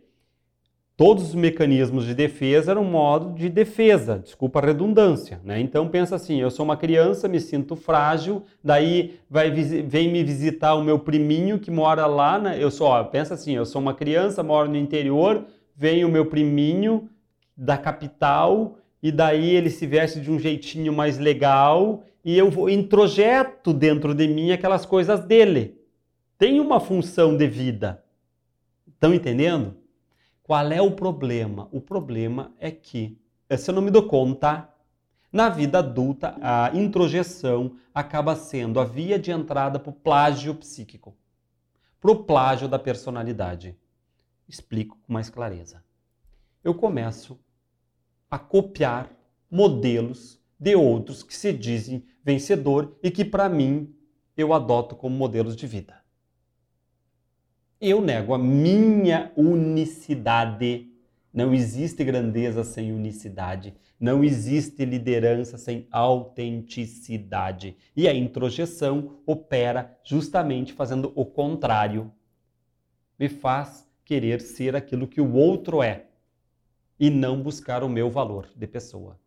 Todos 0.97 1.29
os 1.29 1.35
mecanismos 1.35 2.05
de 2.07 2.15
defesa 2.15 2.71
eram 2.71 2.81
um 2.81 2.89
modo 2.89 3.37
de 3.37 3.49
defesa, 3.49 4.17
desculpa 4.17 4.57
a 4.57 4.65
redundância. 4.65 5.39
Né? 5.43 5.61
Então 5.61 5.87
pensa 5.87 6.15
assim, 6.15 6.41
eu 6.41 6.49
sou 6.49 6.65
uma 6.65 6.75
criança, 6.75 7.27
me 7.27 7.39
sinto 7.39 7.75
frágil, 7.75 8.43
daí 8.63 9.19
vai, 9.29 9.51
vem 9.51 10.11
me 10.11 10.23
visitar 10.23 10.73
o 10.73 10.83
meu 10.83 10.97
priminho 10.97 11.59
que 11.59 11.69
mora 11.69 12.07
lá, 12.07 12.39
né? 12.39 12.57
eu 12.59 12.71
sou, 12.71 12.87
ó, 12.87 13.03
pensa 13.03 13.35
assim, 13.35 13.55
eu 13.55 13.63
sou 13.63 13.79
uma 13.79 13.93
criança, 13.93 14.41
moro 14.41 14.67
no 14.67 14.75
interior, 14.75 15.45
vem 15.75 16.03
o 16.03 16.09
meu 16.09 16.25
priminho 16.25 17.07
da 17.55 17.77
capital 17.77 18.79
e 19.01 19.11
daí 19.11 19.51
ele 19.51 19.69
se 19.69 19.85
veste 19.85 20.19
de 20.19 20.31
um 20.31 20.39
jeitinho 20.39 20.91
mais 20.91 21.19
legal 21.19 22.03
e 22.25 22.35
eu 22.35 22.49
vou 22.49 22.71
introjeto 22.71 23.71
dentro 23.71 24.15
de 24.15 24.27
mim 24.27 24.51
aquelas 24.51 24.83
coisas 24.83 25.19
dele. 25.19 25.79
Tem 26.39 26.59
uma 26.59 26.79
função 26.79 27.37
de 27.37 27.47
vida. 27.47 28.03
Estão 28.87 29.13
entendendo? 29.13 29.75
Qual 30.47 30.71
é 30.71 30.81
o 30.81 30.91
problema? 30.91 31.67
O 31.73 31.81
problema 31.81 32.53
é 32.57 32.71
que 32.71 33.19
se 33.57 33.69
eu 33.69 33.75
não 33.75 33.81
me 33.81 33.91
dou 33.91 34.07
conta, 34.07 34.73
na 35.29 35.49
vida 35.49 35.79
adulta, 35.79 36.37
a 36.41 36.71
introjeção 36.73 37.75
acaba 37.93 38.33
sendo 38.33 38.79
a 38.79 38.85
via 38.85 39.19
de 39.19 39.29
entrada 39.29 39.77
para 39.77 39.89
o 39.89 39.93
plágio 39.93 40.55
psíquico, 40.55 41.13
para 41.99 42.11
o 42.11 42.23
plágio 42.23 42.69
da 42.69 42.79
personalidade. 42.79 43.77
Explico 44.47 44.97
com 45.05 45.11
mais 45.11 45.29
clareza. 45.29 45.83
Eu 46.63 46.73
começo 46.73 47.37
a 48.31 48.39
copiar 48.39 49.11
modelos 49.51 50.39
de 50.57 50.77
outros 50.77 51.23
que 51.23 51.35
se 51.35 51.51
dizem 51.51 52.05
vencedor 52.23 52.97
e 53.03 53.11
que, 53.11 53.25
para 53.25 53.49
mim, 53.49 53.93
eu 54.37 54.53
adoto 54.53 54.95
como 54.95 55.13
modelos 55.13 55.57
de 55.57 55.67
vida. 55.67 56.06
Eu 57.79 58.01
nego 58.01 58.33
a 58.33 58.37
minha 58.39 59.31
unicidade. 59.35 60.91
Não 61.31 61.53
existe 61.53 62.03
grandeza 62.03 62.63
sem 62.63 62.91
unicidade. 62.91 63.75
Não 63.99 64.23
existe 64.23 64.83
liderança 64.83 65.57
sem 65.57 65.87
autenticidade. 65.91 67.77
E 67.95 68.07
a 68.07 68.13
introjeção 68.13 69.19
opera 69.27 69.95
justamente 70.03 70.73
fazendo 70.73 71.11
o 71.15 71.23
contrário. 71.23 72.11
Me 73.19 73.29
faz 73.29 73.87
querer 74.03 74.41
ser 74.41 74.75
aquilo 74.75 75.07
que 75.07 75.21
o 75.21 75.33
outro 75.33 75.83
é 75.83 76.07
e 76.99 77.11
não 77.11 77.43
buscar 77.43 77.83
o 77.83 77.89
meu 77.89 78.09
valor 78.09 78.49
de 78.55 78.65
pessoa. 78.65 79.19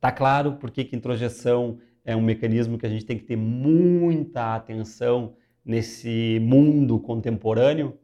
Tá 0.00 0.10
claro 0.10 0.56
por 0.56 0.72
que 0.72 0.88
introjeção 0.92 1.78
é 2.04 2.16
um 2.16 2.20
mecanismo 2.20 2.76
que 2.76 2.86
a 2.86 2.88
gente 2.88 3.04
tem 3.04 3.16
que 3.16 3.24
ter 3.24 3.36
muita 3.36 4.56
atenção 4.56 5.36
nesse 5.64 6.38
mundo 6.40 6.98
contemporâneo? 6.98 7.98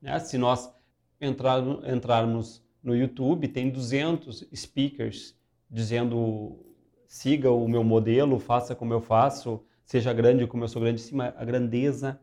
Né? 0.00 0.18
Se 0.18 0.36
nós 0.36 0.72
entrar, 1.20 1.62
entrarmos 1.86 2.62
no 2.82 2.94
YouTube, 2.96 3.48
tem 3.48 3.70
200 3.70 4.48
speakers 4.54 5.36
dizendo 5.70 6.58
siga 7.06 7.50
o 7.50 7.68
meu 7.68 7.84
modelo, 7.84 8.38
faça 8.38 8.74
como 8.74 8.92
eu 8.92 9.00
faço, 9.00 9.62
seja 9.84 10.12
grande 10.12 10.46
como 10.46 10.64
eu 10.64 10.68
sou 10.68 10.82
grande. 10.82 11.00
Sim, 11.00 11.20
a 11.20 11.44
grandeza 11.44 12.20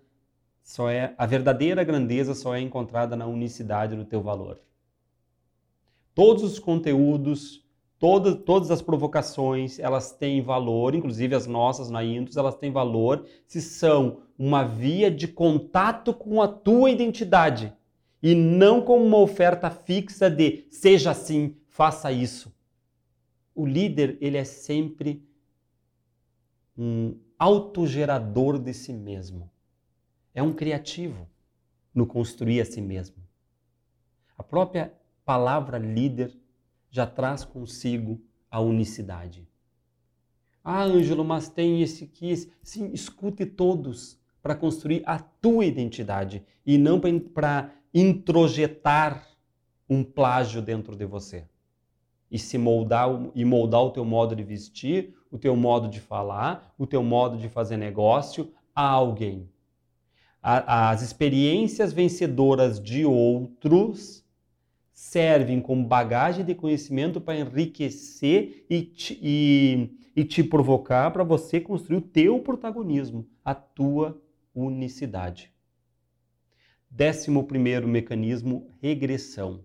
só 0.64 0.90
é 0.90 1.14
a 1.18 1.26
verdadeira 1.26 1.84
grandeza 1.84 2.34
só 2.34 2.56
é 2.56 2.60
encontrada 2.60 3.16
na 3.16 3.26
unicidade 3.26 3.96
do 3.96 4.06
teu 4.06 4.22
valor. 4.22 4.60
Todos 6.14 6.44
os 6.44 6.60
conteúdos 6.60 7.66
Todas, 8.00 8.36
todas 8.46 8.72
as 8.72 8.82
provocações, 8.82 9.78
elas 9.78 10.14
têm 10.14 10.42
valor, 10.42 10.96
inclusive 10.96 11.36
as 11.36 11.46
nossas 11.46 11.90
na 11.90 12.02
Intus, 12.02 12.38
elas 12.38 12.56
têm 12.56 12.72
valor 12.72 13.26
se 13.46 13.62
são 13.62 14.22
uma 14.38 14.64
via 14.64 15.12
de 15.12 15.28
contato 15.28 16.14
com 16.14 16.42
a 16.42 16.48
tua 16.48 16.90
identidade 16.90 17.74
e 18.24 18.34
não 18.34 18.82
como 18.82 19.06
uma 19.06 19.18
oferta 19.18 19.70
fixa 19.70 20.30
de 20.30 20.66
seja 20.72 21.12
assim, 21.12 21.58
faça 21.68 22.10
isso. 22.10 22.56
O 23.54 23.66
líder, 23.66 24.18
ele 24.22 24.38
é 24.38 24.46
sempre 24.46 25.22
um 26.78 27.18
autogerador 27.38 28.58
de 28.58 28.74
si 28.74 28.94
mesmo. 28.94 29.52
É 30.34 30.42
um 30.42 30.54
criativo 30.54 31.28
no 31.94 32.06
construir 32.06 32.62
a 32.62 32.66
si 32.66 32.80
mesmo. 32.80 33.18
A 34.38 34.44
própria 34.44 34.94
palavra 35.26 35.78
líder 35.78 36.34
já 36.90 37.06
traz 37.06 37.44
consigo 37.44 38.22
a 38.50 38.60
unicidade. 38.60 39.48
Ah, 40.64 40.84
Ângelo, 40.84 41.24
mas 41.24 41.50
tem 41.50 41.82
esse. 41.82 42.12
Esse. 42.22 42.52
Sim, 42.62 42.92
escute 42.94 43.46
todos 43.46 44.20
para 44.42 44.56
construir 44.56 45.04
a 45.06 45.20
tua 45.20 45.66
identidade 45.66 46.44
e 46.66 46.78
não 46.78 47.00
para 47.34 47.74
introjetar 47.94 49.28
um 49.90 50.04
plágio 50.04 50.62
dentro 50.62 50.96
de 50.96 51.06
você 51.06 51.46
e 52.32 52.38
se 52.38 52.58
moldar 52.58 53.10
e 53.34 53.44
moldar 53.44 53.82
o 53.82 53.92
teu 53.92 54.06
modo 54.06 54.36
de 54.36 54.44
vestir, 54.44 55.16
o 55.32 55.38
teu 55.38 55.56
modo 55.56 55.90
de 55.90 56.00
falar, 56.00 56.74
o 56.78 56.86
teu 56.86 57.04
modo 57.04 57.38
de 57.38 57.50
fazer 57.50 57.78
negócio 57.78 58.52
a 58.76 58.88
alguém. 58.88 59.50
As 60.42 61.02
experiências 61.02 61.92
vencedoras 61.92 62.80
de 62.82 63.04
outros 63.06 64.24
servem 65.00 65.62
como 65.62 65.88
bagagem 65.88 66.44
de 66.44 66.54
conhecimento 66.54 67.22
para 67.22 67.40
enriquecer 67.40 68.66
e 68.70 68.82
te, 68.82 69.18
e, 69.24 69.98
e 70.14 70.26
te 70.26 70.44
provocar 70.44 71.10
para 71.12 71.24
você 71.24 71.62
construir 71.62 71.98
o 71.98 72.02
teu 72.02 72.40
protagonismo, 72.40 73.26
a 73.44 73.56
tua 73.56 74.22
unicidade. 74.54 75.54
Décimo 76.92 77.46
primeiro 77.46 77.88
mecanismo, 77.88 78.68
regressão. 78.82 79.62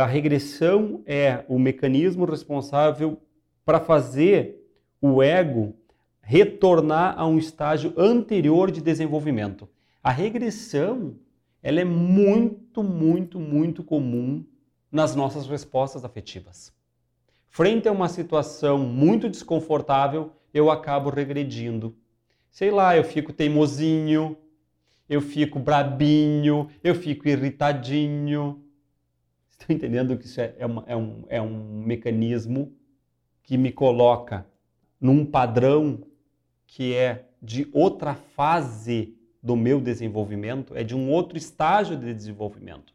A 0.00 0.06
regressão 0.06 1.02
é 1.04 1.44
o 1.48 1.58
mecanismo 1.58 2.24
responsável 2.24 3.20
para 3.64 3.80
fazer 3.80 4.64
o 5.02 5.20
ego 5.20 5.74
retornar 6.22 7.18
a 7.18 7.26
um 7.26 7.36
estágio 7.36 7.92
anterior 7.96 8.70
de 8.70 8.80
desenvolvimento. 8.80 9.68
A 10.00 10.12
regressão 10.12 11.16
ela 11.68 11.82
é 11.82 11.84
muito, 11.84 12.82
muito, 12.82 13.38
muito 13.38 13.84
comum 13.84 14.42
nas 14.90 15.14
nossas 15.14 15.46
respostas 15.46 16.02
afetivas. 16.02 16.72
Frente 17.46 17.86
a 17.86 17.92
uma 17.92 18.08
situação 18.08 18.78
muito 18.78 19.28
desconfortável, 19.28 20.32
eu 20.54 20.70
acabo 20.70 21.10
regredindo. 21.10 21.94
Sei 22.50 22.70
lá, 22.70 22.96
eu 22.96 23.04
fico 23.04 23.34
teimosinho, 23.34 24.34
eu 25.10 25.20
fico 25.20 25.58
brabinho, 25.58 26.70
eu 26.82 26.94
fico 26.94 27.28
irritadinho. 27.28 28.64
Estão 29.50 29.76
entendendo 29.76 30.16
que 30.16 30.24
isso 30.24 30.40
é, 30.40 30.54
é, 30.56 30.64
uma, 30.64 30.84
é, 30.86 30.96
um, 30.96 31.24
é 31.28 31.42
um 31.42 31.82
mecanismo 31.82 32.72
que 33.42 33.58
me 33.58 33.70
coloca 33.70 34.46
num 34.98 35.22
padrão 35.22 36.02
que 36.66 36.94
é 36.94 37.28
de 37.42 37.68
outra 37.74 38.14
fase 38.14 39.17
do 39.48 39.56
meu 39.56 39.80
desenvolvimento, 39.80 40.76
é 40.76 40.84
de 40.84 40.94
um 40.94 41.10
outro 41.10 41.38
estágio 41.38 41.96
de 41.96 42.12
desenvolvimento. 42.12 42.92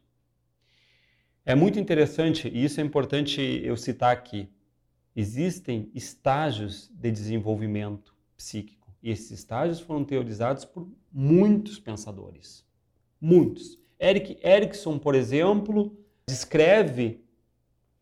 É 1.44 1.52
muito 1.52 1.80
interessante, 1.80 2.46
e 2.46 2.64
isso 2.64 2.80
é 2.80 2.84
importante 2.84 3.40
eu 3.64 3.76
citar 3.76 4.12
aqui. 4.12 4.48
Existem 5.16 5.90
estágios 5.92 6.88
de 6.94 7.10
desenvolvimento 7.10 8.14
psíquico, 8.36 8.86
e 9.02 9.10
esses 9.10 9.32
estágios 9.32 9.80
foram 9.80 10.04
teorizados 10.04 10.64
por 10.64 10.88
muitos 11.12 11.80
pensadores. 11.80 12.64
Muitos. 13.20 13.76
Eric 14.00 14.38
Erickson, 14.40 14.96
por 14.96 15.16
exemplo, 15.16 15.98
descreve 16.24 17.20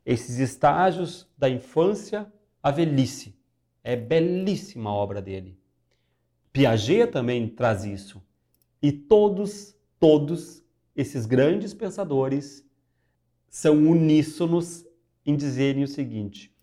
esses 0.05 0.37
estágios 0.37 1.27
da 1.35 1.49
infância 1.49 2.31
à 2.61 2.69
velhice. 2.69 3.35
É 3.83 3.95
belíssima 3.95 4.91
a 4.91 4.93
obra 4.93 5.23
dele. 5.23 5.57
Piaget 6.51 7.11
também 7.11 7.47
traz 7.47 7.83
isso. 7.83 8.21
E 8.83 8.91
todos, 8.91 9.73
todos 9.97 10.61
esses 10.93 11.25
grandes 11.25 11.73
pensadores 11.73 12.67
são 13.47 13.77
uníssonos 13.77 14.85
em 15.25 15.37
dizerem 15.37 15.83
o 15.83 15.87
seguinte: 15.87 16.53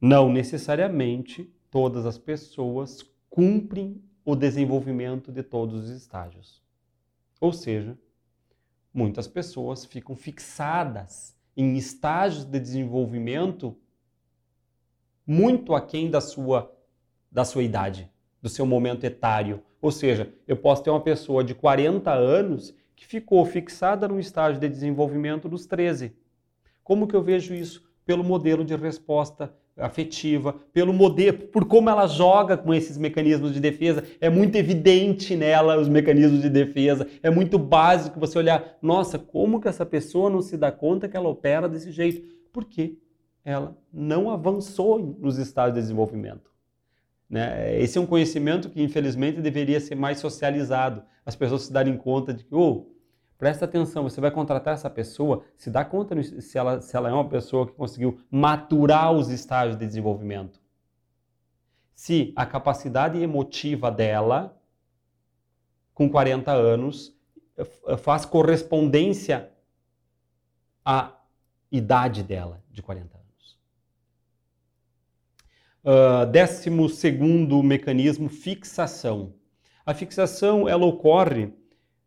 não 0.00 0.32
necessariamente 0.32 1.54
todas 1.70 2.06
as 2.06 2.16
pessoas 2.16 3.02
cumprem 3.28 4.02
o 4.24 4.34
desenvolvimento 4.34 5.30
de 5.30 5.42
todos 5.42 5.84
os 5.84 5.90
estágios. 5.90 6.62
Ou 7.38 7.52
seja, 7.52 7.98
muitas 8.92 9.28
pessoas 9.28 9.84
ficam 9.84 10.16
fixadas 10.16 11.36
em 11.54 11.76
estágios 11.76 12.46
de 12.46 12.58
desenvolvimento 12.58 13.76
muito 15.26 15.74
aquém 15.74 16.10
da 16.10 16.22
sua, 16.22 16.74
da 17.30 17.44
sua 17.44 17.62
idade, 17.62 18.10
do 18.44 18.48
seu 18.48 18.64
momento 18.64 19.02
etário 19.02 19.60
ou 19.84 19.90
seja, 19.90 20.32
eu 20.48 20.56
posso 20.56 20.82
ter 20.82 20.88
uma 20.88 21.02
pessoa 21.02 21.44
de 21.44 21.54
40 21.54 22.10
anos 22.10 22.74
que 22.96 23.04
ficou 23.04 23.44
fixada 23.44 24.08
num 24.08 24.18
estágio 24.18 24.58
de 24.58 24.66
desenvolvimento 24.66 25.46
dos 25.46 25.66
13. 25.66 26.10
Como 26.82 27.06
que 27.06 27.14
eu 27.14 27.22
vejo 27.22 27.52
isso? 27.52 27.86
Pelo 28.06 28.24
modelo 28.24 28.64
de 28.64 28.74
resposta 28.74 29.52
afetiva, 29.76 30.54
pelo 30.72 30.90
modelo, 30.90 31.36
por 31.36 31.66
como 31.66 31.90
ela 31.90 32.06
joga 32.06 32.56
com 32.56 32.72
esses 32.72 32.96
mecanismos 32.96 33.52
de 33.52 33.60
defesa, 33.60 34.02
é 34.18 34.30
muito 34.30 34.56
evidente 34.56 35.36
nela 35.36 35.78
os 35.78 35.90
mecanismos 35.90 36.40
de 36.40 36.48
defesa, 36.48 37.06
é 37.22 37.28
muito 37.28 37.58
básico 37.58 38.18
você 38.18 38.38
olhar, 38.38 38.78
nossa, 38.80 39.18
como 39.18 39.60
que 39.60 39.68
essa 39.68 39.84
pessoa 39.84 40.30
não 40.30 40.40
se 40.40 40.56
dá 40.56 40.72
conta 40.72 41.10
que 41.10 41.16
ela 41.16 41.28
opera 41.28 41.68
desse 41.68 41.92
jeito? 41.92 42.26
Porque 42.50 42.96
ela 43.44 43.76
não 43.92 44.30
avançou 44.30 44.98
nos 45.20 45.36
estágios 45.36 45.74
de 45.74 45.82
desenvolvimento. 45.82 46.53
Né? 47.34 47.76
Esse 47.80 47.98
é 47.98 48.00
um 48.00 48.06
conhecimento 48.06 48.70
que, 48.70 48.80
infelizmente, 48.80 49.40
deveria 49.40 49.80
ser 49.80 49.96
mais 49.96 50.20
socializado. 50.20 51.02
As 51.26 51.34
pessoas 51.34 51.62
se 51.62 51.72
darem 51.72 51.96
conta 51.96 52.32
de 52.32 52.44
que, 52.44 52.54
oh, 52.54 52.86
presta 53.36 53.64
atenção, 53.64 54.04
você 54.04 54.20
vai 54.20 54.30
contratar 54.30 54.74
essa 54.74 54.88
pessoa, 54.88 55.42
se 55.56 55.68
dá 55.68 55.84
conta 55.84 56.22
se 56.22 56.56
ela, 56.56 56.80
se 56.80 56.96
ela 56.96 57.10
é 57.10 57.12
uma 57.12 57.28
pessoa 57.28 57.66
que 57.66 57.72
conseguiu 57.72 58.20
maturar 58.30 59.10
os 59.10 59.30
estágios 59.30 59.76
de 59.76 59.84
desenvolvimento. 59.84 60.60
Se 61.92 62.32
a 62.36 62.46
capacidade 62.46 63.20
emotiva 63.20 63.90
dela, 63.90 64.56
com 65.92 66.08
40 66.08 66.52
anos, 66.52 67.18
faz 67.98 68.24
correspondência 68.24 69.50
a 70.84 71.20
idade 71.68 72.22
dela, 72.22 72.62
de 72.70 72.80
40 72.80 73.06
anos. 73.08 73.13
Uh, 75.84 76.24
décimo 76.30 76.88
segundo 76.88 77.62
mecanismo, 77.62 78.30
fixação. 78.30 79.34
A 79.84 79.92
fixação 79.92 80.66
ela 80.66 80.86
ocorre 80.86 81.52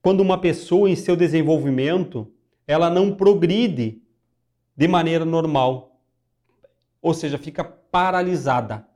quando 0.02 0.22
uma 0.22 0.40
pessoa 0.40 0.90
em 0.90 0.96
seu 0.96 1.16
desenvolvimento 1.16 2.32
ela 2.66 2.90
não 2.90 3.16
progride 3.16 4.02
de 4.76 4.88
maneira 4.88 5.24
normal, 5.24 6.02
ou 7.02 7.14
seja, 7.14 7.38
fica 7.38 7.64
paralisada. 7.64 8.88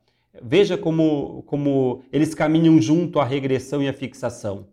Veja 0.42 0.78
como, 0.78 1.44
como 1.44 2.04
eles 2.12 2.34
caminham 2.34 2.82
junto 2.82 3.20
à 3.20 3.24
regressão 3.24 3.84
e 3.84 3.88
à 3.88 3.94
fixação. 3.94 4.68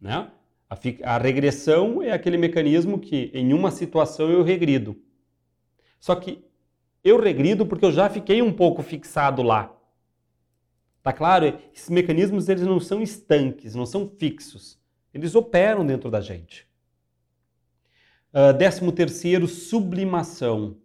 Né? 0.00 0.28
A, 0.68 0.76
fi 0.76 0.98
a 1.02 1.18
regressão 1.18 2.02
é 2.02 2.10
aquele 2.10 2.36
mecanismo 2.36 2.98
que 2.98 3.30
em 3.32 3.52
uma 3.52 3.70
situação 3.70 4.30
eu 4.30 4.42
regrido. 4.42 4.96
Só 6.00 6.14
que 6.14 6.44
eu 7.08 7.20
regrido 7.20 7.66
porque 7.66 7.84
eu 7.84 7.92
já 7.92 8.08
fiquei 8.08 8.42
um 8.42 8.52
pouco 8.52 8.82
fixado 8.82 9.42
lá. 9.42 9.74
Tá 11.02 11.12
claro? 11.12 11.58
Esses 11.74 11.88
mecanismos 11.88 12.48
eles 12.48 12.64
não 12.64 12.80
são 12.80 13.02
estanques, 13.02 13.74
não 13.74 13.86
são 13.86 14.08
fixos. 14.08 14.78
Eles 15.12 15.34
operam 15.34 15.86
dentro 15.86 16.10
da 16.10 16.20
gente. 16.20 16.68
Uh, 18.32 18.52
décimo 18.52 18.92
terceiro, 18.92 19.48
sublimação. 19.48 20.76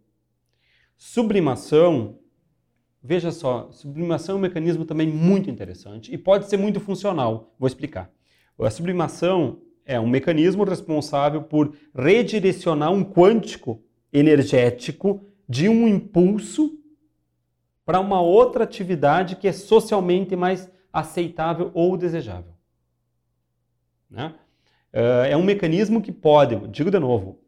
Sublimação 0.95 2.19
Veja 3.05 3.31
só, 3.31 3.69
sublimação 3.69 4.35
é 4.35 4.37
um 4.37 4.41
mecanismo 4.41 4.85
também 4.85 5.05
muito 5.05 5.49
interessante 5.49 6.13
e 6.13 6.17
pode 6.17 6.47
ser 6.47 6.55
muito 6.55 6.79
funcional. 6.79 7.53
Vou 7.59 7.67
explicar. 7.67 8.09
A 8.57 8.69
sublimação 8.69 9.59
é 9.85 9.99
um 9.99 10.07
mecanismo 10.07 10.63
responsável 10.63 11.43
por 11.43 11.75
redirecionar 11.93 12.93
um 12.93 13.03
quântico 13.03 13.83
energético 14.13 15.21
de 15.47 15.67
um 15.69 15.87
impulso 15.87 16.79
para 17.85 17.99
uma 17.99 18.21
outra 18.21 18.63
atividade 18.63 19.35
que 19.35 19.47
é 19.47 19.51
socialmente 19.51 20.35
mais 20.35 20.69
aceitável 20.91 21.71
ou 21.73 21.97
desejável. 21.97 22.53
Né? 24.09 24.33
Eh, 24.93 25.29
é 25.31 25.37
um 25.37 25.43
mecanismo 25.43 26.01
que 26.01 26.11
pode, 26.11 26.55
digo 26.67 26.91
de 26.91 26.99
novo, 26.99 27.39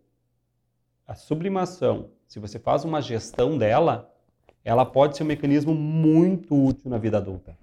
a 1.07 1.13
sublimação, 1.13 2.09
se 2.27 2.39
você 2.39 2.57
faz 2.57 2.83
uma 2.83 3.01
gestão 3.01 3.57
dela, 3.57 4.11
ela 4.63 4.83
pode 4.83 5.15
ser 5.15 5.23
um 5.23 5.27
mecanismo 5.27 5.75
muito 5.75 6.55
útil 6.55 6.89
na 6.89 6.97
vida 6.97 7.17
adulta. 7.17 7.55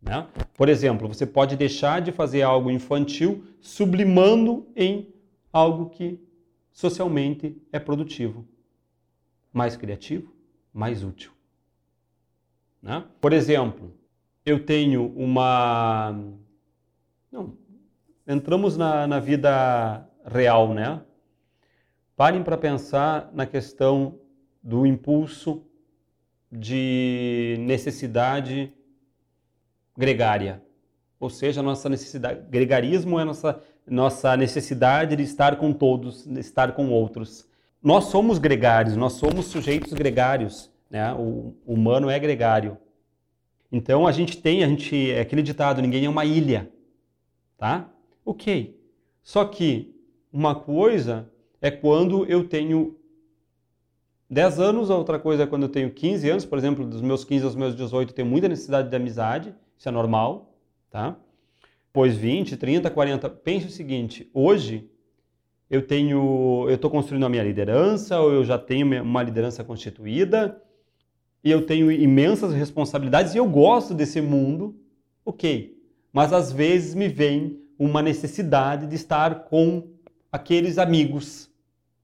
Né? 0.00 0.26
Por 0.54 0.68
exemplo, 0.68 1.06
você 1.06 1.26
pode 1.26 1.56
deixar 1.56 2.00
de 2.00 2.12
fazer 2.12 2.42
algo 2.42 2.70
infantil 2.70 3.44
sublimando 3.60 4.66
em 4.74 5.12
algo 5.52 5.90
que 5.90 6.18
socialmente 6.72 7.62
é 7.70 7.78
produtivo, 7.78 8.46
mais 9.54 9.76
criativo, 9.76 10.34
mais 10.72 11.04
útil. 11.04 11.32
Né? 12.82 13.04
Por 13.20 13.32
exemplo, 13.32 13.94
eu 14.44 14.62
tenho 14.66 15.06
uma. 15.16 16.20
Não, 17.30 17.56
entramos 18.26 18.76
na, 18.76 19.06
na 19.06 19.20
vida 19.20 20.06
real, 20.26 20.74
né? 20.74 21.00
Parem 22.16 22.42
para 22.42 22.58
pensar 22.58 23.30
na 23.32 23.46
questão 23.46 24.18
do 24.62 24.84
impulso 24.84 25.64
de 26.50 27.56
necessidade 27.60 28.72
gregária. 29.96 30.62
Ou 31.18 31.30
seja, 31.30 31.62
nossa 31.62 31.88
necessidade, 31.88 32.46
gregarismo 32.50 33.18
é 33.18 33.24
nossa, 33.24 33.62
nossa 33.86 34.36
necessidade 34.36 35.16
de 35.16 35.22
estar 35.22 35.56
com 35.56 35.72
todos, 35.72 36.26
de 36.26 36.40
estar 36.40 36.72
com 36.72 36.90
outros. 36.90 37.48
Nós 37.84 38.04
somos 38.04 38.38
gregários, 38.38 38.96
nós 38.96 39.12
somos 39.12 39.44
sujeitos 39.44 39.92
gregários, 39.92 40.72
né? 40.88 41.12
O 41.12 41.54
humano 41.66 42.08
é 42.08 42.18
gregário. 42.18 42.78
Então 43.70 44.06
a 44.06 44.12
gente 44.12 44.38
tem, 44.38 44.64
a 44.64 44.66
gente, 44.66 45.10
é 45.10 45.20
aquele 45.20 45.42
ditado, 45.42 45.82
ninguém 45.82 46.06
é 46.06 46.08
uma 46.08 46.24
ilha, 46.24 46.72
tá? 47.58 47.92
Ok. 48.24 48.80
Só 49.22 49.44
que 49.44 49.94
uma 50.32 50.54
coisa 50.54 51.30
é 51.60 51.70
quando 51.70 52.24
eu 52.24 52.48
tenho 52.48 52.96
10 54.30 54.60
anos, 54.60 54.88
outra 54.88 55.18
coisa 55.18 55.42
é 55.42 55.46
quando 55.46 55.64
eu 55.64 55.68
tenho 55.68 55.90
15 55.90 56.30
anos, 56.30 56.44
por 56.46 56.56
exemplo, 56.56 56.86
dos 56.86 57.02
meus 57.02 57.22
15 57.22 57.44
aos 57.44 57.54
meus 57.54 57.76
18, 57.76 58.08
eu 58.08 58.14
tenho 58.14 58.28
muita 58.28 58.48
necessidade 58.48 58.88
de 58.88 58.96
amizade, 58.96 59.54
isso 59.76 59.86
é 59.86 59.92
normal, 59.92 60.56
tá? 60.90 61.18
Pois 61.92 62.16
20, 62.16 62.56
30, 62.56 62.90
40, 62.90 63.28
pense 63.28 63.66
o 63.66 63.70
seguinte, 63.70 64.30
hoje 64.32 64.90
eu 65.70 65.86
tenho, 65.86 66.66
eu 66.68 66.74
estou 66.74 66.90
construindo 66.90 67.24
a 67.24 67.28
minha 67.28 67.42
liderança, 67.42 68.20
ou 68.20 68.32
eu 68.32 68.44
já 68.44 68.58
tenho 68.58 69.02
uma 69.02 69.22
liderança 69.22 69.64
constituída, 69.64 70.60
e 71.42 71.50
eu 71.50 71.66
tenho 71.66 71.90
imensas 71.90 72.52
responsabilidades 72.54 73.34
e 73.34 73.38
eu 73.38 73.48
gosto 73.48 73.92
desse 73.92 74.20
mundo, 74.20 74.74
ok. 75.24 75.76
Mas 76.12 76.32
às 76.32 76.52
vezes 76.52 76.94
me 76.94 77.08
vem 77.08 77.60
uma 77.78 78.00
necessidade 78.00 78.86
de 78.86 78.94
estar 78.94 79.44
com 79.44 79.88
aqueles 80.30 80.78
amigos. 80.78 81.50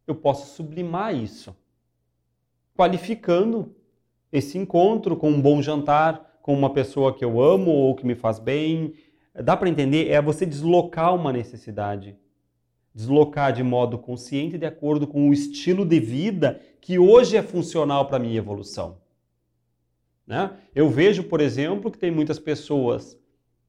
Eu 0.06 0.14
posso 0.14 0.54
sublimar 0.54 1.14
isso 1.14 1.54
qualificando 2.80 3.74
esse 4.32 4.56
encontro 4.56 5.14
com 5.14 5.30
um 5.30 5.40
bom 5.40 5.60
jantar, 5.60 6.38
com 6.40 6.54
uma 6.54 6.72
pessoa 6.72 7.14
que 7.14 7.22
eu 7.22 7.38
amo 7.38 7.70
ou 7.70 7.94
que 7.94 8.06
me 8.06 8.14
faz 8.14 8.38
bem. 8.38 8.94
Dá 9.34 9.54
para 9.54 9.68
entender? 9.68 10.08
É 10.08 10.22
você 10.22 10.46
deslocar 10.46 11.14
uma 11.14 11.30
necessidade. 11.30 12.16
Deslocar 12.94 13.52
de 13.52 13.62
modo 13.62 13.98
consciente 13.98 14.58
de 14.58 14.66
acordo 14.66 15.06
com 15.06 15.28
o 15.28 15.32
estilo 15.32 15.84
de 15.84 16.00
vida 16.00 16.60
que 16.80 16.98
hoje 16.98 17.36
é 17.36 17.42
funcional 17.42 18.06
para 18.06 18.16
a 18.16 18.20
minha 18.20 18.36
evolução. 18.36 18.98
Né? 20.26 20.50
Eu 20.74 20.88
vejo, 20.88 21.24
por 21.24 21.40
exemplo, 21.40 21.90
que 21.90 21.98
tem 21.98 22.10
muitas 22.10 22.38
pessoas 22.38 23.18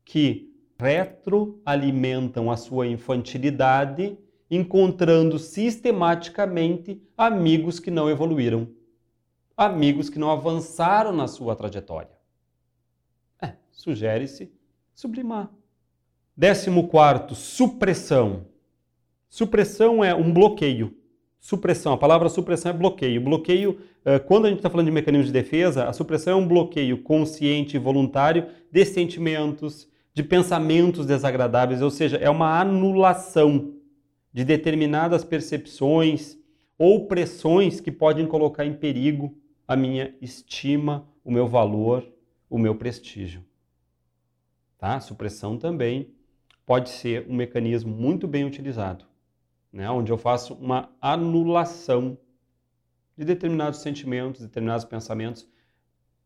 que 0.03 0.51
retroalimentam 0.80 2.49
a 2.49 2.57
sua 2.57 2.88
infantilidade 2.88 4.17
encontrando 4.49 5.38
sistematicamente 5.39 7.01
amigos 7.17 7.80
que 7.80 7.91
não 7.91 8.09
evoluíram 8.09 8.67
amigos 9.65 10.09
que 10.09 10.19
não 10.19 10.32
avançaram 10.32 11.11
na 11.11 11.28
sua 11.28 11.55
trajetória. 11.55 12.11
É, 13.41 13.53
sugere-se 13.72 14.51
sublimar. 14.93 15.51
Décimo 16.36 16.88
quarto, 16.88 17.36
supressão. 17.36 18.47
Supressão 19.32 20.03
é 20.03 20.13
um 20.13 20.29
bloqueio. 20.29 20.93
Supressão, 21.39 21.93
a 21.93 21.97
palavra 21.97 22.27
supressão 22.27 22.69
é 22.69 22.73
bloqueio. 22.73 23.21
Bloqueio, 23.21 23.79
eh, 24.03 24.19
quando 24.19 24.45
a 24.45 24.49
gente 24.49 24.57
está 24.57 24.69
falando 24.69 24.88
de 24.88 24.91
mecanismo 24.91 25.27
de 25.27 25.32
defesa, 25.32 25.86
a 25.86 25.93
supressão 25.93 26.34
é 26.34 26.36
um 26.36 26.45
bloqueio 26.45 27.01
consciente 27.01 27.77
e 27.77 27.79
voluntário 27.79 28.47
de 28.69 28.84
sentimentos, 28.84 29.88
de 30.13 30.21
pensamentos 30.21 31.05
desagradáveis, 31.05 31.82
ou 31.82 31.89
seja, 31.89 32.17
é 32.17 32.29
uma 32.29 32.59
anulação 32.59 33.73
de 34.34 34.43
determinadas 34.43 35.23
percepções 35.23 36.38
ou 36.77 37.07
pressões 37.07 37.79
que 37.79 37.89
podem 37.89 38.27
colocar 38.27 38.65
em 38.65 38.73
perigo 38.73 39.34
a 39.65 39.77
minha 39.77 40.13
estima, 40.21 41.07
o 41.23 41.32
meu 41.32 41.47
valor, 41.47 42.05
o 42.49 42.57
meu 42.57 42.75
prestígio. 42.75 43.45
Tá? 44.77 44.99
Supressão 44.99 45.57
também 45.57 46.09
pode 46.65 46.89
ser 46.89 47.25
um 47.29 47.34
mecanismo 47.34 47.95
muito 47.95 48.27
bem 48.27 48.43
utilizado, 48.43 49.05
né? 49.72 49.89
onde 49.89 50.11
eu 50.11 50.17
faço 50.17 50.53
uma 50.55 50.89
anulação 51.01 52.17
de 53.17 53.26
determinados 53.26 53.80
sentimentos, 53.80 54.41
determinados 54.41 54.86
pensamentos. 54.86 55.47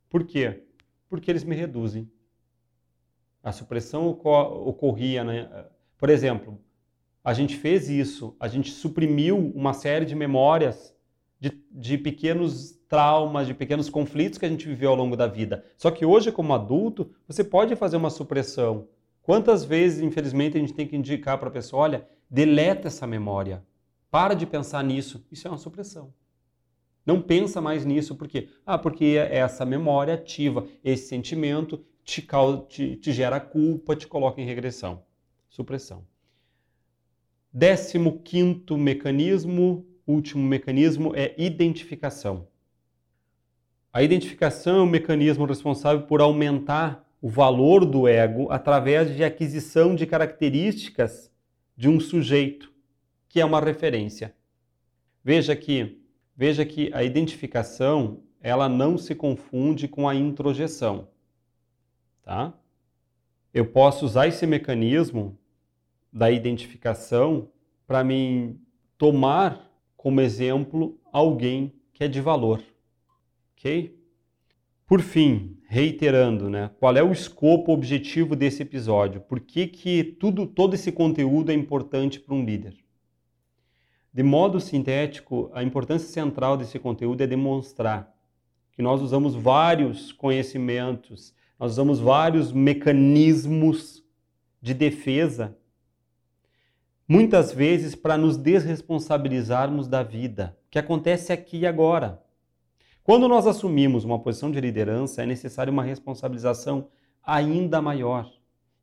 Por 0.10 0.24
quê? 0.24 0.64
Porque 1.10 1.30
eles 1.30 1.44
me 1.44 1.56
reduzem. 1.56 2.10
A 3.44 3.52
supressão 3.52 4.08
ocorria, 4.08 5.24
né? 5.24 5.68
por 5.98 6.10
exemplo, 6.10 6.60
a 7.24 7.34
gente 7.34 7.56
fez 7.56 7.90
isso, 7.90 8.36
a 8.40 8.48
gente 8.48 8.72
suprimiu 8.72 9.52
uma 9.56 9.74
série 9.74 10.06
de 10.06 10.16
memórias 10.16 10.96
de, 11.40 11.52
de 11.72 11.98
pequenos 11.98 12.72
traumas, 12.88 13.48
de 13.48 13.54
pequenos 13.54 13.90
conflitos 13.90 14.38
que 14.38 14.46
a 14.46 14.50
gente 14.50 14.68
viveu 14.68 14.92
ao 14.92 14.96
longo 14.96 15.16
da 15.16 15.28
vida. 15.28 15.66
Só 15.78 15.92
que 15.92 16.06
hoje, 16.06 16.32
como 16.32 16.54
adulto, 16.54 17.12
você 17.28 17.44
pode 17.44 17.76
fazer 17.76 17.98
uma 17.98 18.10
supressão. 18.10 18.88
Quantas 19.22 19.66
vezes, 19.66 20.02
infelizmente, 20.02 20.58
a 20.58 20.60
gente 20.60 20.74
tem 20.74 20.88
que 20.88 20.96
indicar 20.96 21.38
para 21.38 21.50
a 21.50 21.52
pessoa: 21.52 21.84
olha, 21.84 22.08
deleta 22.30 22.88
essa 22.88 23.06
memória. 23.06 23.64
Para 24.10 24.34
de 24.34 24.46
pensar 24.46 24.84
nisso. 24.84 25.26
Isso 25.32 25.48
é 25.48 25.52
uma 25.52 25.58
supressão. 25.58 26.14
Não 27.06 27.22
pensa 27.22 27.62
mais 27.62 27.86
nisso, 27.86 28.16
por 28.16 28.28
quê? 28.28 28.50
Ah, 28.66 28.78
porque 28.78 29.18
essa 29.30 29.66
memória 29.66 30.16
ativa, 30.16 30.66
esse 30.84 31.08
sentimento 31.08 31.86
te, 32.04 32.26
te, 32.68 32.96
te 32.96 33.12
gera 33.12 33.40
culpa, 33.40 33.96
te 33.96 34.08
coloca 34.08 34.42
em 34.42 34.46
regressão. 34.46 35.04
Supressão. 35.50 36.04
Décimo 37.54 38.20
quinto 38.20 38.78
mecanismo, 38.78 39.86
último 40.06 40.44
mecanismo, 40.44 41.14
é 41.16 41.34
identificação. 41.38 42.48
A 43.94 44.04
identificação 44.04 44.78
é 44.78 44.82
o 44.82 44.88
mecanismo 44.88 45.46
responsável 45.46 46.06
por 46.06 46.20
aumentar 46.20 47.08
o 47.22 47.30
valor 47.30 47.86
do 47.86 48.08
ego 48.08 48.52
através 48.52 49.16
de 49.16 49.24
aquisição 49.24 49.96
de 49.96 50.06
características 50.06 51.32
de 51.76 51.90
um 51.90 52.00
sujeito, 52.00 52.72
que 53.28 53.40
é 53.40 53.46
uma 53.46 53.60
referência. 53.60 54.36
Veja 55.24 55.56
que, 55.56 56.02
veja 56.36 56.66
que 56.66 56.92
a 56.94 57.04
identificação 57.04 58.24
ela 58.40 58.70
não 58.70 58.98
se 58.98 59.16
confunde 59.16 59.88
com 59.88 60.08
a 60.08 60.14
introjeção, 60.14 61.08
tá? 62.22 62.54
Eu 63.54 63.66
posso 63.66 64.06
usar 64.06 64.28
esse 64.28 64.46
mecanismo 64.46 65.38
da 66.14 66.30
identificação 66.30 67.50
para 67.88 68.04
me 68.04 68.60
tomar 68.98 69.72
como 69.98 70.22
exemplo 70.22 71.00
alguém 71.12 71.74
que 71.92 72.04
é 72.04 72.08
de 72.08 72.22
valor, 72.22 72.64
ok? 73.58 74.00
Por 74.86 75.02
fim, 75.02 75.58
reiterando, 75.68 76.50
né, 76.50 76.70
qual 76.80 76.96
é 76.96 77.04
o 77.04 77.12
escopo 77.12 77.72
objetivo 77.72 78.36
desse 78.36 78.62
episódio? 78.62 79.22
Por 79.22 79.40
que, 79.40 79.68
que 79.68 80.04
tudo, 80.04 80.46
todo 80.46 80.74
esse 80.76 80.92
conteúdo 80.92 81.52
é 81.52 81.56
importante 81.56 82.20
para 82.20 82.36
um 82.36 82.44
líder? 82.44 82.76
De 84.14 84.24
modo 84.24 84.62
sintético, 84.62 85.52
a 85.54 85.62
importância 85.62 86.08
central 86.08 86.56
desse 86.56 86.80
conteúdo 86.80 87.22
é 87.22 87.28
demonstrar 87.28 88.14
que 88.72 88.82
nós 88.82 89.02
usamos 89.02 89.36
vários 89.36 90.12
conhecimentos, 90.12 91.34
nós 91.60 91.72
usamos 91.72 92.00
vários 92.00 92.52
mecanismos 92.52 94.04
de 94.62 94.74
defesa, 94.74 95.58
muitas 97.08 97.52
vezes 97.52 97.96
para 97.96 98.18
nos 98.18 98.38
desresponsabilizarmos 98.38 99.88
da 99.88 100.04
vida, 100.04 100.58
que 100.70 100.80
acontece 100.80 101.32
aqui 101.32 101.60
e 101.60 101.68
agora. 101.68 102.25
Quando 103.06 103.28
nós 103.28 103.46
assumimos 103.46 104.04
uma 104.04 104.18
posição 104.18 104.50
de 104.50 104.60
liderança, 104.60 105.22
é 105.22 105.28
necessária 105.28 105.72
uma 105.72 105.84
responsabilização 105.84 106.88
ainda 107.24 107.80
maior 107.80 108.34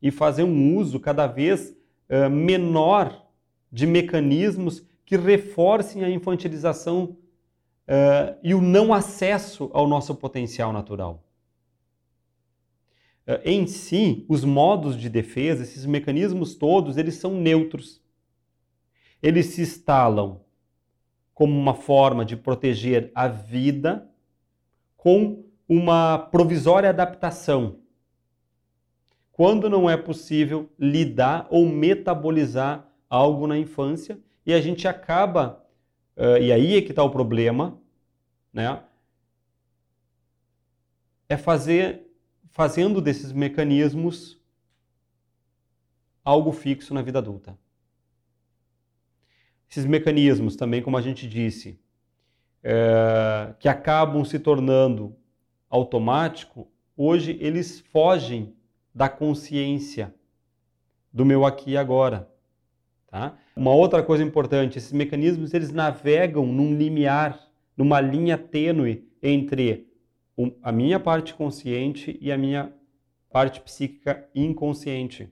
e 0.00 0.12
fazer 0.12 0.44
um 0.44 0.76
uso 0.76 1.00
cada 1.00 1.26
vez 1.26 1.76
uh, 2.08 2.30
menor 2.30 3.26
de 3.70 3.84
mecanismos 3.84 4.86
que 5.04 5.16
reforcem 5.16 6.04
a 6.04 6.08
infantilização 6.08 7.16
uh, 7.88 8.38
e 8.44 8.54
o 8.54 8.60
não 8.60 8.94
acesso 8.94 9.68
ao 9.74 9.88
nosso 9.88 10.14
potencial 10.14 10.72
natural. 10.72 11.24
Uh, 13.26 13.42
em 13.44 13.66
si, 13.66 14.24
os 14.28 14.44
modos 14.44 14.96
de 14.96 15.08
defesa, 15.08 15.64
esses 15.64 15.84
mecanismos 15.84 16.54
todos, 16.54 16.96
eles 16.96 17.16
são 17.16 17.34
neutros. 17.34 18.00
Eles 19.20 19.46
se 19.46 19.62
instalam 19.62 20.42
como 21.34 21.58
uma 21.58 21.74
forma 21.74 22.24
de 22.24 22.36
proteger 22.36 23.10
a 23.16 23.26
vida 23.26 24.08
com 25.02 25.44
uma 25.68 26.16
provisória 26.16 26.88
adaptação. 26.88 27.80
Quando 29.32 29.68
não 29.68 29.90
é 29.90 29.96
possível 29.96 30.70
lidar 30.78 31.48
ou 31.50 31.68
metabolizar 31.68 32.88
algo 33.10 33.48
na 33.48 33.58
infância 33.58 34.20
e 34.46 34.52
a 34.52 34.60
gente 34.60 34.86
acaba, 34.86 35.66
uh, 36.16 36.40
e 36.40 36.52
aí 36.52 36.76
é 36.76 36.82
que 36.82 36.90
está 36.90 37.02
o 37.02 37.10
problema, 37.10 37.76
né? 38.52 38.80
É 41.28 41.36
fazer, 41.36 42.08
fazendo 42.52 43.00
desses 43.00 43.32
mecanismos 43.32 44.40
algo 46.24 46.52
fixo 46.52 46.94
na 46.94 47.02
vida 47.02 47.18
adulta. 47.18 47.58
Esses 49.68 49.84
mecanismos 49.84 50.54
também, 50.54 50.80
como 50.80 50.96
a 50.96 51.02
gente 51.02 51.28
disse, 51.28 51.81
é, 52.62 53.54
que 53.58 53.68
acabam 53.68 54.24
se 54.24 54.38
tornando 54.38 55.16
automático, 55.68 56.68
hoje 56.96 57.36
eles 57.40 57.80
fogem 57.80 58.54
da 58.94 59.08
consciência 59.08 60.14
do 61.12 61.24
meu 61.24 61.44
aqui 61.44 61.72
e 61.72 61.76
agora. 61.76 62.28
Tá? 63.08 63.36
Uma 63.56 63.72
outra 63.72 64.02
coisa 64.02 64.22
importante, 64.22 64.78
esses 64.78 64.92
mecanismos 64.92 65.52
eles 65.52 65.72
navegam 65.72 66.46
num 66.46 66.76
limiar, 66.76 67.38
numa 67.76 68.00
linha 68.00 68.38
tênue 68.38 69.08
entre 69.22 69.88
a 70.62 70.72
minha 70.72 70.98
parte 70.98 71.34
consciente 71.34 72.16
e 72.20 72.30
a 72.30 72.38
minha 72.38 72.72
parte 73.30 73.60
psíquica 73.60 74.28
inconsciente. 74.34 75.28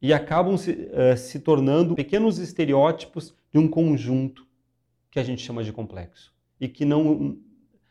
E 0.00 0.12
acabam 0.12 0.56
se, 0.56 0.70
uh, 0.70 1.16
se 1.16 1.40
tornando 1.40 1.94
pequenos 1.94 2.38
estereótipos 2.38 3.34
de 3.52 3.58
um 3.58 3.66
conjunto 3.66 4.46
que 5.10 5.18
a 5.18 5.22
gente 5.22 5.42
chama 5.42 5.64
de 5.64 5.72
complexo 5.72 6.35
e 6.60 6.68
que 6.68 6.84
não 6.84 7.38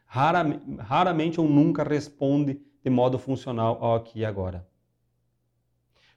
raramente 0.05 1.39
ou 1.39 1.47
nunca 1.47 1.83
responde 1.83 2.61
de 2.83 2.89
modo 2.89 3.19
funcional 3.19 3.77
ao 3.81 3.95
aqui 3.95 4.19
e 4.19 4.25
agora. 4.25 4.67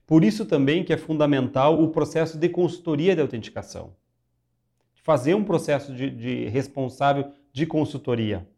Por 0.07 0.25
isso 0.25 0.47
também 0.47 0.85
que 0.85 0.93
é 0.93 0.97
fundamental 0.97 1.83
o 1.83 1.89
processo 1.89 2.39
de 2.39 2.49
consultoria 2.49 3.15
de 3.15 3.21
autenticação. 3.21 3.95
Fazer 5.03 5.35
um 5.35 5.45
processo 5.45 5.95
de, 5.95 6.11
de 6.11 6.45
responsável 6.49 7.33
de 7.53 7.67
consultoria. 7.67 8.49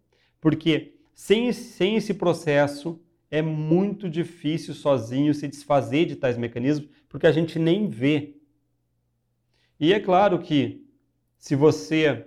Porque 0.40 0.94
sem, 1.14 1.52
sem 1.52 1.96
esse 1.96 2.14
processo 2.14 3.00
é 3.30 3.42
muito 3.42 4.08
difícil 4.08 4.74
sozinho 4.74 5.34
se 5.34 5.46
desfazer 5.46 6.06
de 6.06 6.16
tais 6.16 6.36
mecanismos, 6.36 6.88
porque 7.08 7.26
a 7.26 7.32
gente 7.32 7.58
nem 7.58 7.88
vê. 7.88 8.36
E 9.78 9.92
é 9.92 10.00
claro 10.00 10.38
que 10.40 10.84
se 11.38 11.54
você 11.54 12.26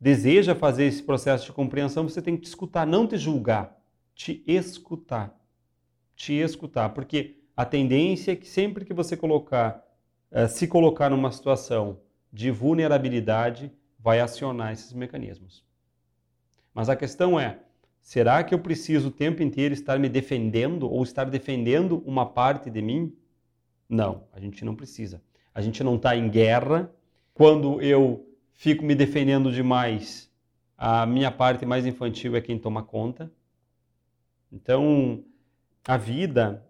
deseja 0.00 0.54
fazer 0.54 0.84
esse 0.84 1.02
processo 1.02 1.46
de 1.46 1.52
compreensão, 1.52 2.08
você 2.08 2.20
tem 2.20 2.36
que 2.36 2.42
te 2.42 2.48
escutar, 2.48 2.86
não 2.86 3.06
te 3.06 3.16
julgar, 3.16 3.78
te 4.14 4.42
escutar. 4.46 5.34
Te 6.16 6.34
escutar, 6.34 6.90
porque 6.90 7.42
a 7.56 7.64
tendência 7.64 8.32
é 8.32 8.36
que 8.36 8.48
sempre 8.48 8.84
que 8.84 8.94
você 8.94 9.16
colocar, 9.16 9.84
uh, 10.30 10.48
se 10.48 10.68
colocar 10.68 11.10
numa 11.10 11.32
situação 11.32 12.00
de 12.32 12.50
vulnerabilidade, 12.50 13.72
vai 13.98 14.20
acionar 14.20 14.72
esses 14.72 14.92
mecanismos. 14.92 15.64
Mas 16.74 16.88
a 16.88 16.96
questão 16.96 17.38
é, 17.38 17.60
será 18.00 18.42
que 18.44 18.54
eu 18.54 18.58
preciso 18.58 19.08
o 19.08 19.12
tempo 19.12 19.42
inteiro 19.42 19.72
estar 19.72 19.98
me 19.98 20.08
defendendo 20.08 20.90
ou 20.90 21.02
estar 21.02 21.24
defendendo 21.24 22.02
uma 22.04 22.26
parte 22.26 22.68
de 22.68 22.82
mim? 22.82 23.16
Não, 23.88 24.24
a 24.32 24.40
gente 24.40 24.64
não 24.64 24.74
precisa. 24.74 25.22
A 25.54 25.62
gente 25.62 25.82
não 25.84 25.96
está 25.96 26.16
em 26.16 26.28
guerra. 26.28 26.90
Quando 27.32 27.80
eu 27.80 28.28
fico 28.54 28.84
me 28.84 28.94
defendendo 28.94 29.52
demais, 29.52 30.32
a 30.76 31.06
minha 31.06 31.30
parte 31.30 31.64
mais 31.64 31.86
infantil 31.86 32.34
é 32.34 32.40
quem 32.40 32.58
toma 32.58 32.82
conta. 32.82 33.30
Então, 34.50 35.24
a 35.86 35.96
vida, 35.96 36.66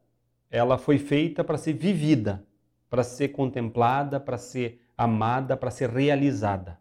ela 0.50 0.78
foi 0.78 0.98
feita 0.98 1.42
para 1.42 1.58
ser 1.58 1.74
vivida, 1.74 2.46
para 2.90 3.02
ser 3.02 3.28
contemplada, 3.28 4.20
para 4.20 4.38
ser 4.38 4.80
amada, 4.96 5.56
para 5.56 5.70
ser 5.70 5.90
realizada. 5.90 6.80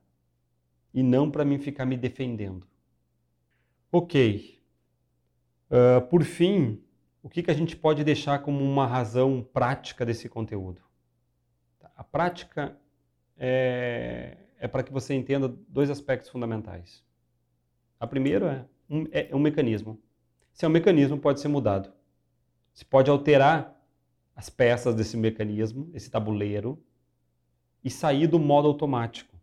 E 0.94 1.02
não 1.02 1.32
para 1.32 1.46
mim 1.46 1.58
ficar 1.58 1.86
me 1.86 1.98
defendendo. 1.98 2.68
Ok. 3.92 4.60
Uh, 5.70 6.02
por 6.08 6.24
fim, 6.24 6.82
o 7.22 7.30
que, 7.30 7.42
que 7.42 7.50
a 7.50 7.54
gente 7.54 7.76
pode 7.76 8.04
deixar 8.04 8.40
como 8.40 8.64
uma 8.64 8.86
razão 8.86 9.42
prática 9.54 10.06
desse 10.06 10.30
conteúdo? 10.30 10.82
A 11.96 12.04
prática 12.04 12.78
é, 13.38 14.38
é 14.64 14.68
para 14.68 14.82
que 14.82 14.94
você 14.94 15.14
entenda 15.14 15.54
dois 15.68 15.90
aspectos 15.90 16.30
fundamentais. 16.30 17.04
A 18.00 18.08
primeira 18.08 18.66
é 18.90 18.96
um, 18.96 19.06
é 19.12 19.36
um 19.36 19.40
mecanismo. 19.40 20.00
Se 20.54 20.64
é 20.64 20.68
um 20.70 20.72
mecanismo, 20.72 21.18
pode 21.18 21.42
ser 21.42 21.50
mudado. 21.50 21.92
Você 22.74 22.86
pode 22.86 23.12
alterar 23.12 23.78
as 24.34 24.50
peças 24.50 24.96
desse 24.96 25.18
mecanismo, 25.18 25.92
esse 25.94 26.10
tabuleiro, 26.10 26.82
e 27.84 27.90
sair 27.90 28.26
do 28.26 28.40
modo 28.40 28.70
automático. 28.70 29.36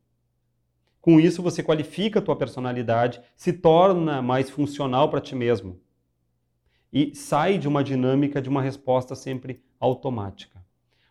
Com 1.02 1.20
isso, 1.20 1.42
você 1.42 1.62
qualifica 1.62 2.20
a 2.20 2.22
tua 2.22 2.34
personalidade, 2.34 3.20
se 3.36 3.52
torna 3.52 4.22
mais 4.22 4.48
funcional 4.48 5.10
para 5.10 5.20
ti 5.20 5.36
mesmo 5.36 5.78
e 6.90 7.14
sai 7.14 7.58
de 7.58 7.68
uma 7.68 7.84
dinâmica 7.84 8.40
de 8.40 8.48
uma 8.48 8.62
resposta 8.62 9.14
sempre 9.14 9.62
automática. 9.78 10.64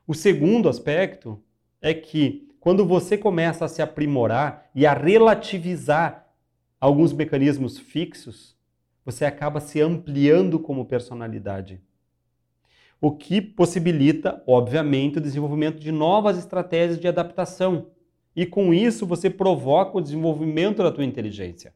O 0.07 0.16
segundo 0.16 0.68
aspecto 0.68 1.39
é 1.80 1.93
que 1.93 2.49
quando 2.60 2.86
você 2.86 3.18
começa 3.18 3.66
a 3.66 3.68
se 3.68 3.82
aprimorar 3.82 4.70
e 4.76 4.86
a 4.86 4.93
relativizar 4.93 6.28
alguns 6.80 7.14
mecanismos 7.14 7.78
fixos, 7.78 8.57
você 9.03 9.26
acaba 9.26 9.60
se 9.60 9.82
ampliando 9.82 10.60
como 10.60 10.86
personalidade. 10.86 11.82
O 13.01 13.12
que 13.12 13.41
possibilita, 13.41 14.43
obviamente, 14.45 15.18
o 15.18 15.22
desenvolvimento 15.22 15.80
de 15.80 15.91
novas 15.91 16.38
estratégias 16.38 16.99
de 16.99 17.07
adaptação. 17.07 17.91
E 18.36 18.45
com 18.45 18.74
isso 18.74 19.05
você 19.05 19.30
provoca 19.30 19.97
o 19.97 20.01
desenvolvimento 20.01 20.84
da 20.84 20.91
tua 20.91 21.05
inteligência. 21.05 21.74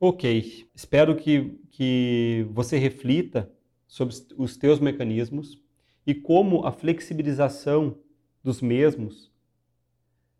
Ok, 0.00 0.66
espero 0.74 1.14
que, 1.14 1.60
que 1.70 2.46
você 2.50 2.78
reflita 2.78 3.48
sobre 3.86 4.14
os 4.36 4.56
teus 4.56 4.80
mecanismos 4.80 5.62
e 6.06 6.14
como 6.14 6.66
a 6.66 6.72
flexibilização 6.72 7.98
dos 8.42 8.60
mesmos 8.60 9.30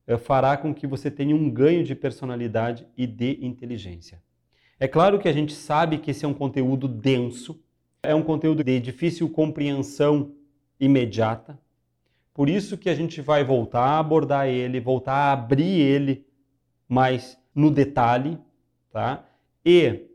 eh, 0.07 0.19
fará 0.19 0.57
com 0.57 0.75
que 0.75 0.87
você 0.87 1.11
tenha 1.11 1.35
um 1.35 1.51
ganho 1.51 1.85
de 1.85 1.95
personalidade 1.95 2.87
e 2.97 3.07
de 3.07 3.39
inteligência. 3.45 4.23
É 4.79 4.89
claro 4.89 5.19
que 5.19 5.29
a 5.29 5.33
gente 5.33 5.53
sabe 5.55 5.99
que 5.99 6.11
esse 6.11 6.25
é 6.25 6.29
um 6.29 6.35
conteúdo 6.35 6.89
denso, 6.89 7.63
é 8.03 8.15
um 8.15 8.23
conteúdo 8.23 8.65
de 8.65 8.81
difícil 8.81 9.31
compreensão 9.31 10.35
imediata, 10.81 11.59
por 12.35 12.49
isso 12.49 12.79
que 12.79 12.89
a 12.89 12.95
gente 12.95 13.21
vai 13.21 13.45
voltar 13.45 13.85
a 13.85 13.99
abordar 13.99 14.49
ele, 14.49 14.81
voltar 14.81 15.13
a 15.13 15.33
abrir 15.33 15.81
ele 15.81 16.27
mais 16.89 17.39
no 17.55 17.71
detalhe, 17.71 18.39
tá? 18.91 19.29
E 19.65 20.07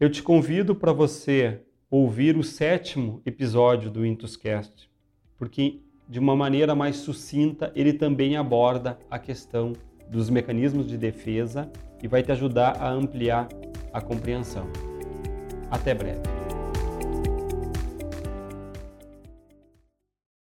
eu 0.00 0.10
te 0.10 0.22
convido 0.22 0.74
para 0.74 0.92
você 0.92 1.60
ouvir 1.90 2.38
o 2.38 2.42
sétimo 2.42 3.20
episódio 3.26 3.90
do 3.90 4.04
Intuscast, 4.04 4.90
porque 5.36 5.82
de 6.08 6.18
uma 6.18 6.36
maneira 6.36 6.74
mais 6.74 6.96
sucinta 6.96 7.72
ele 7.74 7.92
também 7.92 8.36
aborda 8.36 8.98
a 9.10 9.18
questão 9.18 9.72
dos 10.08 10.28
mecanismos 10.28 10.86
de 10.86 10.98
defesa 10.98 11.70
e 12.02 12.08
vai 12.08 12.22
te 12.22 12.32
ajudar 12.32 12.76
a 12.80 12.90
ampliar 12.90 13.48
a 13.92 14.00
compreensão. 14.00 14.66
Até 15.70 15.94
breve. 15.94 16.51